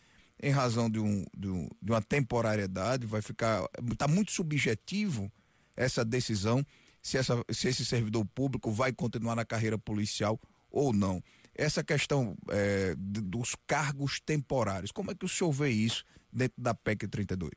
em 0.44 0.52
razão 0.52 0.90
de, 0.90 1.00
um, 1.00 1.24
de, 1.38 1.48
um, 1.48 1.70
de 1.82 1.92
uma 1.92 2.02
temporariedade, 2.02 3.08
vai 3.08 3.22
ficar. 3.22 3.64
Está 3.90 4.08
muito 4.08 4.34
subjetivo 4.34 5.32
essa 5.78 6.04
decisão 6.04 6.66
se, 7.02 7.18
essa, 7.18 7.42
se 7.50 7.70
esse 7.70 7.86
servidor 7.86 8.26
público 8.26 8.70
vai 8.72 8.92
continuar 8.92 9.36
na 9.36 9.46
carreira 9.46 9.78
policial 9.78 10.40
ou 10.70 10.92
não. 10.92 11.24
Essa 11.54 11.84
questão 11.84 12.38
é, 12.50 12.96
dos 12.98 13.56
cargos 13.68 14.20
temporários, 14.20 14.92
como 14.92 15.12
é 15.12 15.16
que 15.16 15.26
o 15.26 15.30
senhor 15.30 15.52
vê 15.52 15.70
isso 15.70 16.06
dentro 16.32 16.62
da 16.62 16.74
PEC 16.74 17.08
32? 17.08 17.52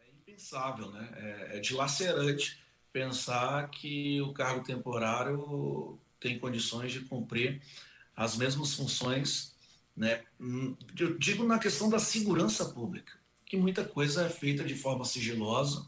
É 0.00 0.10
impensável, 0.10 0.90
né? 0.90 1.08
É, 1.16 1.56
é 1.56 1.60
dilacerante 1.60 2.62
pensar 2.92 3.70
que 3.70 4.20
o 4.20 4.32
cargo 4.32 4.62
temporário 4.62 5.98
tem 6.20 6.38
condições 6.38 6.92
de 6.92 7.00
cumprir 7.00 7.62
as 8.14 8.36
mesmas 8.36 8.74
funções, 8.74 9.54
né? 9.96 10.24
Eu 10.98 11.18
digo 11.18 11.44
na 11.44 11.58
questão 11.58 11.88
da 11.88 11.98
segurança 11.98 12.66
pública, 12.66 13.12
que 13.46 13.56
muita 13.56 13.84
coisa 13.84 14.26
é 14.26 14.28
feita 14.28 14.64
de 14.64 14.74
forma 14.74 15.04
sigilosa, 15.04 15.86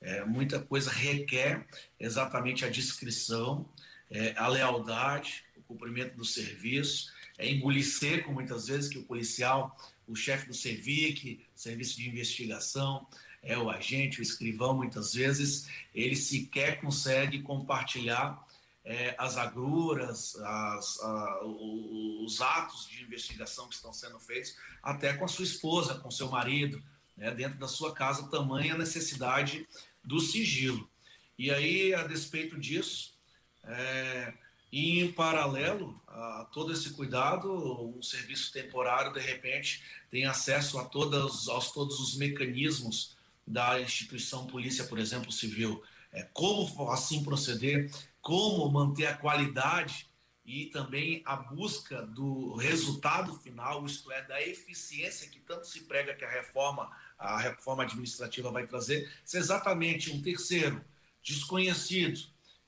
é, 0.00 0.24
muita 0.24 0.60
coisa 0.60 0.90
requer 0.90 1.66
exatamente 1.98 2.64
a 2.64 2.70
discrição, 2.70 3.68
é, 4.10 4.34
a 4.36 4.48
lealdade, 4.48 5.44
cumprimento 5.70 6.16
do 6.16 6.24
serviço, 6.24 7.12
é 7.38 7.50
engolir 7.50 7.86
seco 7.86 8.32
muitas 8.32 8.66
vezes 8.66 8.90
que 8.90 8.98
o 8.98 9.04
policial, 9.04 9.76
o 10.06 10.16
chefe 10.16 10.46
do 10.46 10.54
SEVIC, 10.54 11.46
serviço 11.54 11.96
de 11.96 12.08
investigação, 12.08 13.06
é 13.42 13.56
o 13.56 13.70
agente, 13.70 14.20
o 14.20 14.22
escrivão, 14.22 14.76
muitas 14.76 15.14
vezes, 15.14 15.68
ele 15.94 16.16
sequer 16.16 16.80
consegue 16.80 17.40
compartilhar 17.40 18.44
é, 18.84 19.14
as 19.18 19.36
agruras, 19.36 20.36
as, 20.36 21.00
a, 21.00 21.40
os 21.44 22.40
atos 22.40 22.86
de 22.88 23.02
investigação 23.02 23.68
que 23.68 23.74
estão 23.74 23.92
sendo 23.92 24.18
feitos, 24.18 24.56
até 24.82 25.14
com 25.14 25.24
a 25.24 25.28
sua 25.28 25.44
esposa, 25.44 25.94
com 25.94 26.10
seu 26.10 26.28
marido, 26.28 26.82
né, 27.16 27.30
dentro 27.30 27.58
da 27.58 27.68
sua 27.68 27.94
casa, 27.94 28.28
tamanha 28.28 28.76
necessidade 28.76 29.66
do 30.04 30.20
sigilo. 30.20 30.90
E 31.38 31.50
aí, 31.50 31.94
a 31.94 32.06
despeito 32.06 32.58
disso, 32.58 33.14
é, 33.64 34.34
e, 34.72 35.00
em 35.00 35.12
paralelo 35.12 36.00
a 36.06 36.46
todo 36.52 36.72
esse 36.72 36.90
cuidado, 36.90 37.50
um 37.96 38.02
serviço 38.02 38.52
temporário, 38.52 39.12
de 39.12 39.20
repente, 39.20 39.82
tem 40.10 40.26
acesso 40.26 40.78
a 40.78 40.84
todas, 40.84 41.48
aos 41.48 41.72
todos 41.72 41.98
os 41.98 42.16
mecanismos 42.16 43.16
da 43.46 43.80
instituição 43.80 44.46
polícia, 44.46 44.84
por 44.84 44.98
exemplo, 44.98 45.32
civil. 45.32 45.82
É, 46.12 46.22
como 46.32 46.90
assim 46.90 47.22
proceder, 47.22 47.90
como 48.20 48.68
manter 48.70 49.06
a 49.06 49.16
qualidade 49.16 50.08
e 50.44 50.66
também 50.66 51.22
a 51.24 51.36
busca 51.36 52.02
do 52.02 52.56
resultado 52.56 53.38
final, 53.38 53.86
isto 53.86 54.10
é, 54.10 54.22
da 54.22 54.42
eficiência 54.42 55.28
que 55.28 55.38
tanto 55.38 55.66
se 55.66 55.82
prega 55.82 56.14
que 56.14 56.24
a 56.24 56.30
reforma, 56.30 56.90
a 57.18 57.38
reforma 57.38 57.84
administrativa 57.84 58.50
vai 58.50 58.66
trazer, 58.66 59.10
se 59.24 59.38
exatamente 59.38 60.10
um 60.10 60.20
terceiro 60.20 60.84
desconhecido 61.22 62.20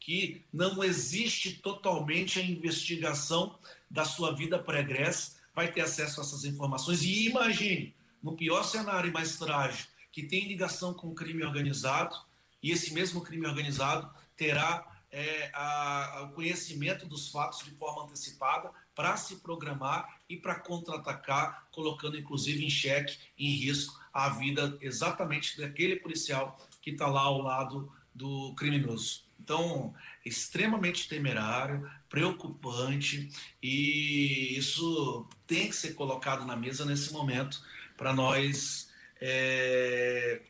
que 0.02 0.42
não 0.52 0.82
existe 0.82 1.52
totalmente 1.52 2.40
a 2.40 2.42
investigação 2.42 3.56
da 3.88 4.04
sua 4.04 4.34
vida 4.34 4.58
pregressa, 4.58 5.36
vai 5.54 5.70
ter 5.70 5.82
acesso 5.82 6.20
a 6.20 6.24
essas 6.24 6.44
informações. 6.44 7.02
E 7.02 7.28
imagine, 7.28 7.94
no 8.20 8.36
pior 8.36 8.64
cenário 8.64 9.08
e 9.08 9.12
mais 9.12 9.38
trágico, 9.38 9.92
que 10.10 10.24
tem 10.24 10.48
ligação 10.48 10.92
com 10.92 11.08
o 11.08 11.14
crime 11.14 11.44
organizado, 11.44 12.16
e 12.60 12.72
esse 12.72 12.92
mesmo 12.92 13.20
crime 13.20 13.46
organizado 13.46 14.12
terá 14.36 14.84
é, 15.12 15.50
a, 15.54 16.26
o 16.28 16.34
conhecimento 16.34 17.06
dos 17.06 17.28
fatos 17.28 17.64
de 17.64 17.70
forma 17.70 18.02
antecipada 18.02 18.72
para 18.96 19.16
se 19.16 19.36
programar 19.36 20.18
e 20.28 20.36
para 20.36 20.56
contra-atacar, 20.56 21.68
colocando 21.70 22.18
inclusive 22.18 22.64
em 22.64 22.70
xeque, 22.70 23.18
em 23.38 23.50
risco, 23.50 24.00
a 24.12 24.30
vida 24.30 24.76
exatamente 24.80 25.56
daquele 25.58 25.96
policial 25.96 26.58
que 26.80 26.90
está 26.90 27.06
lá 27.06 27.20
ao 27.20 27.40
lado 27.40 27.92
do 28.12 28.52
criminoso. 28.56 29.21
Então, 29.42 29.92
extremamente 30.24 31.08
temerário, 31.08 31.90
preocupante, 32.08 33.28
e 33.60 34.56
isso 34.56 35.26
tem 35.48 35.68
que 35.68 35.74
ser 35.74 35.94
colocado 35.94 36.46
na 36.46 36.54
mesa 36.54 36.84
nesse 36.84 37.12
momento 37.12 37.60
para 37.96 38.12
nós 38.12 38.88
é, 39.20 40.42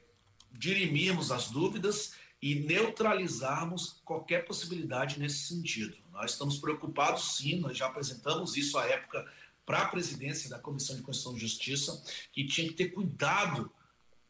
dirimirmos 0.52 1.33
as 1.33 1.48
dúvidas 1.48 2.14
e 2.40 2.55
neutralizarmos 2.55 4.02
qualquer 4.05 4.44
possibilidade 4.44 5.18
nesse 5.18 5.46
sentido. 5.46 5.96
Nós 6.12 6.33
estamos 6.33 6.59
preocupados, 6.59 7.37
sim, 7.37 7.61
nós 7.61 7.78
já 7.78 7.87
apresentamos 7.87 8.59
isso 8.59 8.76
à 8.76 8.85
época 8.87 9.26
para 9.64 9.83
a 9.83 9.88
presidência 9.88 10.50
da 10.50 10.59
Comissão 10.59 10.96
de 10.96 11.02
Constituição 11.02 11.37
e 11.37 11.40
Justiça, 11.40 12.05
que 12.31 12.44
tinha 12.44 12.68
que 12.68 12.74
ter 12.74 12.88
cuidado 12.88 13.72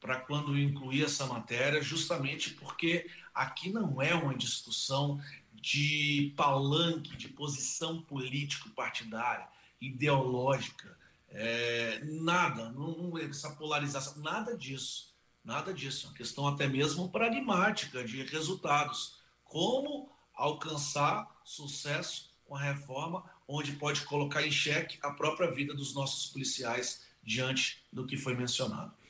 para 0.03 0.19
quando 0.19 0.59
incluir 0.59 1.05
essa 1.05 1.25
matéria, 1.27 1.81
justamente 1.81 2.51
porque 2.51 3.09
aqui 3.33 3.71
não 3.71 4.03
é 4.03 4.13
uma 4.13 4.35
discussão 4.35 5.23
de 5.55 6.35
palanque, 6.37 7.17
de 7.17 7.29
posição 7.29 8.03
político-partidária, 8.03 9.47
ideológica, 9.81 10.99
é, 11.29 12.01
nada, 12.03 12.71
não, 12.73 13.17
essa 13.17 13.51
polarização, 13.53 14.21
nada 14.21 14.57
disso. 14.57 15.15
Nada 15.45 15.73
disso. 15.73 16.07
É 16.07 16.09
uma 16.11 16.17
questão 16.17 16.47
até 16.49 16.67
mesmo 16.67 17.09
pragmática 17.09 18.05
de 18.05 18.23
resultados. 18.25 19.19
Como 19.45 20.11
alcançar 20.35 21.29
sucesso 21.45 22.33
com 22.45 22.57
a 22.57 22.61
reforma, 22.61 23.25
onde 23.47 23.73
pode 23.73 24.03
colocar 24.03 24.45
em 24.47 24.51
xeque 24.51 24.99
a 25.03 25.11
própria 25.13 25.51
vida 25.51 25.75
dos 25.75 25.95
nossos 25.95 26.31
policiais 26.31 27.03
diante 27.23 27.85
do 27.93 28.05
que 28.05 28.17
foi 28.17 28.37
mencionado. 28.37 29.02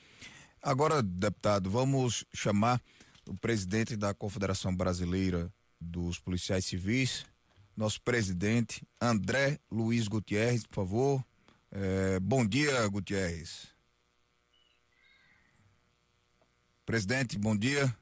Agora, 0.64 1.02
deputado, 1.02 1.68
vamos 1.68 2.24
chamar 2.32 2.80
o 3.28 3.36
presidente 3.36 3.96
da 3.96 4.14
Confederação 4.14 4.72
Brasileira 4.72 5.52
dos 5.80 6.20
Policiais 6.20 6.64
Civis, 6.64 7.26
nosso 7.76 8.00
presidente, 8.00 8.86
André 9.00 9.58
Luiz 9.68 10.06
Gutierrez, 10.06 10.64
por 10.64 10.76
favor. 10.76 11.24
É, 11.68 12.20
bom 12.20 12.46
dia, 12.46 12.86
Gutierrez. 12.86 13.74
Presidente, 16.86 17.36
bom 17.36 17.56
dia. 17.56 17.92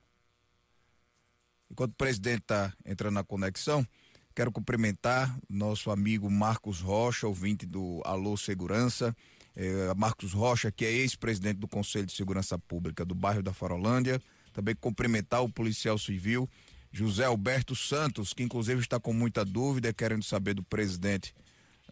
Enquanto 1.70 1.92
o 1.92 1.96
presidente 1.96 2.42
está 2.42 2.74
entrando 2.84 3.14
na 3.14 3.24
conexão, 3.24 3.88
quero 4.34 4.52
cumprimentar 4.52 5.34
nosso 5.48 5.90
amigo 5.90 6.30
Marcos 6.30 6.82
Rocha, 6.82 7.26
ouvinte 7.26 7.64
do 7.64 8.02
Alô 8.04 8.36
Segurança. 8.36 9.16
É, 9.62 9.92
Marcos 9.94 10.32
Rocha, 10.32 10.72
que 10.72 10.86
é 10.86 10.90
ex-presidente 10.90 11.58
do 11.58 11.68
Conselho 11.68 12.06
de 12.06 12.14
Segurança 12.14 12.58
Pública 12.58 13.04
do 13.04 13.14
bairro 13.14 13.42
da 13.42 13.52
Farolândia. 13.52 14.18
Também 14.54 14.74
cumprimentar 14.74 15.44
o 15.44 15.52
policial 15.52 15.98
civil 15.98 16.48
José 16.90 17.26
Alberto 17.26 17.76
Santos, 17.76 18.32
que 18.32 18.42
inclusive 18.42 18.80
está 18.80 18.98
com 18.98 19.12
muita 19.12 19.44
dúvida, 19.44 19.92
querendo 19.92 20.24
saber 20.24 20.54
do 20.54 20.62
presidente 20.62 21.34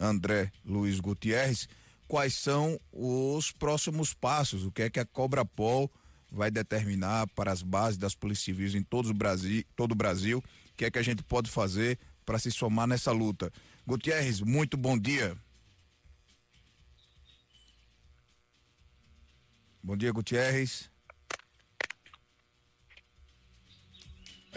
André 0.00 0.50
Luiz 0.64 0.98
Gutierrez, 0.98 1.68
quais 2.08 2.34
são 2.36 2.80
os 2.90 3.52
próximos 3.52 4.14
passos, 4.14 4.64
o 4.64 4.72
que 4.72 4.82
é 4.82 4.90
que 4.90 4.98
a 4.98 5.04
Cobra 5.04 5.44
Pol 5.44 5.90
vai 6.32 6.50
determinar 6.50 7.26
para 7.28 7.52
as 7.52 7.62
bases 7.62 7.98
das 7.98 8.14
polícias 8.14 8.44
civis 8.46 8.74
em 8.74 8.82
todo 8.82 9.10
o 9.10 9.14
Brasil, 9.14 9.62
todo 9.76 9.92
o 9.92 9.94
Brasil, 9.94 10.38
o 10.38 10.74
que 10.74 10.86
é 10.86 10.90
que 10.90 10.98
a 10.98 11.02
gente 11.02 11.22
pode 11.22 11.50
fazer 11.50 11.98
para 12.24 12.38
se 12.38 12.50
somar 12.50 12.86
nessa 12.86 13.12
luta. 13.12 13.52
Gutierrez, 13.86 14.40
muito 14.40 14.78
bom 14.78 14.98
dia. 14.98 15.36
Bom 19.82 19.96
dia, 19.96 20.12
Gutierrez. 20.12 20.90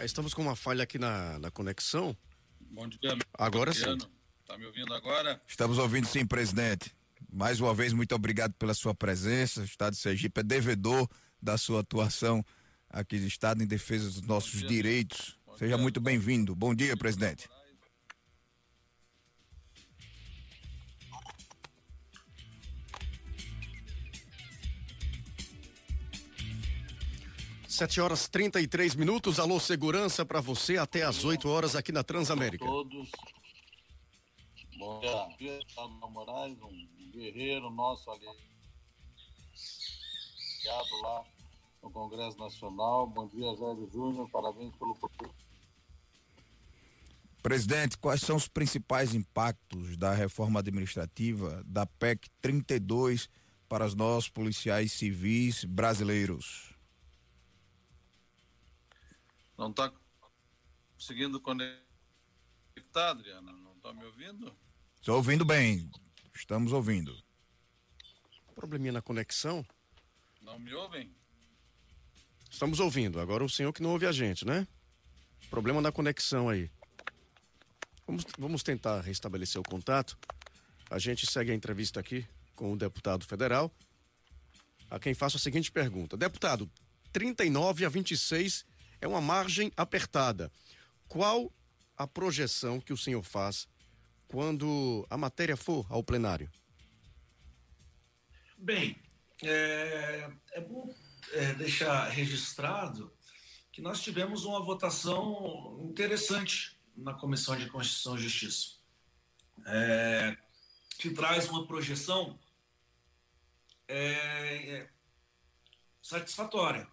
Estamos 0.00 0.34
com 0.34 0.42
uma 0.42 0.56
falha 0.56 0.82
aqui 0.82 0.98
na, 0.98 1.38
na 1.38 1.50
conexão. 1.50 2.16
Bom 2.60 2.88
dia. 2.88 3.16
Agora 3.34 3.72
sim. 3.72 3.96
Está 4.40 4.58
me 4.58 4.66
ouvindo 4.66 4.92
agora? 4.92 5.40
Estamos 5.46 5.78
ouvindo 5.78 6.06
sim, 6.06 6.26
presidente. 6.26 6.94
Mais 7.32 7.60
uma 7.60 7.72
vez, 7.72 7.92
muito 7.92 8.14
obrigado 8.14 8.52
pela 8.54 8.74
sua 8.74 8.94
presença. 8.94 9.60
O 9.60 9.64
Estado 9.64 9.94
de 9.94 10.00
Sergipe 10.00 10.40
é 10.40 10.42
devedor 10.42 11.08
da 11.40 11.56
sua 11.56 11.80
atuação 11.80 12.44
aqui 12.90 13.18
do 13.18 13.26
Estado 13.26 13.62
em 13.62 13.66
defesa 13.66 14.10
dos 14.10 14.22
nossos 14.22 14.58
dia, 14.60 14.68
direitos. 14.68 15.38
Seja 15.56 15.76
dia, 15.76 15.78
muito 15.78 16.00
bem-vindo. 16.00 16.54
Bom 16.54 16.74
dia, 16.74 16.96
presidente. 16.96 17.48
Sete 27.82 28.00
horas 28.00 28.28
trinta 28.28 28.60
e 28.60 28.68
três 28.68 28.94
minutos. 28.94 29.40
Alô, 29.40 29.58
segurança 29.58 30.24
para 30.24 30.40
você 30.40 30.76
até 30.76 31.02
às 31.02 31.24
8 31.24 31.48
horas 31.48 31.74
aqui 31.74 31.90
na 31.90 32.04
Transamérica. 32.04 32.64
Todos. 32.64 33.10
Bom 34.78 35.00
dia, 35.36 35.58
Moraes, 36.12 36.56
um 36.62 37.10
guerreiro 37.10 37.70
nosso 37.70 38.08
ali 38.08 38.24
lá 41.02 41.24
no 41.82 41.90
Congresso 41.90 42.38
Nacional. 42.38 43.08
Bom 43.08 43.26
dia, 43.26 43.52
Jair 43.56 43.90
Júnior, 43.92 44.30
parabéns 44.30 44.72
pelo 44.76 44.96
Presidente, 47.42 47.98
quais 47.98 48.20
são 48.20 48.36
os 48.36 48.46
principais 48.46 49.12
impactos 49.12 49.96
da 49.96 50.14
reforma 50.14 50.60
administrativa 50.60 51.64
da 51.66 51.84
PEC 51.84 52.30
32 52.40 53.28
para 53.68 53.84
os 53.84 53.96
nossos 53.96 54.28
policiais 54.28 54.92
civis 54.92 55.64
brasileiros? 55.64 56.71
Não 59.56 59.70
está 59.70 59.92
conseguindo 60.94 61.40
conectar, 61.40 63.10
Adriana? 63.10 63.52
Não 63.52 63.74
está 63.76 63.92
me 63.92 64.04
ouvindo? 64.04 64.54
Estou 64.96 65.16
ouvindo 65.16 65.44
bem. 65.44 65.90
Estamos 66.34 66.72
ouvindo. 66.72 67.16
Probleminha 68.54 68.92
na 68.92 69.02
conexão? 69.02 69.64
Não 70.40 70.58
me 70.58 70.72
ouvem? 70.74 71.14
Estamos 72.50 72.80
ouvindo. 72.80 73.20
Agora 73.20 73.44
o 73.44 73.48
senhor 73.48 73.72
que 73.72 73.82
não 73.82 73.90
ouve 73.90 74.06
a 74.06 74.12
gente, 74.12 74.46
né? 74.46 74.66
Problema 75.50 75.80
na 75.80 75.90
conexão 75.90 76.48
aí. 76.48 76.70
Vamos, 78.06 78.24
vamos 78.38 78.62
tentar 78.62 79.00
restabelecer 79.00 79.60
o 79.60 79.64
contato. 79.64 80.18
A 80.90 80.98
gente 80.98 81.30
segue 81.30 81.50
a 81.50 81.54
entrevista 81.54 82.00
aqui 82.00 82.26
com 82.54 82.72
o 82.72 82.76
deputado 82.76 83.24
federal, 83.24 83.74
a 84.90 84.98
quem 84.98 85.14
faço 85.14 85.36
a 85.36 85.40
seguinte 85.40 85.72
pergunta: 85.72 86.16
Deputado, 86.16 86.70
39 87.12 87.84
a 87.84 87.88
26 87.88 88.64
é 89.02 89.08
uma 89.08 89.20
margem 89.20 89.70
apertada. 89.76 90.50
Qual 91.08 91.52
a 91.98 92.06
projeção 92.06 92.80
que 92.80 92.92
o 92.92 92.96
senhor 92.96 93.22
faz 93.24 93.68
quando 94.28 95.06
a 95.10 95.18
matéria 95.18 95.56
for 95.56 95.84
ao 95.90 96.02
plenário? 96.02 96.48
Bem, 98.56 98.96
é, 99.42 100.30
é 100.52 100.60
bom 100.60 100.94
é, 101.32 101.52
deixar 101.54 102.08
registrado 102.08 103.12
que 103.72 103.82
nós 103.82 104.00
tivemos 104.00 104.44
uma 104.44 104.62
votação 104.62 105.80
interessante 105.82 106.78
na 106.96 107.12
Comissão 107.12 107.56
de 107.56 107.68
Constituição 107.68 108.16
e 108.16 108.20
Justiça, 108.20 108.76
é, 109.66 110.36
que 110.96 111.10
traz 111.10 111.48
uma 111.48 111.66
projeção 111.66 112.38
é, 113.88 114.76
é 114.76 114.90
satisfatória 116.00 116.86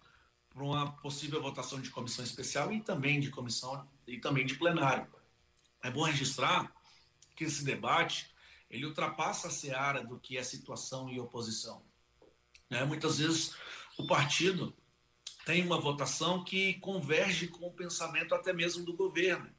para 0.52 0.64
uma 0.64 0.92
possível 0.92 1.40
votação 1.40 1.80
de 1.80 1.90
comissão 1.90 2.24
especial 2.24 2.72
e 2.72 2.80
também 2.80 3.20
de 3.20 3.30
comissão 3.30 3.88
e 4.06 4.18
também 4.18 4.44
de 4.44 4.56
plenário. 4.56 5.06
É 5.82 5.90
bom 5.90 6.02
registrar 6.02 6.72
que 7.34 7.44
esse 7.44 7.64
debate 7.64 8.30
ele 8.68 8.86
ultrapassa 8.86 9.48
a 9.48 9.50
seara 9.50 10.04
do 10.04 10.18
que 10.18 10.36
é 10.36 10.42
situação 10.42 11.08
e 11.08 11.18
oposição. 11.18 11.82
Né? 12.68 12.84
Muitas 12.84 13.18
vezes 13.18 13.54
o 13.98 14.06
partido 14.06 14.74
tem 15.44 15.64
uma 15.64 15.80
votação 15.80 16.44
que 16.44 16.74
converge 16.74 17.48
com 17.48 17.66
o 17.66 17.72
pensamento 17.72 18.34
até 18.34 18.52
mesmo 18.52 18.84
do 18.84 18.96
governo, 18.96 19.50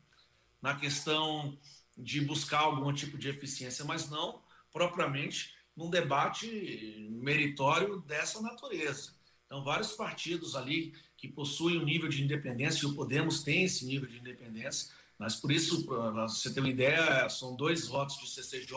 na 0.61 0.75
questão 0.75 1.57
de 1.97 2.21
buscar 2.21 2.59
algum 2.59 2.93
tipo 2.93 3.17
de 3.17 3.29
eficiência, 3.29 3.83
mas 3.83 4.09
não 4.09 4.41
propriamente 4.71 5.53
num 5.75 5.89
debate 5.89 7.09
meritório 7.11 7.99
dessa 8.01 8.41
natureza. 8.41 9.13
Então, 9.51 9.65
vários 9.65 9.91
partidos 9.91 10.55
ali 10.55 10.93
que 11.17 11.27
possuem 11.27 11.77
um 11.77 11.83
nível 11.83 12.07
de 12.07 12.23
independência, 12.23 12.85
e 12.85 12.89
o 12.89 12.95
Podemos 12.95 13.43
tem 13.43 13.65
esse 13.65 13.85
nível 13.85 14.07
de 14.07 14.17
independência, 14.17 14.93
mas 15.19 15.35
por 15.35 15.51
isso, 15.51 15.85
para 15.85 16.25
você 16.25 16.53
ter 16.53 16.61
uma 16.61 16.69
ideia, 16.69 17.27
são 17.27 17.53
dois 17.53 17.85
votos 17.85 18.17
de 18.17 18.29
CCJ, 18.29 18.73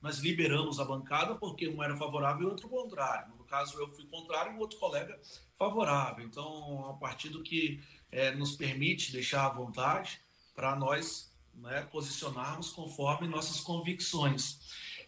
nós 0.00 0.20
liberamos 0.20 0.80
a 0.80 0.86
bancada 0.86 1.34
porque 1.34 1.68
um 1.68 1.82
era 1.82 1.94
favorável 1.94 2.48
e 2.48 2.50
outro 2.50 2.66
contrário. 2.66 3.34
No 3.36 3.44
caso, 3.44 3.78
eu 3.78 3.90
fui 3.90 4.06
contrário 4.06 4.52
e 4.52 4.56
o 4.56 4.58
outro 4.58 4.78
colega 4.78 5.20
favorável. 5.54 6.24
Então, 6.24 6.86
é 6.86 6.92
um 6.92 6.98
partido 6.98 7.42
que 7.42 7.84
é, 8.10 8.34
nos 8.34 8.56
permite 8.56 9.12
deixar 9.12 9.44
à 9.44 9.50
vontade 9.50 10.18
para 10.54 10.74
nós 10.74 11.30
né, 11.52 11.82
posicionarmos 11.92 12.70
conforme 12.70 13.28
nossas 13.28 13.60
convicções. 13.60 14.60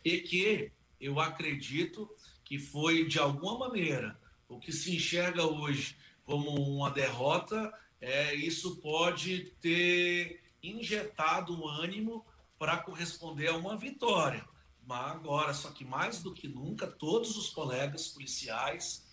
E 0.04 0.18
que 0.18 0.70
eu 1.00 1.18
acredito 1.18 2.14
que 2.44 2.59
foi, 2.59 3.06
de 3.06 3.18
alguma 3.18 3.59
maneira, 3.59 4.18
o 4.49 4.59
que 4.59 4.72
se 4.72 4.96
enxerga 4.96 5.44
hoje 5.44 5.96
como 6.24 6.51
uma 6.51 6.90
derrota, 6.90 7.72
é, 8.01 8.34
isso 8.34 8.76
pode 8.76 9.53
ter 9.61 10.42
injetado 10.62 11.55
um 11.55 11.66
ânimo 11.66 12.24
para 12.59 12.78
corresponder 12.78 13.49
a 13.49 13.57
uma 13.57 13.76
vitória. 13.76 14.46
Mas 14.86 15.12
agora, 15.12 15.53
só 15.53 15.70
que 15.70 15.84
mais 15.84 16.22
do 16.22 16.32
que 16.32 16.49
nunca, 16.49 16.86
todos 16.86 17.36
os 17.36 17.51
colegas 17.51 18.09
policiais, 18.09 19.05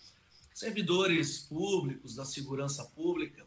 servidores 0.54 1.40
públicos 1.40 2.14
da 2.14 2.24
segurança 2.24 2.84
pública, 2.84 3.46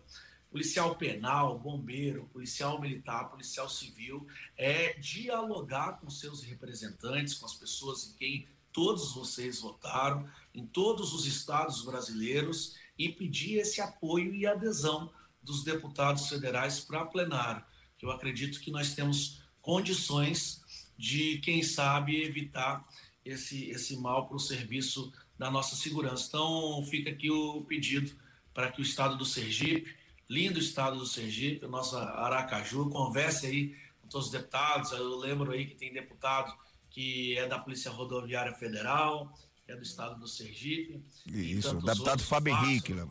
policial 0.51 0.95
penal, 0.95 1.59
bombeiro, 1.59 2.29
policial 2.31 2.79
militar, 2.79 3.29
policial 3.29 3.69
civil, 3.69 4.27
é 4.57 4.93
dialogar 4.93 5.99
com 5.99 6.09
seus 6.09 6.43
representantes, 6.43 7.35
com 7.35 7.45
as 7.45 7.55
pessoas 7.55 8.07
em 8.07 8.13
quem 8.13 8.47
todos 8.71 9.13
vocês 9.13 9.59
votaram, 9.61 10.27
em 10.59 10.65
todos 10.67 11.13
os 11.13 11.25
estados 11.25 11.83
brasileiros, 11.83 12.75
e 12.97 13.09
pedir 13.09 13.55
esse 13.59 13.79
apoio 13.79 14.35
e 14.35 14.45
adesão 14.45 15.11
dos 15.41 15.63
deputados 15.63 16.27
federais 16.27 16.81
para 16.81 17.05
plenário, 17.05 17.63
que 17.97 18.05
eu 18.05 18.11
acredito 18.11 18.59
que 18.59 18.71
nós 18.71 18.93
temos 18.93 19.41
condições 19.61 20.61
de, 20.97 21.37
quem 21.39 21.63
sabe, 21.63 22.21
evitar 22.21 22.85
esse, 23.23 23.69
esse 23.69 23.95
mal 23.97 24.27
para 24.27 24.35
o 24.35 24.39
serviço 24.39 25.13
da 25.37 25.49
nossa 25.49 25.75
segurança. 25.75 26.27
Então, 26.27 26.85
fica 26.89 27.09
aqui 27.09 27.31
o 27.31 27.61
pedido 27.61 28.11
para 28.53 28.69
que 28.69 28.81
o 28.81 28.83
estado 28.83 29.15
do 29.15 29.25
Sergipe, 29.25 29.95
lindo 30.29 30.59
estado 30.59 30.97
do 30.97 31.05
Sergipe, 31.05 31.65
o 31.65 31.69
nosso 31.69 31.97
Aracaju, 31.97 32.89
converse 32.89 33.47
aí 33.47 33.75
com 34.01 34.09
todos 34.09 34.27
os 34.27 34.33
deputados. 34.33 34.91
Eu 34.91 35.17
lembro 35.17 35.51
aí 35.51 35.65
que 35.65 35.75
tem 35.75 35.93
deputado 35.93 36.53
que 36.89 37.37
é 37.37 37.47
da 37.47 37.59
Polícia 37.59 37.91
Rodoviária 37.91 38.53
Federal, 38.53 39.33
que 39.69 39.73
é 39.73 39.75
do 39.75 39.83
estado 39.83 40.19
do 40.19 40.27
Sergipe. 40.27 41.03
Isso, 41.27 41.75
deputado 41.75 42.23
Fábio 42.23 42.53
Henrique, 42.53 42.93
né, 42.93 43.07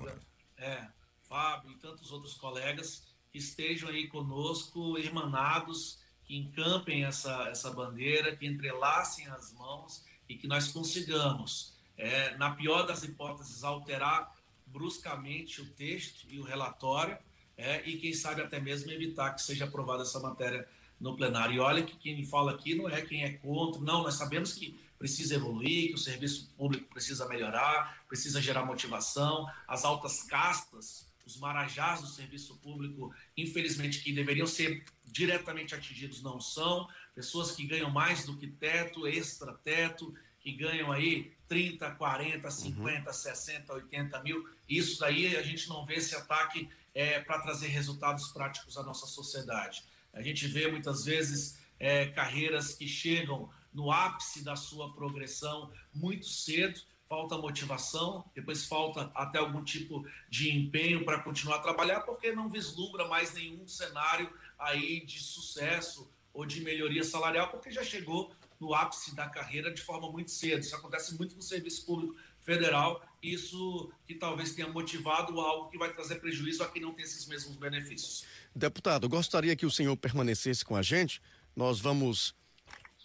É, 0.57 0.89
Fábio 1.23 1.71
e 1.71 1.77
tantos 1.77 2.11
outros 2.11 2.35
colegas 2.35 3.05
que 3.31 3.39
estejam 3.39 3.89
aí 3.89 4.09
conosco, 4.09 4.99
irmanados 4.99 6.01
que 6.25 6.37
encampem 6.37 7.05
essa, 7.05 7.49
essa 7.49 7.71
bandeira, 7.71 8.35
que 8.35 8.45
entrelacem 8.45 9.29
as 9.29 9.53
mãos 9.53 10.05
e 10.29 10.35
que 10.35 10.49
nós 10.49 10.69
consigamos, 10.69 11.75
é, 11.97 12.37
na 12.37 12.51
pior 12.51 12.83
das 12.83 13.05
hipóteses, 13.05 13.63
alterar 13.63 14.35
bruscamente 14.67 15.63
o 15.63 15.67
texto 15.71 16.27
e 16.29 16.41
o 16.41 16.43
relatório 16.43 17.17
é, 17.57 17.89
e, 17.89 17.99
quem 17.99 18.13
sabe, 18.13 18.43
até 18.43 18.61
mesmo 18.61 18.91
evitar 18.91 19.33
que 19.33 19.43
seja 19.43 19.65
aprovada 19.65 20.03
essa 20.03 20.19
matéria 20.19 20.69
no 21.01 21.17
plenário. 21.17 21.55
E 21.55 21.61
olha 21.61 21.83
que 21.85 21.97
quem 21.97 22.25
fala 22.27 22.53
aqui 22.53 22.75
não 22.75 22.89
é 22.89 23.01
quem 23.01 23.23
é 23.23 23.35
contra, 23.35 23.81
não, 23.81 24.03
nós 24.03 24.15
sabemos 24.15 24.53
que 24.53 24.79
precisa 24.99 25.35
evoluir, 25.35 25.89
que 25.89 25.95
o 25.95 25.99
serviço 25.99 26.53
público 26.57 26.89
precisa 26.89 27.29
melhorar, 27.29 28.05
precisa 28.09 28.41
gerar 28.43 28.65
motivação, 28.65 29.47
as 29.67 29.85
altas 29.85 30.23
castas 30.25 31.09
os 31.29 31.37
marajás 31.37 32.01
do 32.01 32.07
serviço 32.07 32.57
público, 32.57 33.15
infelizmente, 33.37 34.01
que 34.01 34.13
deveriam 34.13 34.47
ser 34.47 34.83
diretamente 35.05 35.75
atingidos, 35.75 36.23
não 36.23 36.41
são. 36.41 36.89
Pessoas 37.15 37.53
que 37.53 37.67
ganham 37.67 37.91
mais 37.91 38.25
do 38.25 38.35
que 38.35 38.47
teto, 38.47 39.07
extra 39.07 39.53
teto, 39.53 40.15
que 40.41 40.53
ganham 40.53 40.91
aí 40.91 41.31
30, 41.47 41.91
40, 41.97 42.51
50, 42.51 43.11
uhum. 43.11 43.13
60, 43.13 43.73
80 43.75 44.23
mil. 44.23 44.49
Isso 44.67 44.99
daí 45.01 45.37
a 45.37 45.43
gente 45.43 45.69
não 45.69 45.85
vê 45.85 45.97
esse 45.97 46.15
ataque 46.15 46.71
é, 46.95 47.21
para 47.21 47.41
trazer 47.41 47.67
resultados 47.69 48.29
práticos 48.29 48.79
à 48.79 48.83
nossa 48.83 49.07
sociedade. 49.07 49.85
A 50.15 50.23
gente 50.23 50.47
vê 50.47 50.71
muitas 50.71 51.05
vezes 51.05 51.59
é, 51.79 52.07
carreiras 52.07 52.75
que 52.75 52.89
chegam 52.89 53.51
no 53.79 53.93
ápice 53.93 54.43
da 54.43 54.57
sua 54.57 54.93
progressão 54.93 55.71
muito 55.95 56.27
cedo 56.27 56.81
falta 57.09 57.39
motivação, 57.39 58.25
depois 58.35 58.67
falta 58.67 59.11
até 59.15 59.39
algum 59.39 59.63
tipo 59.63 60.05
de 60.29 60.51
empenho 60.55 61.05
para 61.05 61.21
continuar 61.21 61.57
a 61.57 61.61
trabalhar, 61.61 62.01
porque 62.01 62.33
não 62.33 62.51
vislumbra 62.51 63.07
mais 63.07 63.33
nenhum 63.33 63.67
cenário 63.69 64.31
aí 64.59 65.07
de 65.07 65.21
sucesso 65.21 66.11
ou 66.35 66.45
de 66.45 66.61
melhoria 66.61 67.05
salarial, 67.05 67.49
porque 67.49 67.71
já 67.71 67.85
chegou 67.85 68.31
no 68.61 68.75
ápice 68.75 69.15
da 69.15 69.29
carreira 69.29 69.73
de 69.73 69.81
forma 69.81 70.11
muito 70.11 70.33
cedo. 70.33 70.61
Isso 70.61 70.75
acontece 70.75 71.17
muito 71.17 71.37
no 71.37 71.41
serviço 71.41 71.87
público 71.87 72.17
federal, 72.43 73.01
isso 73.23 73.91
que 74.05 74.15
talvez 74.17 74.55
tenha 74.55 74.69
motivado 74.69 75.41
algo 75.41 75.71
que 75.71 75.79
vai 75.79 75.93
trazer 75.93 76.17
prejuízo 76.17 76.65
a 76.65 76.69
quem 76.69 76.83
não 76.83 76.93
tem 76.93 77.05
esses 77.05 77.27
mesmos 77.27 77.57
benefícios. 77.57 78.25
Deputado, 78.55 79.09
gostaria 79.09 79.55
que 79.55 79.65
o 79.65 79.71
senhor 79.71 79.97
permanecesse 79.97 80.65
com 80.65 80.75
a 80.75 80.83
gente. 80.83 81.23
Nós 81.57 81.81
vamos 81.81 82.35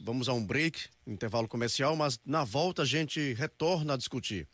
Vamos 0.05 0.27
a 0.27 0.33
um 0.33 0.45
break, 0.45 0.81
intervalo 1.07 1.47
comercial, 1.47 1.95
mas 1.95 2.19
na 2.25 2.43
volta 2.43 2.81
a 2.81 2.85
gente 2.85 3.33
retorna 3.35 3.93
a 3.93 3.97
discutir 3.97 4.45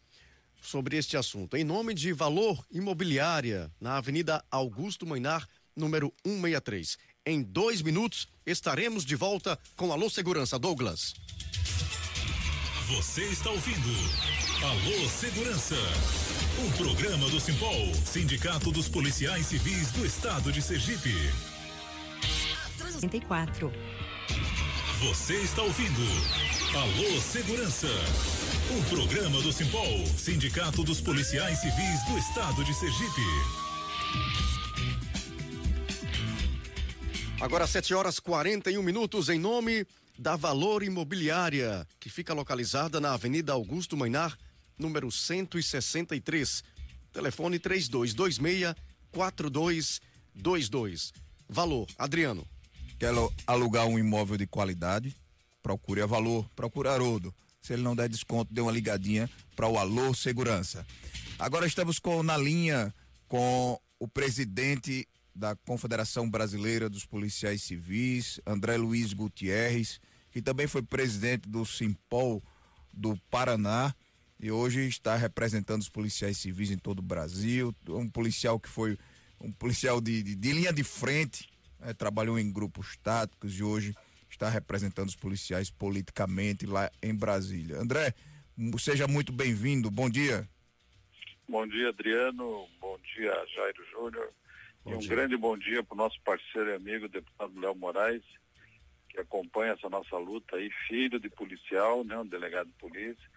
sobre 0.61 0.95
este 0.95 1.17
assunto. 1.17 1.57
Em 1.57 1.63
nome 1.63 1.95
de 1.95 2.13
Valor 2.13 2.63
Imobiliária, 2.71 3.71
na 3.81 3.97
Avenida 3.97 4.45
Augusto 4.51 5.07
Mainar, 5.07 5.47
número 5.75 6.13
163. 6.23 6.99
Em 7.25 7.41
dois 7.41 7.81
minutos 7.81 8.27
estaremos 8.45 9.03
de 9.03 9.15
volta 9.15 9.57
com 9.75 9.91
Alô 9.91 10.07
Segurança 10.07 10.59
Douglas. 10.59 11.15
Você 12.87 13.23
está 13.23 13.49
ouvindo 13.49 13.89
Alô 14.63 15.09
Segurança, 15.09 15.75
um 16.63 16.71
programa 16.77 17.27
do 17.27 17.39
Simpol, 17.39 17.91
Sindicato 18.05 18.71
dos 18.71 18.87
Policiais 18.87 19.47
Civis 19.47 19.91
do 19.93 20.05
Estado 20.05 20.51
de 20.51 20.61
Sergipe. 20.61 21.15
34. 22.99 23.71
Você 24.99 25.35
está 25.35 25.61
ouvindo 25.61 26.01
Alô 26.75 27.21
Segurança, 27.21 27.87
um 28.69 28.83
programa 28.89 29.41
do 29.41 29.53
Simpol, 29.53 30.05
Sindicato 30.05 30.83
dos 30.83 30.99
Policiais 30.99 31.57
Civis 31.59 32.03
do 32.05 32.17
Estado 32.17 32.65
de 32.65 32.73
Sergipe. 32.73 33.21
Agora 37.39 37.65
7 37.65 37.93
horas 37.93 38.19
41 38.19 38.83
minutos 38.83 39.29
em 39.29 39.39
nome 39.39 39.87
da 40.17 40.35
Valor 40.35 40.83
Imobiliária, 40.83 41.87
que 41.97 42.09
fica 42.09 42.33
localizada 42.33 42.99
na 42.99 43.13
Avenida 43.13 43.53
Augusto 43.53 43.95
Mainar, 43.95 44.37
número 44.77 45.09
163. 45.09 46.61
Telefone 47.13 47.57
3226 47.57 48.75
4222. 49.13 51.13
Valor, 51.47 51.87
Adriano 51.97 52.45
quer 52.99 53.13
alugar 53.47 53.87
um 53.87 53.97
imóvel 53.97 54.37
de 54.37 54.45
qualidade, 54.45 55.15
procure 55.63 56.01
a 56.01 56.05
Valor, 56.05 56.49
procure 56.53 56.89
Haroldo. 56.89 57.33
Se 57.61 57.73
ele 57.73 57.81
não 57.81 57.95
der 57.95 58.09
desconto, 58.09 58.53
dê 58.53 58.59
uma 58.59 58.71
ligadinha 58.71 59.29
para 59.55 59.67
o 59.67 59.77
Alô 59.77 60.13
Segurança. 60.13 60.85
Agora 61.37 61.65
estamos 61.65 61.97
com, 61.97 62.21
na 62.21 62.37
linha 62.37 62.93
com 63.27 63.79
o 63.97 64.07
presidente 64.07 65.07
da 65.33 65.55
Confederação 65.55 66.29
Brasileira 66.29 66.89
dos 66.89 67.05
Policiais 67.05 67.63
Civis, 67.63 68.41
André 68.45 68.75
Luiz 68.75 69.13
Gutierrez, 69.13 70.01
que 70.31 70.41
também 70.41 70.67
foi 70.67 70.81
presidente 70.81 71.47
do 71.47 71.65
Simpol 71.65 72.43
do 72.93 73.15
Paraná 73.31 73.95
e 74.39 74.51
hoje 74.51 74.87
está 74.87 75.15
representando 75.15 75.81
os 75.81 75.89
policiais 75.89 76.37
civis 76.37 76.71
em 76.71 76.77
todo 76.77 76.99
o 76.99 77.03
Brasil. 77.03 77.73
Um 77.87 78.09
policial 78.09 78.59
que 78.59 78.69
foi 78.69 78.97
um 79.39 79.51
policial 79.51 80.01
de, 80.01 80.21
de, 80.21 80.35
de 80.35 80.51
linha 80.51 80.73
de 80.73 80.83
frente 80.83 81.48
é, 81.82 81.93
trabalhou 81.93 82.39
em 82.39 82.51
grupos 82.51 82.97
táticos 82.97 83.57
e 83.59 83.63
hoje 83.63 83.95
está 84.30 84.49
representando 84.49 85.07
os 85.07 85.15
policiais 85.15 85.69
politicamente 85.69 86.65
lá 86.65 86.91
em 87.01 87.15
Brasília. 87.15 87.77
André, 87.77 88.13
seja 88.77 89.07
muito 89.07 89.32
bem-vindo. 89.32 89.89
Bom 89.89 90.09
dia. 90.09 90.47
Bom 91.47 91.65
dia, 91.67 91.89
Adriano. 91.89 92.67
Bom 92.80 92.97
dia, 93.15 93.34
Jairo 93.55 93.84
Júnior. 93.91 94.30
E 94.86 94.93
um 94.93 94.99
dia. 94.99 95.09
grande 95.09 95.36
bom 95.36 95.57
dia 95.57 95.84
para 95.84 95.95
o 95.95 95.97
nosso 95.97 96.19
parceiro 96.21 96.69
e 96.69 96.75
amigo, 96.75 97.07
deputado 97.07 97.59
Léo 97.59 97.75
Moraes, 97.75 98.23
que 99.09 99.19
acompanha 99.19 99.73
essa 99.73 99.89
nossa 99.89 100.17
luta 100.17 100.55
aí, 100.55 100.69
filho 100.88 101.19
de 101.19 101.30
policial, 101.30 102.03
né, 102.03 102.17
um 102.17 102.25
delegado 102.25 102.67
de 102.67 102.73
polícia, 102.73 103.30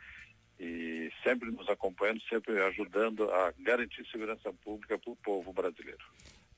e 0.61 1.11
sempre 1.25 1.51
nos 1.51 1.69
acompanhando, 1.69 2.23
sempre 2.29 2.61
ajudando 2.63 3.31
a 3.31 3.53
garantir 3.59 4.07
segurança 4.11 4.53
pública 4.63 4.99
para 4.99 5.11
o 5.11 5.17
povo 5.17 5.53
brasileiro. 5.53 6.05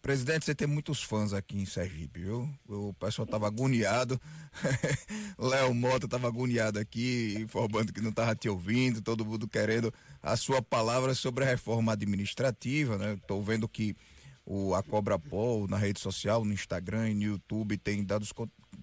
Presidente, 0.05 0.45
você 0.45 0.55
tem 0.55 0.69
muitos 0.69 1.03
fãs 1.03 1.33
aqui 1.33 1.57
em 1.57 1.65
Sergipe, 1.65 2.21
viu? 2.21 2.47
O 2.69 2.93
pessoal 2.93 3.27
tava 3.27 3.47
agoniado. 3.47 4.21
Léo 5.39 5.73
Mota 5.73 6.07
tava 6.07 6.29
agoniado 6.29 6.79
aqui, 6.79 7.35
informando 7.41 7.91
que 7.91 8.03
não 8.03 8.13
tava 8.13 8.37
te 8.37 8.47
ouvindo, 8.47 9.01
todo 9.01 9.25
mundo 9.25 9.49
querendo 9.49 9.91
a 10.23 10.37
sua 10.37 10.61
palavra 10.61 11.15
sobre 11.15 11.45
a 11.45 11.47
reforma 11.47 11.95
administrativa, 11.95 12.99
né? 12.99 13.19
Tô 13.27 13.41
vendo 13.41 13.67
que 13.67 13.97
o 14.45 14.75
a 14.75 14.83
Cobra 14.83 15.19
Pol 15.19 15.67
na 15.67 15.79
rede 15.79 16.01
social, 16.01 16.45
no 16.45 16.53
Instagram 16.53 17.09
e 17.09 17.15
no 17.15 17.23
YouTube 17.23 17.79
tem 17.79 18.05
dados 18.05 18.31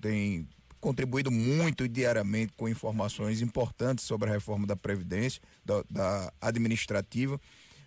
tem 0.02 0.50
contribuído 0.80 1.30
muito 1.30 1.88
diariamente 1.88 2.52
com 2.58 2.68
informações 2.68 3.44
importantes 3.44 4.06
sobre 4.06 4.28
a 4.28 4.34
reforma 4.34 4.66
da 4.66 4.76
previdência, 4.76 5.40
da, 5.64 5.84
da 5.88 6.34
administrativa 6.42 7.40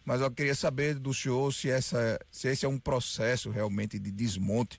mas 0.04 0.20
eu 0.20 0.30
queria 0.30 0.54
saber 0.54 0.98
do 0.98 1.14
senhor 1.14 1.52
se, 1.52 1.70
essa, 1.70 2.18
se 2.30 2.48
esse 2.48 2.66
é 2.66 2.68
um 2.68 2.78
processo 2.78 3.50
realmente 3.50 3.98
de 3.98 4.10
desmonte 4.10 4.78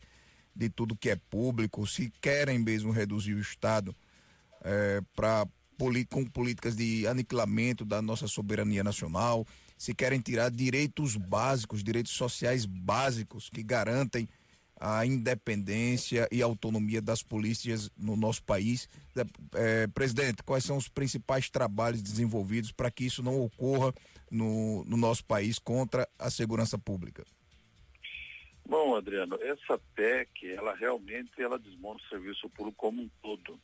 de 0.55 0.69
tudo 0.69 0.95
que 0.95 1.09
é 1.09 1.15
público, 1.15 1.86
se 1.86 2.11
querem 2.21 2.59
mesmo 2.59 2.91
reduzir 2.91 3.34
o 3.34 3.41
Estado 3.41 3.95
é, 4.63 5.01
para 5.15 5.45
com 6.09 6.23
políticas 6.26 6.73
de 6.73 7.05
aniquilamento 7.05 7.84
da 7.84 8.01
nossa 8.01 8.28
soberania 8.28 8.82
nacional, 8.82 9.45
se 9.78 9.93
querem 9.93 10.21
tirar 10.21 10.49
direitos 10.49 11.17
básicos, 11.17 11.84
direitos 11.84 12.13
sociais 12.13 12.65
básicos 12.65 13.49
que 13.49 13.61
garantem 13.61 14.28
a 14.80 15.05
independência 15.05 16.28
e 16.32 16.41
autonomia 16.41 17.01
das 17.01 17.21
polícias 17.21 17.89
no 17.97 18.15
nosso 18.15 18.43
país. 18.43 18.88
É, 19.53 19.88
presidente, 19.88 20.43
quais 20.43 20.63
são 20.63 20.78
os 20.78 20.88
principais 20.88 21.49
trabalhos 21.49 22.01
desenvolvidos 22.01 22.71
para 22.71 22.91
que 22.91 23.05
isso 23.05 23.23
não 23.23 23.41
ocorra 23.41 23.93
no, 24.30 24.84
no 24.86 24.97
nosso 24.97 25.23
país 25.26 25.59
contra 25.59 26.07
a 26.17 26.30
segurança 26.30 26.78
pública? 26.78 27.26
Bom, 28.67 28.95
Adriano, 28.95 29.38
essa 29.41 29.80
PEC, 29.93 30.51
ela 30.51 30.73
realmente 30.73 31.39
ela 31.39 31.59
desmonta 31.59 32.03
o 32.03 32.09
serviço 32.09 32.49
público 32.49 32.78
como 32.78 33.01
um 33.01 33.09
todo. 33.21 33.59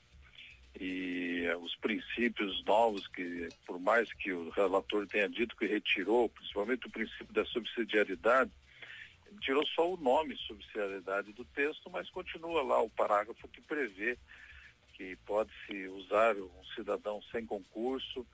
E 0.80 1.43
eh, 1.45 1.57
os 1.57 1.76
princípios 1.78 2.64
novos 2.64 3.07
que, 3.07 3.49
por 3.66 3.80
mais 3.80 4.14
que 4.14 4.32
o 4.32 4.49
relator 4.51 5.07
tenha 5.07 5.28
dito 5.28 5.55
que 5.57 5.66
retirou, 5.66 6.30
principalmente 6.30 6.86
o 6.86 6.91
princípio 6.91 7.34
da 7.34 7.43
subsidiariedade, 7.45 8.51
tirou 9.41 9.66
só 9.68 9.91
o 9.91 9.97
nome 9.97 10.36
subsidiariedade 10.38 11.34
do 11.34 11.45
texto, 11.45 11.89
mas 11.89 12.09
continua 12.09 12.62
lá 12.62 12.82
o 12.82 12.89
parágrafo 12.89 13.47
que 13.47 13.62
prevê 13.62 14.18
que 14.93 15.16
pode-se 15.26 15.88
usar 15.88 16.36
um 16.36 16.64
cidadão 16.76 17.20
sem 17.32 17.43
concurso, 17.43 18.26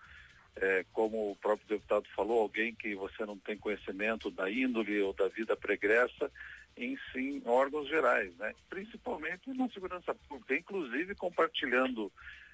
é, 0.61 0.85
como 0.91 1.31
o 1.31 1.35
próprio 1.35 1.67
deputado 1.67 2.07
falou, 2.15 2.41
alguém 2.41 2.73
que 2.73 2.95
você 2.95 3.25
não 3.25 3.37
tem 3.37 3.57
conhecimento 3.57 4.29
da 4.31 4.49
índole 4.49 5.01
ou 5.01 5.13
da 5.13 5.27
vida 5.27 5.55
pregressa, 5.55 6.31
em 6.75 6.97
sim 7.11 7.41
órgãos 7.45 7.87
gerais, 7.87 8.35
né? 8.37 8.53
principalmente 8.69 9.51
na 9.53 9.67
segurança 9.69 10.13
pública, 10.13 10.55
inclusive 10.55 11.15
compartilhando 11.15 12.11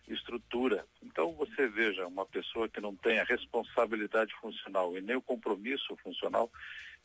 estrutura. 0.08 0.86
Então 1.02 1.34
você 1.34 1.68
veja 1.68 2.08
uma 2.08 2.26
pessoa 2.26 2.70
que 2.70 2.82
não 2.82 2.96
tem 2.96 3.20
a 3.20 3.24
responsabilidade 3.24 4.34
funcional 4.36 4.98
e 4.98 5.02
nem 5.02 5.16
o 5.16 5.22
compromisso 5.22 5.96
funcional 5.98 6.50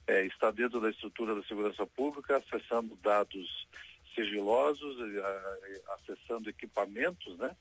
é, 0.06 0.24
está 0.26 0.50
dentro 0.50 0.80
da 0.80 0.90
estrutura 0.90 1.34
da 1.34 1.42
segurança 1.42 1.86
pública, 1.86 2.36
acessando 2.36 2.96
dados 2.96 3.68
sigilosos, 4.14 4.96
acessando 5.94 6.48
equipamentos, 6.48 7.36
né? 7.38 7.54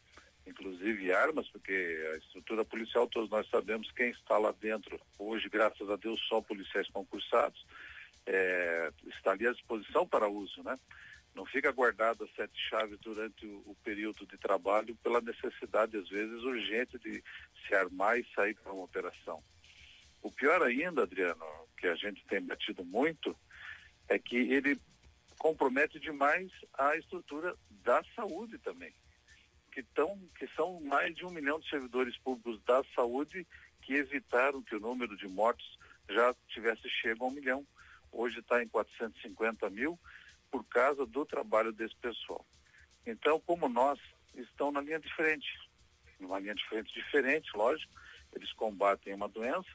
Inclusive 0.47 1.11
armas, 1.11 1.47
porque 1.49 2.09
a 2.13 2.17
estrutura 2.17 2.63
policial, 2.63 3.07
todos 3.07 3.29
nós 3.29 3.47
sabemos 3.49 3.91
quem 3.91 4.09
está 4.09 4.37
lá 4.37 4.51
dentro, 4.51 4.99
hoje, 5.19 5.49
graças 5.49 5.89
a 5.89 5.95
Deus, 5.95 6.19
só 6.27 6.41
policiais 6.41 6.89
concursados, 6.89 7.65
é, 8.25 8.91
está 9.07 9.31
ali 9.31 9.47
à 9.47 9.51
disposição 9.51 10.07
para 10.07 10.27
uso, 10.27 10.63
né? 10.63 10.77
Não 11.35 11.45
fica 11.45 11.71
guardada 11.71 12.25
sete 12.35 12.57
chaves 12.69 12.97
durante 12.99 13.45
o, 13.45 13.57
o, 13.67 13.75
período 13.83 14.25
de 14.25 14.37
trabalho 14.37 14.95
pela 15.03 15.21
necessidade, 15.21 15.97
às 15.97 16.09
vezes, 16.09 16.41
urgente 16.43 16.97
de 16.97 17.23
se 17.67 17.75
armar 17.75 18.17
e 18.17 18.25
sair 18.33 18.55
para 18.55 18.73
uma 18.73 18.85
operação. 18.85 19.43
O 20.21 20.31
pior 20.31 20.63
ainda, 20.63 21.03
Adriano, 21.03 21.45
que 21.77 21.87
a 21.87 21.95
gente 21.95 22.25
tem 22.25 22.41
batido 22.41 22.83
muito, 22.83 23.37
é 24.09 24.17
que 24.17 24.35
ele 24.35 24.79
compromete 25.37 25.99
demais 25.99 26.51
a 26.73 26.95
estrutura 26.97 27.55
da 27.83 28.03
saúde 28.15 28.57
também 28.57 28.91
que, 29.77 29.83
tão, 29.93 30.17
que 30.35 30.47
são 30.55 30.81
mais 30.81 31.13
de 31.13 31.23
um 31.23 31.29
milhão 31.29 31.59
de 31.59 31.69
servidores 31.69 32.17
públicos 32.17 32.59
da 32.63 32.83
saúde 32.95 33.45
que 33.83 33.93
evitaram 33.93 34.63
que 34.63 34.75
o 34.75 34.79
número 34.79 35.15
de 35.15 35.27
mortes 35.27 35.77
já 36.09 36.35
tivesse 36.47 36.89
chego 36.89 37.23
a 37.23 37.27
um 37.27 37.31
milhão. 37.31 37.63
Hoje 38.11 38.39
está 38.39 38.63
em 38.63 38.67
450 38.67 39.69
mil 39.69 39.99
por 40.49 40.63
causa 40.65 41.05
do 41.05 41.23
trabalho 41.27 41.71
desse 41.71 41.95
pessoal. 41.97 42.43
Então, 43.05 43.39
como 43.39 43.69
nós, 43.69 43.99
estão 44.33 44.71
na 44.71 44.81
linha 44.81 44.99
de 44.99 45.13
frente. 45.13 45.47
Numa 46.19 46.39
linha 46.39 46.55
de 46.55 46.67
frente 46.67 46.91
diferente, 46.91 47.55
lógico, 47.55 47.93
eles 48.33 48.51
combatem 48.53 49.13
uma 49.13 49.29
doença 49.29 49.69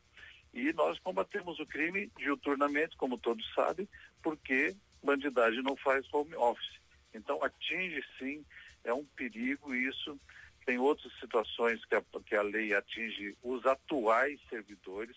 e 0.52 0.72
nós 0.72 0.98
combatemos 0.98 1.60
o 1.60 1.66
crime 1.66 2.10
diuturnamente, 2.18 2.96
como 2.96 3.16
todos 3.16 3.48
sabem, 3.54 3.88
porque 4.20 4.74
bandidagem 5.00 5.62
não 5.62 5.76
faz 5.76 6.12
home 6.12 6.34
office. 6.34 6.80
Então, 7.14 7.40
atinge 7.44 8.02
sim 8.18 8.44
é 8.84 8.92
um 8.92 9.04
perigo 9.04 9.74
isso. 9.74 10.18
Tem 10.64 10.78
outras 10.78 11.12
situações 11.18 11.84
que 11.84 11.94
a, 11.94 12.02
que 12.24 12.36
a 12.36 12.42
lei 12.42 12.74
atinge 12.74 13.36
os 13.42 13.66
atuais 13.66 14.40
servidores, 14.48 15.16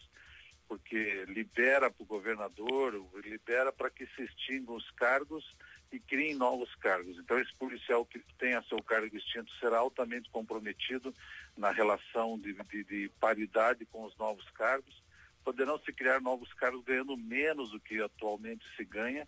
porque 0.67 1.25
libera 1.27 1.91
para 1.91 2.03
o 2.03 2.07
governador, 2.07 2.93
libera 3.23 3.71
para 3.71 3.89
que 3.89 4.07
se 4.07 4.23
extingam 4.23 4.75
os 4.75 4.89
cargos 4.91 5.55
e 5.91 5.99
criem 5.99 6.35
novos 6.35 6.73
cargos. 6.75 7.17
Então, 7.17 7.39
esse 7.39 7.53
policial 7.55 8.05
que 8.05 8.19
tenha 8.39 8.61
seu 8.63 8.81
cargo 8.81 9.15
extinto 9.15 9.51
será 9.59 9.77
altamente 9.77 10.29
comprometido 10.31 11.13
na 11.55 11.71
relação 11.71 12.39
de, 12.39 12.53
de, 12.53 12.83
de 12.83 13.11
paridade 13.19 13.85
com 13.85 14.03
os 14.03 14.17
novos 14.17 14.49
cargos. 14.51 15.03
Poderão 15.43 15.77
se 15.79 15.93
criar 15.93 16.19
novos 16.19 16.51
cargos 16.53 16.83
ganhando 16.83 17.15
menos 17.15 17.69
do 17.69 17.79
que 17.79 18.01
atualmente 18.01 18.65
se 18.75 18.83
ganha, 18.83 19.27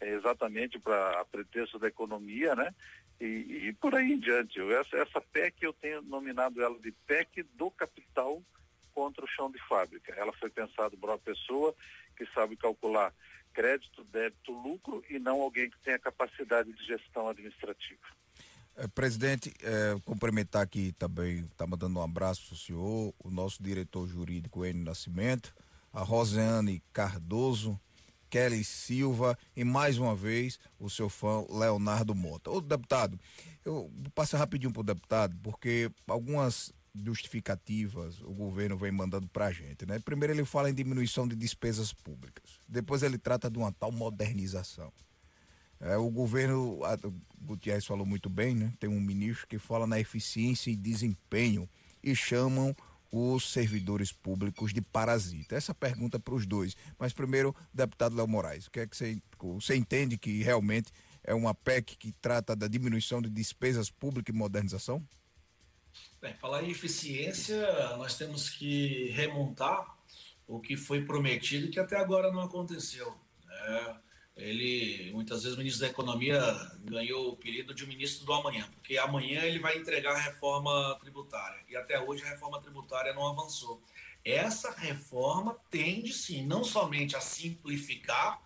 é 0.00 0.08
exatamente 0.10 0.80
para 0.80 1.24
pretexto 1.26 1.78
da 1.78 1.86
economia, 1.86 2.56
né? 2.56 2.74
E, 3.24 3.68
e, 3.68 3.72
por 3.74 3.94
aí 3.94 4.14
em 4.14 4.18
diante. 4.18 4.60
Essa, 4.60 4.96
essa 4.96 5.20
PEC 5.20 5.62
eu 5.62 5.72
tenho 5.72 6.02
nominado 6.02 6.60
ela 6.60 6.76
de 6.80 6.90
PEC 7.06 7.44
do 7.54 7.70
capital 7.70 8.42
contra 8.92 9.24
o 9.24 9.28
chão 9.28 9.48
de 9.48 9.60
fábrica. 9.68 10.12
Ela 10.16 10.32
foi 10.32 10.50
pensada 10.50 10.96
por 10.96 11.08
uma 11.08 11.18
pessoa 11.18 11.72
que 12.16 12.26
sabe 12.34 12.56
calcular 12.56 13.14
crédito, 13.54 14.02
débito, 14.04 14.50
lucro 14.50 15.04
e 15.08 15.20
não 15.20 15.40
alguém 15.40 15.70
que 15.70 15.78
tenha 15.84 16.00
capacidade 16.00 16.72
de 16.72 16.84
gestão 16.84 17.28
administrativa. 17.28 18.00
É, 18.74 18.88
presidente, 18.88 19.54
é, 19.62 19.96
cumprimentar 20.04 20.62
aqui 20.62 20.92
também, 20.98 21.44
está 21.44 21.64
mandando 21.64 22.00
um 22.00 22.02
abraço 22.02 22.46
para 22.48 22.54
o 22.54 22.58
senhor, 22.58 23.14
o 23.22 23.30
nosso 23.30 23.62
diretor 23.62 24.08
jurídico 24.08 24.64
N 24.64 24.82
Nascimento, 24.82 25.54
a 25.92 26.02
Rosiane 26.02 26.82
Cardoso, 26.92 27.78
Kelly 28.32 28.64
Silva 28.64 29.38
e 29.54 29.62
mais 29.62 29.98
uma 29.98 30.16
vez 30.16 30.58
o 30.80 30.88
seu 30.88 31.10
fã 31.10 31.44
Leonardo 31.50 32.14
Mota. 32.14 32.50
Ô 32.50 32.62
deputado, 32.62 33.20
eu 33.62 33.92
passar 34.14 34.38
rapidinho 34.38 34.72
pro 34.72 34.82
deputado, 34.82 35.36
porque 35.42 35.90
algumas 36.08 36.72
justificativas 36.94 38.22
o 38.22 38.32
governo 38.32 38.78
vem 38.78 38.90
mandando 38.90 39.28
para 39.28 39.46
a 39.46 39.52
gente, 39.52 39.84
né? 39.84 39.98
Primeiro 39.98 40.32
ele 40.32 40.46
fala 40.46 40.70
em 40.70 40.74
diminuição 40.74 41.28
de 41.28 41.36
despesas 41.36 41.92
públicas, 41.92 42.58
depois 42.66 43.02
ele 43.02 43.18
trata 43.18 43.50
de 43.50 43.58
uma 43.58 43.70
tal 43.70 43.92
modernização. 43.92 44.90
É, 45.78 45.98
o 45.98 46.08
governo, 46.08 46.82
a, 46.84 46.94
o 47.06 47.14
Gutierrez 47.38 47.84
falou 47.84 48.06
muito 48.06 48.30
bem, 48.30 48.54
né? 48.54 48.72
Tem 48.80 48.88
um 48.88 49.00
ministro 49.00 49.46
que 49.46 49.58
fala 49.58 49.86
na 49.86 50.00
eficiência 50.00 50.70
e 50.70 50.76
desempenho 50.76 51.68
e 52.02 52.16
chamam 52.16 52.74
os 53.12 53.52
servidores 53.52 54.10
públicos 54.10 54.72
de 54.72 54.80
parasita? 54.80 55.54
Essa 55.54 55.74
pergunta 55.74 56.18
para 56.18 56.34
os 56.34 56.46
dois. 56.46 56.74
Mas 56.98 57.12
primeiro, 57.12 57.54
deputado 57.72 58.16
Léo 58.16 58.26
Moraes, 58.26 58.66
o 58.66 58.70
que 58.70 58.80
é 58.80 58.86
que 58.86 58.96
você, 58.96 59.22
você 59.38 59.76
entende 59.76 60.16
que 60.16 60.42
realmente 60.42 60.90
é 61.22 61.34
uma 61.34 61.54
PEC 61.54 61.96
que 61.96 62.12
trata 62.12 62.56
da 62.56 62.66
diminuição 62.66 63.20
de 63.20 63.28
despesas 63.28 63.90
públicas 63.90 64.34
e 64.34 64.38
modernização? 64.38 65.06
Bem, 66.20 66.34
falar 66.34 66.62
em 66.62 66.70
eficiência, 66.70 67.60
nós 67.96 68.16
temos 68.16 68.48
que 68.48 69.10
remontar 69.10 69.98
o 70.46 70.58
que 70.58 70.76
foi 70.76 71.04
prometido 71.04 71.66
e 71.66 71.70
que 71.70 71.78
até 71.78 71.96
agora 71.96 72.32
não 72.32 72.40
aconteceu. 72.40 73.14
Né? 73.44 73.96
Ele 74.36 75.10
muitas 75.12 75.42
vezes 75.42 75.56
o 75.56 75.58
ministro 75.58 75.82
da 75.82 75.90
Economia 75.90 76.40
ganhou 76.84 77.30
o 77.30 77.32
apelido 77.34 77.74
de 77.74 77.86
ministro 77.86 78.24
do 78.24 78.32
amanhã, 78.32 78.68
porque 78.72 78.96
amanhã 78.96 79.42
ele 79.42 79.58
vai 79.58 79.76
entregar 79.76 80.14
a 80.14 80.20
reforma 80.20 80.96
tributária 81.00 81.62
e 81.68 81.76
até 81.76 82.00
hoje 82.00 82.24
a 82.24 82.28
reforma 82.28 82.60
tributária 82.60 83.12
não 83.12 83.26
avançou. 83.26 83.82
Essa 84.24 84.70
reforma 84.70 85.56
tende 85.70 86.12
sim 86.12 86.46
não 86.46 86.64
somente 86.64 87.16
a 87.16 87.20
simplificar, 87.20 88.40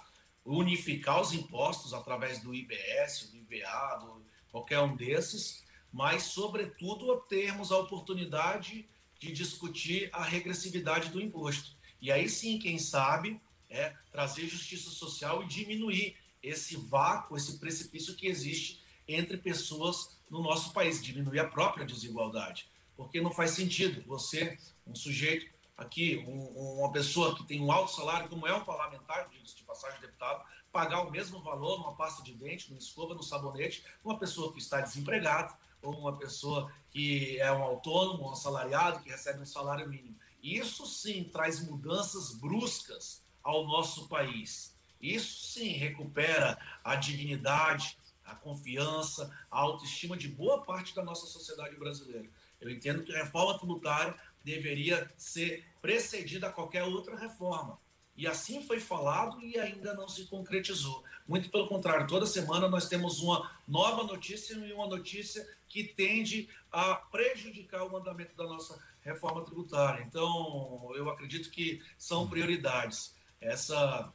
unificar 0.44 1.20
os 1.20 1.32
impostos 1.32 1.92
através 1.92 2.40
do 2.40 2.54
IBS, 2.54 3.30
do 3.30 3.36
IVA, 3.36 3.98
do, 4.00 4.22
qualquer 4.50 4.80
um 4.80 4.96
desses, 4.96 5.64
mas 5.92 6.24
sobretudo 6.24 7.12
a 7.12 7.20
termos 7.20 7.70
a 7.70 7.78
oportunidade 7.78 8.88
de 9.18 9.32
discutir 9.32 10.08
a 10.12 10.22
regressividade 10.22 11.10
do 11.10 11.20
imposto. 11.20 11.76
E 12.00 12.10
aí 12.10 12.28
sim, 12.28 12.58
quem 12.58 12.78
sabe, 12.78 13.40
é 13.68 13.94
trazer 14.10 14.46
justiça 14.46 14.90
social 14.90 15.42
e 15.42 15.46
diminuir 15.46 16.16
esse 16.42 16.76
vácuo, 16.76 17.36
esse 17.36 17.58
precipício 17.58 18.14
que 18.14 18.26
existe 18.26 18.80
entre 19.08 19.36
pessoas 19.36 20.16
no 20.30 20.42
nosso 20.42 20.72
país, 20.72 21.02
diminuir 21.02 21.40
a 21.40 21.48
própria 21.48 21.86
desigualdade. 21.86 22.68
Porque 22.96 23.20
não 23.20 23.30
faz 23.30 23.52
sentido 23.52 24.02
você, 24.06 24.58
um 24.86 24.94
sujeito 24.94 25.46
aqui, 25.76 26.24
um, 26.26 26.78
uma 26.78 26.90
pessoa 26.90 27.36
que 27.36 27.44
tem 27.44 27.60
um 27.60 27.70
alto 27.70 27.92
salário, 27.92 28.28
como 28.28 28.46
é 28.46 28.54
um 28.54 28.64
parlamentar, 28.64 29.28
de 29.28 29.62
passagem 29.64 30.00
deputado, 30.00 30.44
pagar 30.72 31.02
o 31.02 31.10
mesmo 31.10 31.40
valor 31.40 31.78
numa 31.78 31.94
pasta 31.94 32.22
de 32.22 32.32
dente, 32.32 32.70
numa 32.70 32.78
escova, 32.78 33.14
no 33.14 33.22
sabonete, 33.22 33.84
uma 34.04 34.18
pessoa 34.18 34.52
que 34.52 34.58
está 34.58 34.80
desempregada, 34.80 35.56
ou 35.82 35.94
uma 35.94 36.16
pessoa 36.16 36.72
que 36.90 37.38
é 37.38 37.52
um 37.52 37.62
autônomo, 37.62 38.28
um 38.28 38.32
assalariado, 38.32 39.00
que 39.00 39.10
recebe 39.10 39.40
um 39.40 39.46
salário 39.46 39.88
mínimo. 39.88 40.16
Isso 40.42 40.86
sim 40.86 41.24
traz 41.24 41.60
mudanças 41.60 42.34
bruscas 42.34 43.22
ao 43.46 43.64
nosso 43.64 44.08
país. 44.08 44.76
Isso 45.00 45.52
sim 45.52 45.68
recupera 45.68 46.58
a 46.82 46.96
dignidade, 46.96 47.96
a 48.24 48.34
confiança, 48.34 49.30
a 49.48 49.60
autoestima 49.60 50.16
de 50.16 50.26
boa 50.26 50.64
parte 50.64 50.92
da 50.92 51.04
nossa 51.04 51.26
sociedade 51.26 51.76
brasileira. 51.76 52.28
Eu 52.60 52.68
entendo 52.68 53.04
que 53.04 53.14
a 53.14 53.22
reforma 53.22 53.56
tributária 53.56 54.16
deveria 54.42 55.08
ser 55.16 55.64
precedida 55.80 56.48
a 56.48 56.52
qualquer 56.52 56.82
outra 56.82 57.16
reforma. 57.16 57.78
E 58.16 58.26
assim 58.26 58.64
foi 58.64 58.80
falado 58.80 59.40
e 59.40 59.56
ainda 59.56 59.94
não 59.94 60.08
se 60.08 60.24
concretizou. 60.24 61.04
Muito 61.28 61.48
pelo 61.48 61.68
contrário, 61.68 62.08
toda 62.08 62.26
semana 62.26 62.66
nós 62.66 62.88
temos 62.88 63.20
uma 63.20 63.48
nova 63.68 64.02
notícia 64.02 64.54
e 64.54 64.72
uma 64.72 64.88
notícia 64.88 65.46
que 65.68 65.84
tende 65.84 66.48
a 66.72 66.96
prejudicar 66.96 67.84
o 67.84 67.96
andamento 67.96 68.34
da 68.34 68.44
nossa 68.44 68.76
reforma 69.02 69.44
tributária. 69.44 70.02
Então, 70.02 70.90
eu 70.96 71.08
acredito 71.08 71.48
que 71.50 71.80
são 71.96 72.28
prioridades. 72.28 73.14
Essa, 73.40 74.12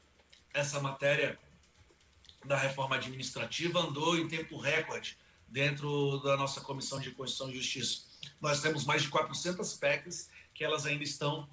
essa 0.54 0.80
matéria 0.80 1.38
da 2.46 2.58
reforma 2.58 2.96
administrativa 2.96 3.80
andou 3.80 4.18
em 4.18 4.28
tempo 4.28 4.58
recorde 4.58 5.18
dentro 5.48 6.20
da 6.20 6.38
nossa 6.38 6.62
Comissão 6.62 7.00
de 7.00 7.12
Constituição 7.12 7.50
e 7.50 7.56
Justiça. 7.56 8.04
Nós 8.40 8.62
temos 8.62 8.86
mais 8.86 9.04
de 9.04 9.10
400 9.10 9.74
PECs 9.76 10.30
que 10.54 10.64
elas 10.64 10.86
ainda 10.86 11.04
estão 11.04 11.48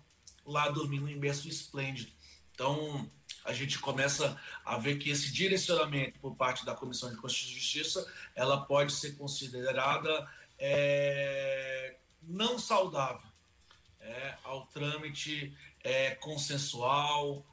lá 0.45 0.69
dormindo 0.71 1.09
em 1.09 1.19
berço 1.19 1.49
esplêndido. 1.49 2.11
Então, 2.53 3.11
a 3.45 3.53
gente 3.53 3.79
começa 3.79 4.41
a 4.65 4.79
ver 4.79 4.99
que 4.99 5.11
esse 5.11 5.33
direcionamento 5.33 6.19
por 6.21 6.35
parte 6.37 6.65
da 6.65 6.75
Comissão 6.75 7.11
de 7.11 7.17
Constituição 7.17 7.57
e 7.57 7.61
Justiça, 7.61 8.13
ela 8.35 8.65
pode 8.65 8.93
ser 8.93 9.17
considerada 9.17 10.29
é, 10.59 11.97
não 12.23 12.59
saudável 12.59 13.27
é, 14.01 14.37
ao 14.43 14.67
trâmite 14.67 15.57
é, 15.83 16.15
consensual 16.17 17.45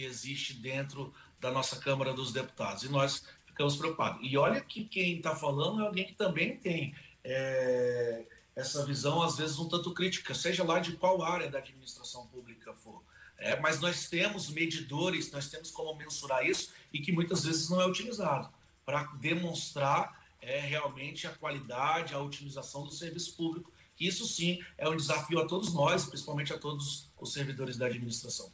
que 0.00 0.06
existe 0.06 0.54
dentro 0.54 1.12
da 1.38 1.50
nossa 1.50 1.76
Câmara 1.76 2.14
dos 2.14 2.32
Deputados. 2.32 2.84
E 2.84 2.88
nós 2.88 3.22
ficamos 3.44 3.76
preocupados. 3.76 4.20
E 4.22 4.36
olha 4.36 4.60
que 4.60 4.84
quem 4.84 5.18
está 5.18 5.36
falando 5.36 5.82
é 5.82 5.86
alguém 5.86 6.06
que 6.06 6.14
também 6.14 6.56
tem 6.56 6.94
é, 7.22 8.24
essa 8.56 8.86
visão, 8.86 9.20
às 9.22 9.36
vezes, 9.36 9.58
um 9.58 9.68
tanto 9.68 9.92
crítica, 9.92 10.34
seja 10.34 10.64
lá 10.64 10.78
de 10.78 10.92
qual 10.92 11.22
área 11.22 11.50
da 11.50 11.58
administração 11.58 12.26
pública 12.28 12.72
for. 12.72 13.02
É, 13.36 13.60
mas 13.60 13.80
nós 13.80 14.08
temos 14.08 14.48
medidores, 14.48 15.30
nós 15.32 15.48
temos 15.48 15.70
como 15.70 15.94
mensurar 15.94 16.46
isso 16.46 16.72
e 16.92 17.00
que 17.00 17.12
muitas 17.12 17.44
vezes 17.44 17.68
não 17.68 17.80
é 17.80 17.86
utilizado 17.86 18.50
para 18.86 19.04
demonstrar 19.20 20.18
é, 20.40 20.60
realmente 20.60 21.26
a 21.26 21.30
qualidade, 21.30 22.14
a 22.14 22.18
utilização 22.18 22.84
do 22.84 22.92
serviço 22.92 23.36
público, 23.36 23.70
isso 23.98 24.26
sim 24.26 24.62
é 24.78 24.88
um 24.88 24.96
desafio 24.96 25.38
a 25.40 25.46
todos 25.46 25.74
nós, 25.74 26.06
principalmente 26.06 26.54
a 26.54 26.58
todos 26.58 27.10
os 27.18 27.32
servidores 27.34 27.76
da 27.76 27.86
administração. 27.86 28.50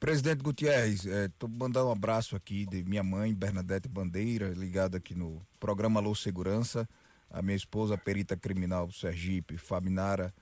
Presidente 0.00 0.42
Gutierrez, 0.42 1.06
é, 1.06 1.30
mandando 1.46 1.88
um 1.88 1.92
abraço 1.92 2.34
aqui 2.34 2.66
de 2.66 2.82
minha 2.82 3.02
mãe, 3.02 3.34
Bernadette 3.34 3.86
Bandeira, 3.86 4.48
ligada 4.48 4.96
aqui 4.96 5.14
no 5.14 5.46
programa 5.60 6.00
Alô 6.00 6.14
Segurança, 6.14 6.88
a 7.30 7.42
minha 7.42 7.56
esposa, 7.56 7.98
perita 7.98 8.34
criminal 8.34 8.90
Sergipe, 8.90 9.58
Fabinara 9.58 10.34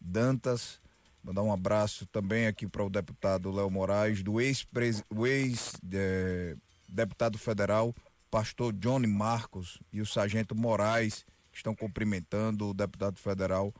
Dantas, 0.00 0.80
Mandar 1.24 1.42
um 1.42 1.50
abraço 1.50 2.04
também 2.08 2.46
aqui 2.46 2.66
para 2.66 2.84
o 2.84 2.90
deputado 2.90 3.50
Léo 3.50 3.70
Moraes, 3.70 4.22
do 4.22 4.42
ex-deputado 4.42 5.26
ex, 5.26 5.72
é, 5.90 7.38
federal, 7.38 7.94
pastor 8.30 8.74
Johnny 8.74 9.06
Marcos 9.06 9.80
e 9.90 10.02
o 10.02 10.06
sargento 10.06 10.54
Moraes, 10.54 11.24
que 11.50 11.56
estão 11.56 11.74
cumprimentando 11.74 12.68
o 12.68 12.74
deputado 12.74 13.18
federal 13.18 13.72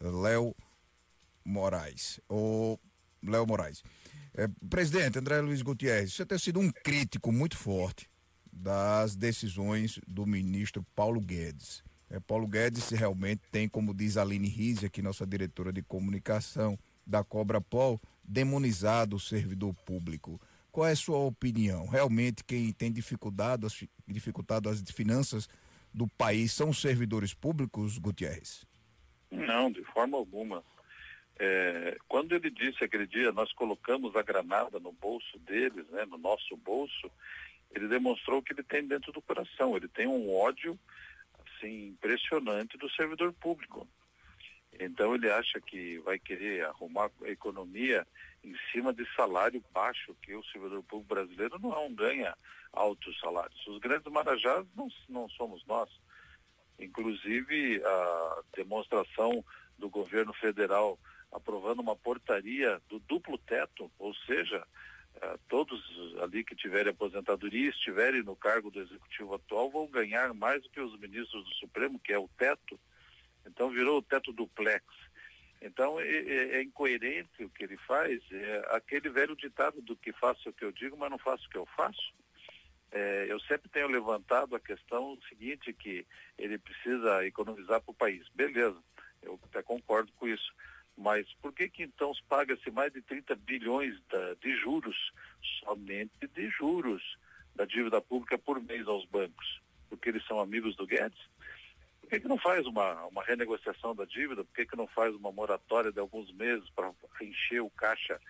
eh, 0.00 0.08
Léo 0.08 0.54
Moraes. 1.44 2.20
O 2.28 2.78
Léo 3.20 3.48
Moraes. 3.48 3.82
É, 4.34 4.48
presidente 4.68 5.18
André 5.18 5.40
Luiz 5.40 5.60
Gutierrez, 5.60 6.14
você 6.14 6.24
tem 6.24 6.38
sido 6.38 6.58
um 6.58 6.70
crítico 6.70 7.30
muito 7.30 7.56
forte 7.56 8.08
das 8.50 9.14
decisões 9.14 10.00
do 10.06 10.26
ministro 10.26 10.84
Paulo 10.94 11.20
Guedes. 11.20 11.82
É, 12.08 12.18
Paulo 12.20 12.46
Guedes 12.46 12.88
realmente 12.90 13.42
tem, 13.50 13.68
como 13.68 13.94
diz 13.94 14.16
Aline 14.16 14.48
Rizzi, 14.48 14.86
aqui 14.86 15.02
nossa 15.02 15.26
diretora 15.26 15.72
de 15.72 15.82
comunicação, 15.82 16.78
da 17.06 17.24
Cobra 17.24 17.60
Pol 17.60 18.00
demonizado 18.24 19.16
o 19.16 19.20
servidor 19.20 19.74
público. 19.84 20.40
Qual 20.70 20.86
é 20.86 20.92
a 20.92 20.96
sua 20.96 21.18
opinião? 21.18 21.86
Realmente 21.86 22.44
quem 22.44 22.72
tem 22.72 22.90
dificuldade, 22.90 23.66
dificultado 24.06 24.68
as 24.68 24.80
finanças 24.80 25.48
do 25.92 26.08
país 26.08 26.52
são 26.52 26.70
os 26.70 26.80
servidores 26.80 27.34
públicos, 27.34 27.98
Gutierrez? 27.98 28.64
Não, 29.30 29.70
de 29.70 29.82
forma 29.92 30.16
alguma. 30.16 30.64
É, 31.38 31.96
quando 32.08 32.34
ele 32.34 32.50
disse 32.50 32.84
aquele 32.84 33.06
dia, 33.06 33.32
nós 33.32 33.52
colocamos 33.52 34.14
a 34.14 34.22
granada 34.22 34.78
no 34.78 34.92
bolso 34.92 35.38
deles, 35.40 35.86
né, 35.88 36.04
no 36.04 36.18
nosso 36.18 36.56
bolso, 36.56 37.10
ele 37.70 37.88
demonstrou 37.88 38.42
que 38.42 38.52
ele 38.52 38.62
tem 38.62 38.86
dentro 38.86 39.12
do 39.12 39.22
coração. 39.22 39.76
Ele 39.76 39.88
tem 39.88 40.06
um 40.06 40.34
ódio 40.34 40.78
assim 41.46 41.88
impressionante 41.88 42.76
do 42.76 42.90
servidor 42.90 43.32
público. 43.32 43.88
Então 44.78 45.14
ele 45.14 45.30
acha 45.30 45.60
que 45.60 45.98
vai 45.98 46.18
querer 46.18 46.64
arrumar 46.66 47.10
a 47.22 47.28
economia 47.28 48.06
em 48.42 48.54
cima 48.72 48.92
de 48.92 49.06
salário 49.14 49.62
baixo, 49.72 50.16
que 50.22 50.34
o 50.34 50.44
servidor 50.44 50.82
público 50.82 51.14
brasileiro 51.14 51.58
não 51.58 51.72
é 51.72 51.88
ganha 51.90 52.36
altos 52.72 53.18
salários. 53.20 53.66
Os 53.66 53.78
grandes 53.78 54.10
marajás 54.10 54.66
não, 54.74 54.88
não 55.08 55.28
somos 55.30 55.64
nós. 55.66 55.90
Inclusive 56.78 57.82
a 57.84 58.42
demonstração 58.56 59.44
do 59.78 59.88
governo 59.88 60.32
federal 60.34 60.98
aprovando 61.32 61.80
uma 61.80 61.96
portaria 61.96 62.80
do 62.88 63.00
duplo 63.00 63.38
teto, 63.38 63.90
ou 63.98 64.14
seja, 64.14 64.64
eh, 65.16 65.38
todos 65.48 65.82
ali 66.22 66.44
que 66.44 66.54
tiverem 66.54 66.92
aposentadoria 66.92 67.70
estiverem 67.70 68.22
no 68.22 68.36
cargo 68.36 68.70
do 68.70 68.80
executivo 68.80 69.34
atual 69.34 69.70
vão 69.70 69.86
ganhar 69.86 70.32
mais 70.34 70.62
do 70.62 70.70
que 70.70 70.80
os 70.80 70.98
ministros 70.98 71.44
do 71.44 71.54
Supremo, 71.54 71.98
que 71.98 72.12
é 72.12 72.18
o 72.18 72.28
teto 72.36 72.78
então 73.46 73.70
virou 73.70 73.98
o 73.98 74.02
teto 74.02 74.32
duplex. 74.32 74.84
Então 75.60 76.00
é, 76.00 76.08
é, 76.08 76.56
é, 76.56 76.62
incoerente 76.62 77.44
o 77.44 77.50
que 77.50 77.64
ele 77.64 77.76
faz, 77.76 78.20
é 78.32 78.66
aquele 78.70 79.08
velho 79.08 79.36
ditado 79.36 79.80
do 79.80 79.96
que 79.96 80.12
faço 80.12 80.48
o 80.48 80.52
que 80.52 80.64
eu 80.64 80.72
digo, 80.72 80.96
mas 80.96 81.10
não 81.10 81.18
faço 81.18 81.46
o 81.46 81.50
que 81.50 81.58
eu 81.58 81.66
faço. 81.76 82.12
É, 82.90 83.26
eu 83.28 83.40
sempre 83.40 83.70
tenho 83.70 83.88
levantado 83.88 84.54
a 84.54 84.60
questão 84.60 85.18
seguinte, 85.28 85.72
que 85.72 86.06
ele 86.36 86.58
precisa 86.58 87.24
economizar 87.24 87.80
para 87.80 87.90
o 87.90 87.94
país. 87.94 88.28
Beleza, 88.34 88.76
eu 89.22 89.38
até 89.44 89.62
concordo 89.62 90.12
com 90.14 90.26
isso. 90.26 90.52
Mas 90.96 91.26
por 91.40 91.52
que 91.52 91.68
que 91.68 91.82
então 91.82 92.12
paga-se 92.28 92.70
mais 92.70 92.92
de 92.92 93.00
30 93.02 93.34
bilhões 93.36 94.00
da, 94.10 94.34
de 94.34 94.56
juros, 94.56 95.12
somente 95.64 96.26
de 96.26 96.50
juros, 96.50 97.02
da 97.54 97.64
dívida 97.64 98.00
pública 98.00 98.38
por 98.38 98.62
mês 98.62 98.86
aos 98.86 99.04
bancos? 99.06 99.60
Porque 99.88 100.08
eles 100.08 100.24
são 100.26 100.40
amigos 100.40 100.76
do 100.76 100.86
Guedes? 100.86 101.20
que, 102.12 102.20
que 102.20 102.28
não 102.28 102.36
faz 102.36 102.66
uma, 102.66 103.06
uma 103.06 103.24
renegociação 103.24 103.94
da 103.94 104.04
dívida? 104.04 104.44
Por 104.44 104.54
que, 104.54 104.66
que 104.66 104.76
não 104.76 104.86
faz 104.86 105.14
uma 105.14 105.32
moratória 105.32 105.90
de 105.90 105.98
alguns 105.98 106.30
meses 106.32 106.68
para 106.70 106.92
encher 107.22 107.62
o 107.62 107.70
caixa 107.70 108.20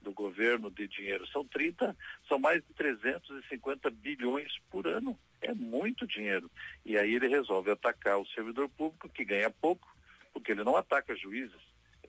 do 0.00 0.12
governo 0.12 0.70
de 0.70 0.86
dinheiro? 0.86 1.26
São 1.26 1.44
30, 1.44 1.96
são 2.28 2.38
mais 2.38 2.62
de 2.62 2.72
350 2.74 3.90
bilhões 3.90 4.52
por 4.70 4.86
ano. 4.86 5.18
É 5.40 5.52
muito 5.52 6.06
dinheiro. 6.06 6.48
E 6.84 6.96
aí 6.96 7.16
ele 7.16 7.26
resolve 7.26 7.72
atacar 7.72 8.16
o 8.18 8.26
servidor 8.26 8.68
público, 8.68 9.08
que 9.08 9.24
ganha 9.24 9.50
pouco, 9.50 9.92
porque 10.32 10.52
ele 10.52 10.62
não 10.62 10.76
ataca 10.76 11.16
juízes, 11.16 11.60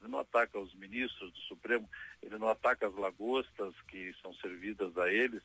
ele 0.03 0.11
não 0.11 0.19
ataca 0.19 0.59
os 0.59 0.73
ministros 0.75 1.31
do 1.31 1.39
Supremo, 1.39 1.89
ele 2.21 2.37
não 2.37 2.49
ataca 2.49 2.87
as 2.87 2.95
lagostas 2.95 3.73
que 3.87 4.13
são 4.21 4.33
servidas 4.35 4.97
a 4.97 5.11
eles, 5.11 5.41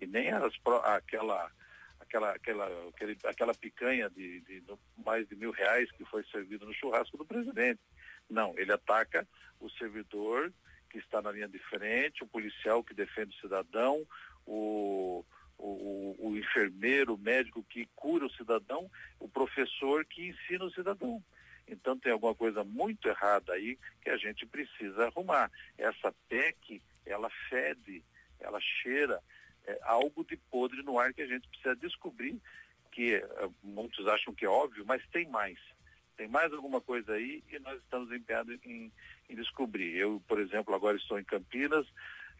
e 0.00 0.06
nem 0.06 0.30
as, 0.30 0.54
aquela 0.84 1.50
aquela, 1.98 2.32
aquela, 2.32 2.88
aquele, 2.88 3.18
aquela 3.24 3.54
picanha 3.54 4.08
de, 4.08 4.40
de, 4.40 4.60
de 4.60 4.74
mais 5.04 5.26
de 5.28 5.34
mil 5.34 5.50
reais 5.50 5.90
que 5.92 6.04
foi 6.04 6.24
servido 6.24 6.64
no 6.64 6.74
churrasco 6.74 7.16
do 7.16 7.24
presidente. 7.24 7.80
Não, 8.30 8.56
ele 8.56 8.72
ataca 8.72 9.26
o 9.60 9.68
servidor 9.70 10.52
que 10.90 10.98
está 10.98 11.20
na 11.20 11.32
linha 11.32 11.48
de 11.48 11.58
frente, 11.58 12.22
o 12.22 12.28
policial 12.28 12.82
que 12.84 12.94
defende 12.94 13.36
o 13.36 13.40
cidadão, 13.40 14.06
o, 14.46 15.24
o, 15.58 16.16
o, 16.18 16.36
enfermeiro, 16.36 17.14
o 17.14 17.18
médico 17.18 17.64
que 17.64 17.88
cura 17.96 18.26
o 18.26 18.32
cidadão, 18.32 18.90
o 19.18 19.28
professor 19.28 20.04
que 20.04 20.28
ensina 20.28 20.64
o 20.64 20.70
cidadão. 20.70 21.22
Então 21.68 21.98
tem 21.98 22.12
alguma 22.12 22.34
coisa 22.34 22.62
muito 22.62 23.08
errada 23.08 23.52
aí 23.52 23.78
que 24.02 24.10
a 24.10 24.16
gente 24.16 24.46
precisa 24.46 25.06
arrumar. 25.06 25.50
Essa 25.76 26.14
PEC, 26.28 26.80
ela 27.04 27.30
fede 27.48 28.04
ela 28.40 28.60
cheira 28.60 29.20
é, 29.66 29.78
algo 29.82 30.24
de 30.24 30.36
podre 30.36 30.82
no 30.82 30.98
ar 30.98 31.12
que 31.12 31.22
a 31.22 31.26
gente 31.26 31.48
precisa 31.48 31.74
descobrir, 31.76 32.40
que 32.92 33.14
é, 33.14 33.48
muitos 33.62 34.06
acham 34.06 34.34
que 34.34 34.44
é 34.44 34.48
óbvio, 34.48 34.84
mas 34.86 35.06
tem 35.08 35.28
mais. 35.28 35.58
Tem 36.16 36.28
mais 36.28 36.52
alguma 36.52 36.80
coisa 36.80 37.12
aí 37.12 37.42
e 37.50 37.58
nós 37.58 37.78
estamos 37.82 38.10
empenhados 38.10 38.58
em, 38.64 38.90
em 39.28 39.34
descobrir. 39.34 39.96
Eu, 39.96 40.22
por 40.26 40.38
exemplo, 40.38 40.74
agora 40.74 40.96
estou 40.96 41.18
em 41.18 41.24
Campinas, 41.24 41.86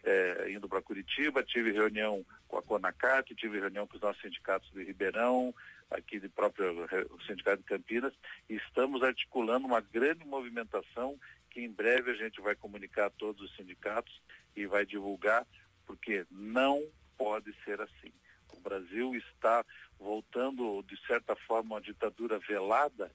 é, 0.07 0.53
indo 0.53 0.69
para 0.69 0.81
Curitiba, 0.81 1.43
tive 1.43 1.73
reunião 1.73 2.25
com 2.47 2.57
a 2.57 2.63
Conacat, 2.63 3.35
tive 3.35 3.59
reunião 3.59 3.87
com 3.87 3.97
os 3.97 4.01
nossos 4.01 4.23
sindicatos 4.23 4.71
de 4.73 4.85
Ribeirão, 4.85 5.53
aqui 5.91 6.21
de 6.21 6.29
próprio 6.29 6.89
Sindicato 7.27 7.59
de 7.59 7.69
Campinas, 7.69 8.13
e 8.49 8.55
estamos 8.55 9.03
articulando 9.03 9.67
uma 9.67 9.81
grande 9.81 10.25
movimentação 10.25 11.19
que 11.51 11.61
em 11.61 11.71
breve 11.71 12.13
a 12.13 12.15
gente 12.15 12.41
vai 12.41 12.55
comunicar 12.55 13.07
a 13.07 13.11
todos 13.11 13.43
os 13.43 13.57
sindicatos 13.57 14.23
e 14.55 14.65
vai 14.67 14.87
divulgar, 14.87 15.45
porque 15.85 16.25
não 16.31 16.83
pode 17.19 17.53
ser 17.65 17.81
assim. 17.81 18.13
O 18.53 18.61
Brasil 18.61 19.15
está 19.17 19.65
voltando, 19.99 20.83
de 20.83 20.97
certa 21.07 21.35
forma, 21.35 21.75
uma 21.75 21.81
ditadura 21.81 22.39
velada, 22.39 23.11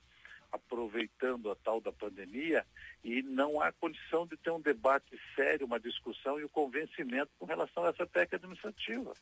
aproveitando 0.51 1.49
a 1.49 1.55
tal 1.55 1.79
da 1.79 1.91
pandemia 1.91 2.65
e 3.03 3.21
não 3.21 3.61
há 3.61 3.71
condição 3.71 4.27
de 4.27 4.35
ter 4.37 4.51
um 4.51 4.59
debate 4.59 5.19
sério, 5.35 5.65
uma 5.65 5.79
discussão 5.79 6.39
e 6.39 6.43
o 6.43 6.47
um 6.47 6.49
convencimento 6.49 7.31
com 7.39 7.45
relação 7.45 7.83
a 7.83 7.89
essa 7.89 8.05
PEC 8.05 8.35
administrativa. 8.35 9.13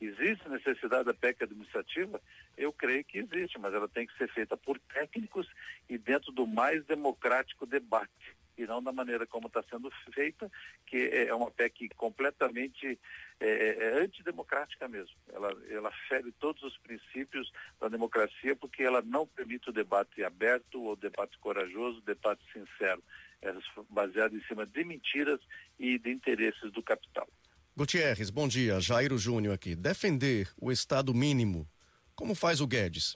Existe 0.00 0.48
necessidade 0.48 1.04
da 1.04 1.14
PEC 1.14 1.44
administrativa? 1.44 2.20
Eu 2.56 2.72
creio 2.72 3.04
que 3.04 3.18
existe, 3.18 3.58
mas 3.58 3.72
ela 3.72 3.88
tem 3.88 4.06
que 4.06 4.16
ser 4.18 4.28
feita 4.28 4.56
por 4.56 4.78
técnicos 4.78 5.48
e 5.88 5.96
dentro 5.96 6.32
do 6.32 6.46
mais 6.46 6.84
democrático 6.84 7.64
debate 7.64 8.36
e 8.56 8.66
não 8.66 8.82
da 8.82 8.92
maneira 8.92 9.26
como 9.26 9.48
está 9.48 9.62
sendo 9.70 9.90
feita, 10.14 10.50
que 10.86 11.10
é 11.12 11.34
uma 11.34 11.50
PEC 11.50 11.88
completamente 11.96 12.98
é, 13.38 13.46
é, 13.46 13.84
é, 13.84 14.02
antidemocrática 14.02 14.88
mesmo. 14.88 15.14
Ela, 15.32 15.54
ela 15.68 15.92
fere 16.08 16.32
todos 16.32 16.62
os 16.62 16.76
princípios 16.78 17.52
da 17.80 17.88
democracia 17.88 18.56
porque 18.56 18.82
ela 18.82 19.02
não 19.02 19.26
permite 19.26 19.68
o 19.68 19.72
debate 19.72 20.24
aberto, 20.24 20.82
o 20.82 20.96
debate 20.96 21.38
corajoso, 21.38 21.98
o 21.98 22.02
debate 22.02 22.42
sincero. 22.52 23.02
É 23.42 23.54
baseado 23.90 24.34
em 24.34 24.42
cima 24.44 24.64
de 24.64 24.84
mentiras 24.84 25.40
e 25.78 25.98
de 25.98 26.10
interesses 26.10 26.72
do 26.72 26.82
capital. 26.82 27.28
Gutierrez, 27.76 28.30
bom 28.30 28.48
dia. 28.48 28.80
Jairo 28.80 29.18
Júnior 29.18 29.54
aqui. 29.54 29.76
Defender 29.76 30.50
o 30.58 30.72
Estado 30.72 31.12
mínimo, 31.12 31.68
como 32.14 32.34
faz 32.34 32.62
o 32.62 32.66
Guedes, 32.66 33.14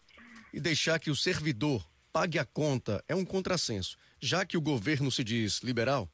e 0.52 0.60
deixar 0.60 0.98
que 0.98 1.10
o 1.10 1.16
servidor 1.16 1.88
pague 2.12 2.38
a 2.38 2.44
conta 2.44 3.02
é 3.08 3.14
um 3.14 3.24
contrassenso, 3.24 3.96
já 4.20 4.44
que 4.44 4.56
o 4.56 4.60
governo 4.60 5.10
se 5.10 5.24
diz 5.24 5.60
liberal? 5.60 6.08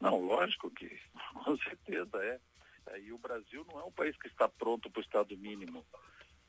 Não, 0.00 0.18
lógico 0.18 0.70
que, 0.70 0.90
com 1.44 1.56
certeza 1.58 2.16
é. 2.24 2.40
E 2.98 3.12
o 3.12 3.18
Brasil 3.18 3.64
não 3.68 3.80
é 3.80 3.84
um 3.84 3.92
país 3.92 4.16
que 4.16 4.26
está 4.26 4.48
pronto 4.48 4.90
para 4.90 5.00
o 5.00 5.02
Estado 5.02 5.36
mínimo. 5.36 5.86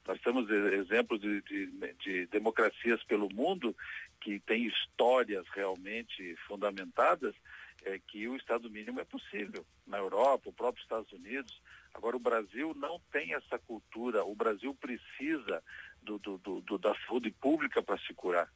Nós 0.07 0.19
temos 0.21 0.49
exemplos 0.49 1.21
de, 1.21 1.41
de, 1.41 1.93
de, 1.99 2.25
democracias 2.27 3.03
pelo 3.03 3.31
mundo 3.31 3.75
que 4.19 4.39
têm 4.39 4.65
histórias 4.65 5.45
realmente 5.49 6.35
fundamentadas 6.47 7.35
é, 7.83 7.99
que 7.99 8.27
o 8.27 8.35
Estado 8.35 8.69
mínimo 8.69 8.99
é 8.99 9.05
possível. 9.05 9.65
Na 9.85 9.97
Europa, 9.97 10.49
o 10.49 10.53
próprio 10.53 10.81
Estados 10.81 11.11
Unidos. 11.11 11.61
Agora, 11.93 12.15
o 12.15 12.19
Brasil 12.19 12.73
não 12.75 12.99
tem 13.11 13.33
essa 13.33 13.59
cultura. 13.59 14.23
O 14.23 14.35
Brasil 14.35 14.73
precisa 14.73 15.63
do, 16.01 16.17
do, 16.19 16.37
do, 16.37 16.77
da 16.77 16.95
saúde 17.05 17.31
pública 17.31 17.81
para 17.81 17.97
se 17.99 18.13
curar. 18.13 18.51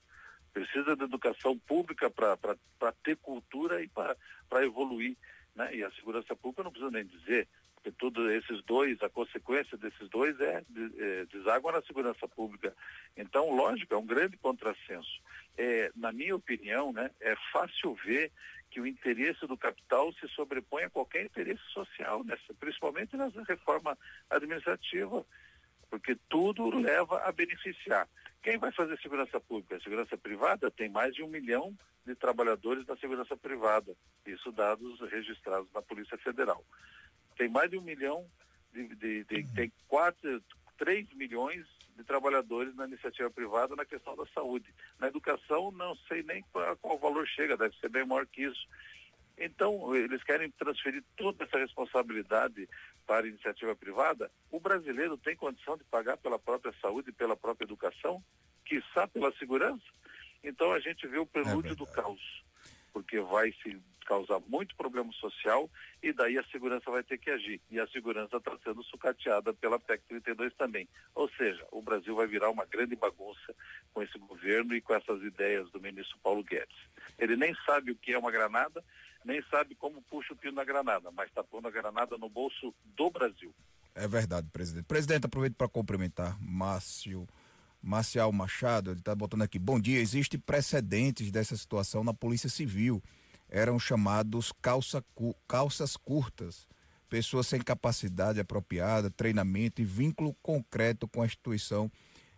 Precisa 0.53 0.95
da 0.95 1.05
educação 1.05 1.57
pública 1.59 2.09
para 2.09 2.91
ter 3.03 3.17
cultura 3.17 3.81
e 3.81 3.87
para 3.87 4.65
evoluir. 4.65 5.17
Né? 5.55 5.75
E 5.75 5.83
a 5.83 5.91
segurança 5.91 6.35
pública 6.35 6.63
não 6.63 6.71
precisa 6.71 6.91
nem 6.91 7.05
dizer, 7.05 7.47
porque 7.75 7.91
todos 7.91 8.31
esses 8.31 8.63
dois, 8.63 9.01
a 9.03 9.09
consequência 9.09 9.77
desses 9.77 10.09
dois 10.09 10.39
é, 10.39 10.63
é 10.97 11.25
deságua 11.25 11.73
na 11.73 11.81
segurança 11.81 12.27
pública. 12.27 12.75
Então, 13.15 13.53
lógico, 13.53 13.93
é 13.93 13.97
um 13.97 14.05
grande 14.05 14.37
contrassenso. 14.37 15.21
É, 15.57 15.91
na 15.95 16.11
minha 16.11 16.35
opinião, 16.35 16.91
né, 16.91 17.11
é 17.19 17.35
fácil 17.51 17.93
ver 18.05 18.31
que 18.71 18.81
o 18.81 18.87
interesse 18.87 19.45
do 19.47 19.57
capital 19.57 20.11
se 20.13 20.27
sobrepõe 20.29 20.83
a 20.83 20.89
qualquer 20.89 21.25
interesse 21.25 21.63
social, 21.73 22.23
nessa, 22.23 22.53
principalmente 22.59 23.15
nessa 23.15 23.43
reforma 23.43 23.97
administrativa 24.29 25.25
porque 25.89 26.15
tudo 26.29 26.69
leva 26.77 27.21
a 27.23 27.31
beneficiar. 27.31 28.07
Quem 28.41 28.57
vai 28.57 28.71
fazer 28.71 28.99
segurança 28.99 29.39
pública? 29.39 29.75
A 29.75 29.81
segurança 29.81 30.17
privada 30.17 30.69
tem 30.69 30.89
mais 30.89 31.13
de 31.15 31.23
um 31.23 31.27
milhão 31.27 31.75
de 32.05 32.13
trabalhadores 32.15 32.85
na 32.85 32.95
segurança 32.95 33.35
privada, 33.35 33.95
isso 34.25 34.51
dados 34.51 34.99
registrados 35.09 35.71
na 35.73 35.81
Polícia 35.81 36.17
Federal. 36.17 36.63
Tem 37.37 37.49
mais 37.49 37.71
de 37.71 37.77
um 37.77 37.81
milhão, 37.81 38.25
de, 38.71 38.87
de, 38.95 39.23
de 39.23 39.35
uhum. 39.35 39.53
tem 39.55 39.71
quatro, 39.87 40.43
três 40.77 41.11
milhões 41.13 41.65
de 41.95 42.03
trabalhadores 42.03 42.75
na 42.75 42.85
iniciativa 42.85 43.29
privada 43.31 43.75
na 43.75 43.85
questão 43.85 44.15
da 44.15 44.25
saúde. 44.27 44.73
Na 44.99 45.07
educação, 45.07 45.71
não 45.71 45.95
sei 46.07 46.21
nem 46.23 46.43
qual, 46.51 46.77
qual 46.77 46.99
valor 46.99 47.27
chega, 47.27 47.57
deve 47.57 47.75
ser 47.77 47.89
bem 47.89 48.05
maior 48.05 48.27
que 48.27 48.43
isso. 48.43 48.67
Então, 49.37 49.95
eles 49.95 50.23
querem 50.23 50.49
transferir 50.51 51.03
toda 51.17 51.43
essa 51.43 51.57
responsabilidade 51.57 52.69
para 53.05 53.25
a 53.25 53.29
iniciativa 53.29 53.75
privada. 53.75 54.31
O 54.49 54.59
brasileiro 54.59 55.17
tem 55.17 55.35
condição 55.35 55.77
de 55.77 55.83
pagar 55.83 56.17
pela 56.17 56.39
própria 56.39 56.73
saúde 56.81 57.09
e 57.09 57.13
pela 57.13 57.35
própria 57.35 57.65
educação, 57.65 58.23
quiçá 58.65 59.07
pela 59.07 59.31
segurança? 59.33 59.83
Então, 60.43 60.71
a 60.71 60.79
gente 60.79 61.07
vê 61.07 61.17
o 61.17 61.25
prelúdio 61.25 61.73
é 61.73 61.75
do 61.75 61.85
caos, 61.87 62.43
porque 62.93 63.19
vai 63.19 63.51
se 63.63 63.81
causar 64.05 64.39
muito 64.47 64.75
problema 64.75 65.11
social 65.13 65.69
e 66.01 66.13
daí 66.13 66.37
a 66.37 66.43
segurança 66.45 66.89
vai 66.89 67.03
ter 67.03 67.17
que 67.17 67.29
agir. 67.29 67.59
E 67.69 67.79
a 67.79 67.87
segurança 67.87 68.37
está 68.37 68.55
sendo 68.63 68.83
sucateada 68.83 69.53
pela 69.53 69.79
PEC 69.79 70.03
32 70.07 70.53
também. 70.53 70.87
Ou 71.13 71.27
seja, 71.29 71.65
o 71.71 71.81
Brasil 71.81 72.15
vai 72.15 72.27
virar 72.27 72.49
uma 72.49 72.65
grande 72.65 72.95
bagunça 72.95 73.55
com 73.93 74.01
esse 74.01 74.17
governo 74.19 74.75
e 74.75 74.81
com 74.81 74.93
essas 74.93 75.21
ideias 75.23 75.69
do 75.71 75.81
ministro 75.81 76.17
Paulo 76.19 76.43
Guedes. 76.43 76.77
Ele 77.17 77.35
nem 77.35 77.55
sabe 77.65 77.91
o 77.91 77.95
que 77.95 78.13
é 78.13 78.17
uma 78.17 78.31
granada, 78.31 78.83
nem 79.25 79.43
sabe 79.49 79.75
como 79.75 80.01
puxa 80.03 80.33
o 80.33 80.37
pino 80.37 80.53
na 80.53 80.63
granada, 80.63 81.11
mas 81.11 81.27
está 81.27 81.43
pondo 81.43 81.67
a 81.67 81.71
granada 81.71 82.17
no 82.17 82.29
bolso 82.29 82.73
do 82.95 83.09
Brasil. 83.09 83.53
É 83.95 84.07
verdade, 84.07 84.47
presidente. 84.51 84.85
Presidente, 84.85 85.25
aproveito 85.25 85.55
para 85.55 85.67
cumprimentar 85.67 86.37
Márcio. 86.39 87.27
Marcial 87.81 88.31
Machado, 88.31 88.91
ele 88.91 88.99
está 88.99 89.13
botando 89.13 89.43
aqui. 89.43 89.59
Bom 89.59 89.79
dia, 89.79 89.99
existe 89.99 90.39
precedentes 90.39 91.31
dessa 91.31 91.55
situação 91.55 92.03
na 92.03 92.15
Polícia 92.15 92.49
Civil. 92.49 93.01
Eram 93.47 93.77
chamados 93.77 94.51
calça, 94.59 95.05
calças 95.47 95.95
curtas, 95.95 96.67
pessoas 97.07 97.45
sem 97.45 97.61
capacidade 97.61 98.39
apropriada, 98.39 99.11
treinamento 99.11 99.83
e 99.83 99.85
vínculo 99.85 100.33
concreto 100.41 101.07
com 101.07 101.21
a 101.21 101.27
instituição 101.27 101.91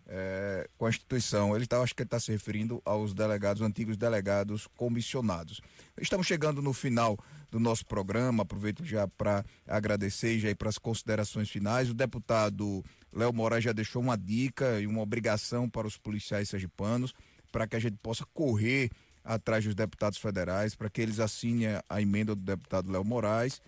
é, 0.08 0.70
com 0.78 0.86
a 0.86 0.89
instituição. 0.89 1.55
Ele 1.55 1.68
tá, 1.68 1.82
acho 1.82 1.93
que 1.93 2.01
ele 2.01 2.08
está 2.08 2.20
se 2.20 2.32
referindo 2.32 2.82
aos 2.86 3.14
delegados, 3.14 3.62
antigos 3.62 3.97
delegados 3.97 4.68
comissionados. 4.78 5.62
Estamos 5.99 6.26
chegando 6.26 6.62
no 6.62 6.74
final 6.74 7.18
do 7.51 7.60
nosso 7.60 7.86
programa. 7.86 8.43
Aproveito 8.43 8.86
já 8.86 9.08
para 9.08 9.45
agradecer 9.68 10.39
já 10.39 10.53
para 10.55 10.70
as 10.70 10.78
considerações 10.78 11.49
finais. 11.49 11.89
O 11.89 11.93
deputado 11.93 12.84
Léo 13.14 13.34
Moraes 13.34 13.64
já 13.64 13.74
deixou 13.74 14.01
uma 14.01 14.18
dica 14.18 14.80
e 14.80 14.88
uma 14.88 15.01
obrigação 15.01 15.70
para 15.70 15.88
os 15.88 15.97
policiais 15.97 16.49
sergipanos 16.49 17.14
para 17.51 17.68
que 17.68 17.76
a 17.76 17.80
gente 17.80 17.97
possa 17.97 18.26
correr 18.34 18.89
atrás 19.24 19.64
dos 19.64 19.76
deputados 19.76 20.18
federais, 20.18 20.76
para 20.76 20.89
que 20.89 21.01
eles 21.01 21.20
assinem 21.20 21.82
a 21.89 22.01
emenda 22.01 22.34
do 22.36 22.41
deputado 22.41 22.91
Léo 22.91 23.03
Moraes. 23.03 23.62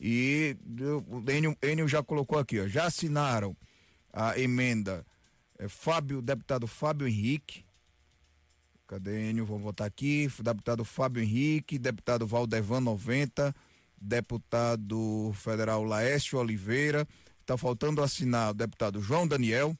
E 0.00 0.56
o 0.68 1.30
Enio, 1.30 1.56
Enio 1.62 1.86
já 1.86 2.02
colocou 2.02 2.38
aqui, 2.38 2.60
ó, 2.60 2.66
já 2.66 2.86
assinaram 2.86 3.56
a 4.12 4.38
emenda 4.38 5.04
é, 5.58 5.68
Fábio, 5.68 6.20
deputado 6.20 6.66
Fábio 6.66 7.06
Henrique. 7.06 7.64
Cadê 8.86 9.30
Enio? 9.30 9.46
Vou 9.46 9.58
botar 9.58 9.86
aqui. 9.86 10.28
Deputado 10.42 10.84
Fábio 10.84 11.22
Henrique, 11.22 11.78
deputado 11.78 12.26
Valdevan 12.26 12.80
90, 12.80 13.54
deputado 14.00 15.32
federal 15.34 15.82
Laércio 15.84 16.38
Oliveira. 16.38 17.06
Está 17.40 17.56
faltando 17.56 18.02
assinar 18.02 18.50
o 18.50 18.54
deputado 18.54 19.00
João 19.00 19.26
Daniel, 19.26 19.76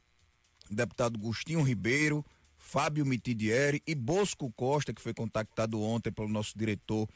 deputado 0.71 1.19
Gustinho 1.19 1.63
Ribeiro, 1.63 2.25
Fábio 2.57 3.05
Mitidieri 3.05 3.83
e 3.87 3.95
Bosco 3.95 4.51
Costa, 4.53 4.93
que 4.93 5.01
foi 5.01 5.15
contactado 5.15 5.81
ontem 5.81 6.11
pelo 6.11 6.29
nosso 6.29 6.57
diretor 6.57 7.09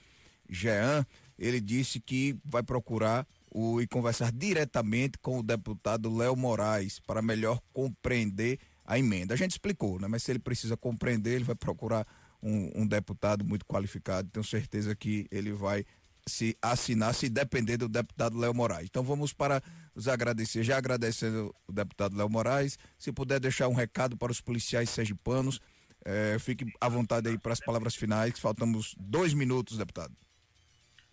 Jean. 0.49 1.07
Ele 1.39 1.61
disse 1.61 2.01
que 2.01 2.37
vai 2.45 2.63
procurar 2.63 3.27
o, 3.51 3.81
e 3.81 3.87
conversar 3.87 4.33
diretamente 4.33 5.19
com 5.19 5.39
o 5.39 5.43
deputado 5.43 6.15
Léo 6.15 6.37
Moraes 6.37 7.01
para 7.01 7.23
melhor 7.23 7.61
compreender 7.73 8.59
a 8.85 8.99
emenda. 8.99 9.35
A 9.35 9.37
gente 9.37 9.53
explicou, 9.53 10.01
né? 10.01 10.09
Mas 10.09 10.23
se 10.23 10.33
ele 10.33 10.39
precisa 10.39 10.77
compreender, 10.77 11.35
ele 11.35 11.45
vai 11.45 11.55
procurar 11.55 12.07
um, 12.43 12.83
um 12.83 12.87
deputado 12.87 13.45
muito 13.45 13.67
qualificado. 13.67 14.29
Tenho 14.31 14.45
certeza 14.45 14.95
que 14.95 15.27
ele 15.31 15.53
vai 15.53 15.85
se 16.27 16.57
assinar, 16.61 17.15
se 17.15 17.29
depender 17.29 17.77
do 17.77 17.89
deputado 17.89 18.39
Léo 18.39 18.55
Moraes. 18.55 18.87
Então 18.89 19.03
vamos 19.03 19.33
para 19.33 19.63
os 19.95 20.07
agradecer, 20.07 20.63
já 20.63 20.77
agradecendo 20.77 21.55
o 21.67 21.73
deputado 21.73 22.17
Léo 22.17 22.29
Moraes, 22.29 22.79
se 22.99 23.11
puder 23.11 23.41
deixar 23.41 23.67
um 23.69 23.75
recado 23.75 24.17
para 24.17 24.31
os 24.31 24.41
policiais 24.41 24.91
sergipanos, 24.91 25.61
eh, 26.05 26.37
fique 26.39 26.67
à 26.81 26.89
vontade 26.89 27.29
aí 27.29 27.39
para 27.39 27.53
as 27.53 27.61
palavras 27.61 27.97
finais, 27.97 28.39
faltamos 28.39 28.95
dois 28.99 29.35
minutos, 29.35 29.79
deputado. 29.79 30.15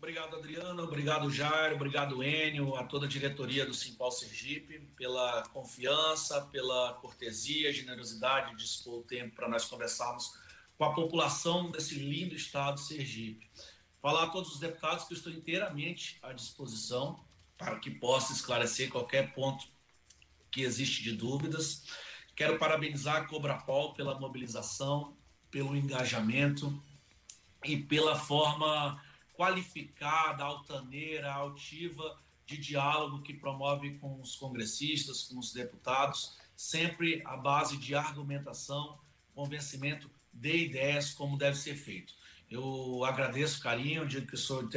Obrigado, 0.06 0.36
Adriano. 0.36 0.84
Obrigado, 0.84 1.32
Jairo. 1.32 1.78
Obrigado, 1.78 2.24
Enio, 2.24 2.76
a 2.76 2.84
toda 2.84 3.08
a 3.08 3.10
diretoria 3.10 3.66
do 3.66 3.74
Simpal 3.74 4.12
Sergipe, 4.12 4.80
pela 4.96 5.42
confiança, 5.52 6.42
pela 6.42 6.94
cortesia, 7.02 7.74
generosidade 7.74 8.52
de 8.52 8.58
dispor 8.58 9.00
o 9.00 9.04
tempo 9.04 9.36
para 9.36 9.50
nós 9.50 9.66
conversarmos 9.66 10.38
com 10.78 10.84
a 10.84 10.94
população 10.94 11.72
desse 11.72 11.96
lindo 11.96 12.36
estado 12.36 12.80
Sergipe. 12.80 13.50
Falar 14.00 14.26
a 14.26 14.30
todos 14.30 14.52
os 14.52 14.60
deputados 14.60 15.06
que 15.06 15.14
eu 15.14 15.18
estou 15.18 15.34
inteiramente 15.34 16.20
à 16.22 16.32
disposição 16.34 17.20
para 17.58 17.80
que 17.80 17.90
possa 17.90 18.32
esclarecer 18.32 18.92
qualquer 18.92 19.34
ponto 19.34 19.66
que 20.52 20.62
existe 20.62 21.02
de 21.02 21.14
dúvidas. 21.14 21.82
Quero 22.36 22.60
parabenizar 22.60 23.16
a 23.16 23.26
Cobrapol 23.26 23.96
pela 23.96 24.20
mobilização, 24.20 25.18
pelo 25.50 25.76
engajamento 25.76 26.80
e 27.64 27.76
pela 27.76 28.16
forma 28.16 29.04
qualificada, 29.36 30.44
altaneira, 30.44 31.34
altiva 31.34 32.18
de 32.46 32.58
diálogo 32.58 33.22
que 33.22 33.34
promove 33.34 33.98
com 33.98 34.20
os 34.22 34.36
congressistas, 34.36 35.24
com 35.24 35.40
os 35.40 35.52
deputados, 35.52 36.38
sempre 36.56 37.22
à 37.26 37.36
base 37.36 37.78
de 37.78 37.96
argumentação, 37.96 39.00
convencimento 39.34 40.10
de 40.32 40.66
ideias, 40.66 41.12
como 41.12 41.38
deve 41.38 41.58
ser 41.58 41.76
feito. 41.76 42.14
Eu 42.50 43.04
agradeço 43.04 43.60
o 43.60 43.64
carinho, 43.64 44.08
digo 44.08 44.28
que 44.28 44.38
sou 44.38 44.70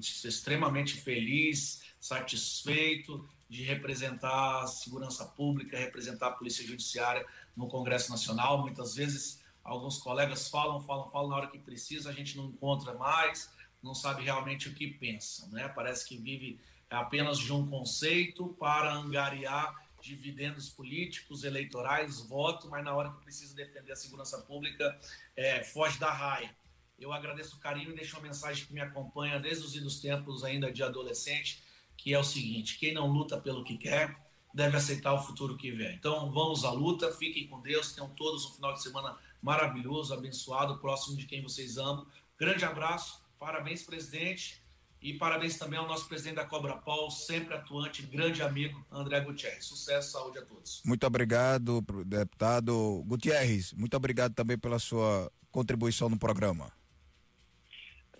extremamente 0.00 0.94
feliz, 0.94 1.82
satisfeito 2.00 3.28
de 3.48 3.62
representar 3.64 4.62
a 4.62 4.66
segurança 4.66 5.24
pública, 5.24 5.78
representar 5.78 6.28
a 6.28 6.32
Polícia 6.32 6.64
Judiciária 6.64 7.26
no 7.56 7.66
Congresso 7.66 8.10
Nacional. 8.10 8.60
Muitas 8.60 8.94
vezes 8.94 9.42
alguns 9.64 9.98
colegas 9.98 10.48
falam, 10.48 10.80
falam, 10.80 11.10
falam 11.10 11.30
na 11.30 11.36
hora 11.36 11.46
que 11.48 11.58
precisa, 11.58 12.10
a 12.10 12.12
gente 12.12 12.36
não 12.36 12.46
encontra 12.46 12.94
mais, 12.94 13.50
não 13.82 13.94
sabe 13.94 14.22
realmente 14.22 14.68
o 14.68 14.74
que 14.74 14.88
pensa, 14.88 15.46
né? 15.48 15.68
Parece 15.68 16.06
que 16.06 16.16
vive 16.16 16.60
apenas 16.90 17.38
de 17.38 17.52
um 17.52 17.68
conceito 17.68 18.48
para 18.58 18.92
angariar 18.92 19.88
dividendos 20.00 20.68
políticos, 20.68 21.44
eleitorais, 21.44 22.20
voto, 22.20 22.68
mas 22.68 22.84
na 22.84 22.94
hora 22.94 23.10
que 23.10 23.20
precisa 23.20 23.54
defender 23.54 23.92
a 23.92 23.96
segurança 23.96 24.38
pública, 24.38 24.98
é, 25.36 25.62
foge 25.62 25.98
da 25.98 26.10
raia. 26.10 26.54
Eu 26.98 27.12
agradeço 27.12 27.56
o 27.56 27.60
carinho 27.60 27.90
e 27.92 27.94
deixo 27.94 28.16
uma 28.16 28.26
mensagem 28.26 28.64
que 28.64 28.72
me 28.72 28.80
acompanha 28.80 29.38
desde 29.38 29.64
os 29.64 29.74
idos 29.74 30.00
tempos 30.00 30.44
ainda 30.44 30.72
de 30.72 30.82
adolescente, 30.82 31.62
que 31.96 32.12
é 32.12 32.18
o 32.18 32.24
seguinte: 32.24 32.78
quem 32.78 32.92
não 32.92 33.06
luta 33.06 33.38
pelo 33.38 33.62
que 33.64 33.76
quer, 33.76 34.16
deve 34.52 34.76
aceitar 34.76 35.12
o 35.14 35.22
futuro 35.22 35.56
que 35.56 35.70
vem. 35.70 35.94
Então 35.94 36.30
vamos 36.32 36.64
à 36.64 36.70
luta, 36.70 37.12
fiquem 37.12 37.46
com 37.46 37.60
Deus, 37.60 37.92
tenham 37.92 38.08
todos 38.10 38.44
um 38.46 38.54
final 38.54 38.72
de 38.72 38.82
semana 38.82 39.16
maravilhoso, 39.40 40.12
abençoado, 40.12 40.78
próximo 40.78 41.16
de 41.16 41.26
quem 41.26 41.42
vocês 41.42 41.78
amam. 41.78 42.06
Grande 42.36 42.64
abraço 42.64 43.22
Parabéns, 43.38 43.82
presidente. 43.82 44.62
E 45.00 45.14
parabéns 45.14 45.56
também 45.56 45.78
ao 45.78 45.86
nosso 45.86 46.08
presidente 46.08 46.36
da 46.36 46.44
Cobra 46.44 46.76
Paul, 46.76 47.08
sempre 47.08 47.54
atuante, 47.54 48.02
grande 48.02 48.42
amigo, 48.42 48.84
André 48.90 49.20
Gutierrez. 49.20 49.64
Sucesso, 49.64 50.10
saúde 50.10 50.38
a 50.38 50.42
todos. 50.44 50.82
Muito 50.84 51.06
obrigado, 51.06 51.80
deputado 52.04 53.04
Gutierrez. 53.06 53.72
Muito 53.74 53.96
obrigado 53.96 54.34
também 54.34 54.58
pela 54.58 54.80
sua 54.80 55.30
contribuição 55.52 56.08
no 56.08 56.18
programa. 56.18 56.72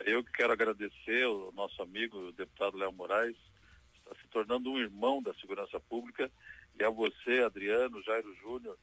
Eu 0.06 0.22
que 0.22 0.30
quero 0.30 0.52
agradecer 0.52 1.24
ao 1.24 1.50
nosso 1.52 1.82
amigo, 1.82 2.16
o 2.16 2.32
deputado 2.32 2.76
Léo 2.76 2.92
Moraes, 2.92 3.36
está 3.98 4.14
se 4.22 4.28
tornando 4.28 4.70
um 4.70 4.78
irmão 4.78 5.20
da 5.20 5.34
segurança 5.34 5.80
pública, 5.80 6.30
e 6.78 6.84
a 6.84 6.90
você, 6.90 7.40
Adriano, 7.40 8.00
Jairo 8.04 8.32
Júnior, 8.36 8.78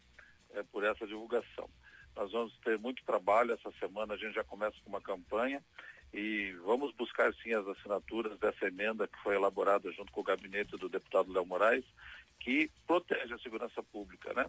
é, 0.51 0.61
por 0.63 0.83
essa 0.83 1.07
divulgação. 1.07 1.69
Nós 2.13 2.31
vamos 2.31 2.57
ter 2.57 2.77
muito 2.77 3.03
trabalho 3.05 3.53
essa 3.53 3.71
semana, 3.79 4.13
a 4.13 4.17
gente 4.17 4.35
já 4.35 4.43
começa 4.43 4.75
com 4.83 4.89
uma 4.89 5.01
campanha 5.01 5.63
e 6.15 6.53
vamos 6.65 6.95
buscar 6.95 7.33
sim 7.43 7.53
as 7.53 7.67
assinaturas 7.67 8.39
dessa 8.39 8.65
emenda 8.65 9.05
que 9.05 9.21
foi 9.21 9.35
elaborada 9.35 9.91
junto 9.91 10.13
com 10.13 10.21
o 10.21 10.23
gabinete 10.23 10.77
do 10.77 10.87
deputado 10.87 11.31
Léo 11.31 11.45
Moraes, 11.45 11.83
que 12.39 12.71
protege 12.87 13.33
a 13.33 13.39
segurança 13.39 13.83
pública, 13.83 14.33
né? 14.33 14.45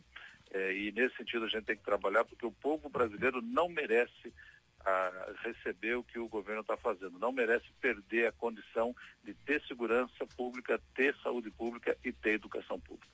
É, 0.53 0.73
e 0.73 0.93
nesse 0.93 1.17
sentido 1.17 1.45
a 1.45 1.49
gente 1.49 1.65
tem 1.65 1.77
que 1.77 1.83
trabalhar 1.83 2.25
porque 2.25 2.47
o 2.47 2.53
povo 2.53 2.89
brasileiro 2.89 3.43
não 3.43 3.69
merece 3.69 4.33
a 4.79 5.33
receber 5.43 5.97
o 5.97 6.05
que 6.05 6.21
o 6.21 6.29
governo 6.29 6.61
está 6.61 6.77
fazendo, 6.77 7.19
não 7.19 7.33
merece 7.33 7.67
perder 7.81 8.29
a 8.29 8.33
condição 8.33 8.95
de 9.25 9.35
ter 9.35 9.61
segurança 9.67 10.25
pública, 10.37 10.81
ter 10.95 11.17
saúde 11.21 11.51
pública 11.51 11.99
e 12.05 12.13
ter 12.13 12.35
educação 12.35 12.79
pública. 12.79 13.09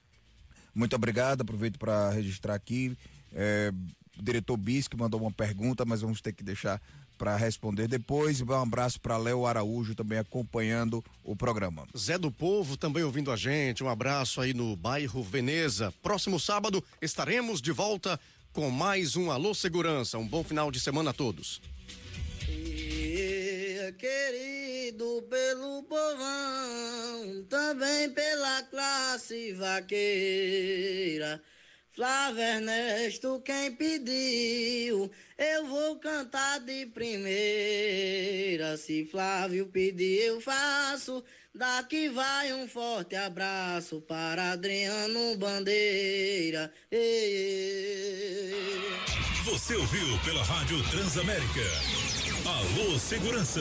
Muito 0.74 0.94
obrigado, 0.94 1.40
aproveito 1.40 1.78
para 1.78 2.11
registrar 2.11 2.55
aqui. 2.55 2.94
É, 3.32 3.72
o 4.18 4.22
diretor 4.22 4.59
Bisque 4.59 4.94
mandou 4.94 5.20
uma 5.20 5.32
pergunta, 5.32 5.86
mas 5.86 6.03
vamos 6.03 6.20
ter 6.20 6.34
que 6.34 6.44
deixar 6.44 6.78
para 7.22 7.36
responder 7.36 7.86
depois. 7.86 8.40
Um 8.40 8.52
abraço 8.52 9.00
para 9.00 9.16
Léo 9.16 9.46
Araújo 9.46 9.94
também 9.94 10.18
acompanhando 10.18 11.04
o 11.22 11.36
programa. 11.36 11.86
Zé 11.96 12.18
do 12.18 12.32
Povo 12.32 12.76
também 12.76 13.04
ouvindo 13.04 13.30
a 13.30 13.36
gente. 13.36 13.84
Um 13.84 13.88
abraço 13.88 14.40
aí 14.40 14.52
no 14.52 14.74
bairro 14.74 15.22
Veneza. 15.22 15.94
Próximo 16.02 16.40
sábado 16.40 16.82
estaremos 17.00 17.62
de 17.62 17.70
volta 17.70 18.18
com 18.52 18.68
mais 18.70 19.14
um 19.14 19.30
Alô 19.30 19.54
Segurança. 19.54 20.18
Um 20.18 20.26
bom 20.26 20.42
final 20.42 20.68
de 20.72 20.80
semana 20.80 21.10
a 21.10 21.12
todos. 21.12 21.62
Querido 23.98 25.22
pelo 25.30 25.84
povão, 25.84 27.44
também 27.48 28.10
pela 28.10 28.64
classe 28.64 29.52
vaqueira 29.52 31.40
Flávio 31.95 32.43
Ernesto, 32.43 33.43
quem 33.45 33.70
pediu, 33.72 35.11
eu 35.36 35.66
vou 35.66 35.97
cantar 35.97 36.59
de 36.61 36.86
primeira. 36.86 38.78
Se 38.78 39.05
Flávio 39.05 39.66
pedir, 39.66 40.22
eu 40.22 40.40
faço. 40.40 41.22
Daqui 41.55 42.09
vai 42.09 42.51
um 42.55 42.66
forte 42.66 43.14
abraço 43.14 44.01
para 44.01 44.53
Adriano 44.53 45.36
Bandeira. 45.36 46.72
Ei, 46.90 46.99
ei. 46.99 48.82
Você 49.45 49.76
ouviu 49.76 50.18
pela 50.24 50.43
Rádio 50.43 50.82
Transamérica. 50.88 51.61
Alô 52.47 52.99
Segurança. 52.99 53.61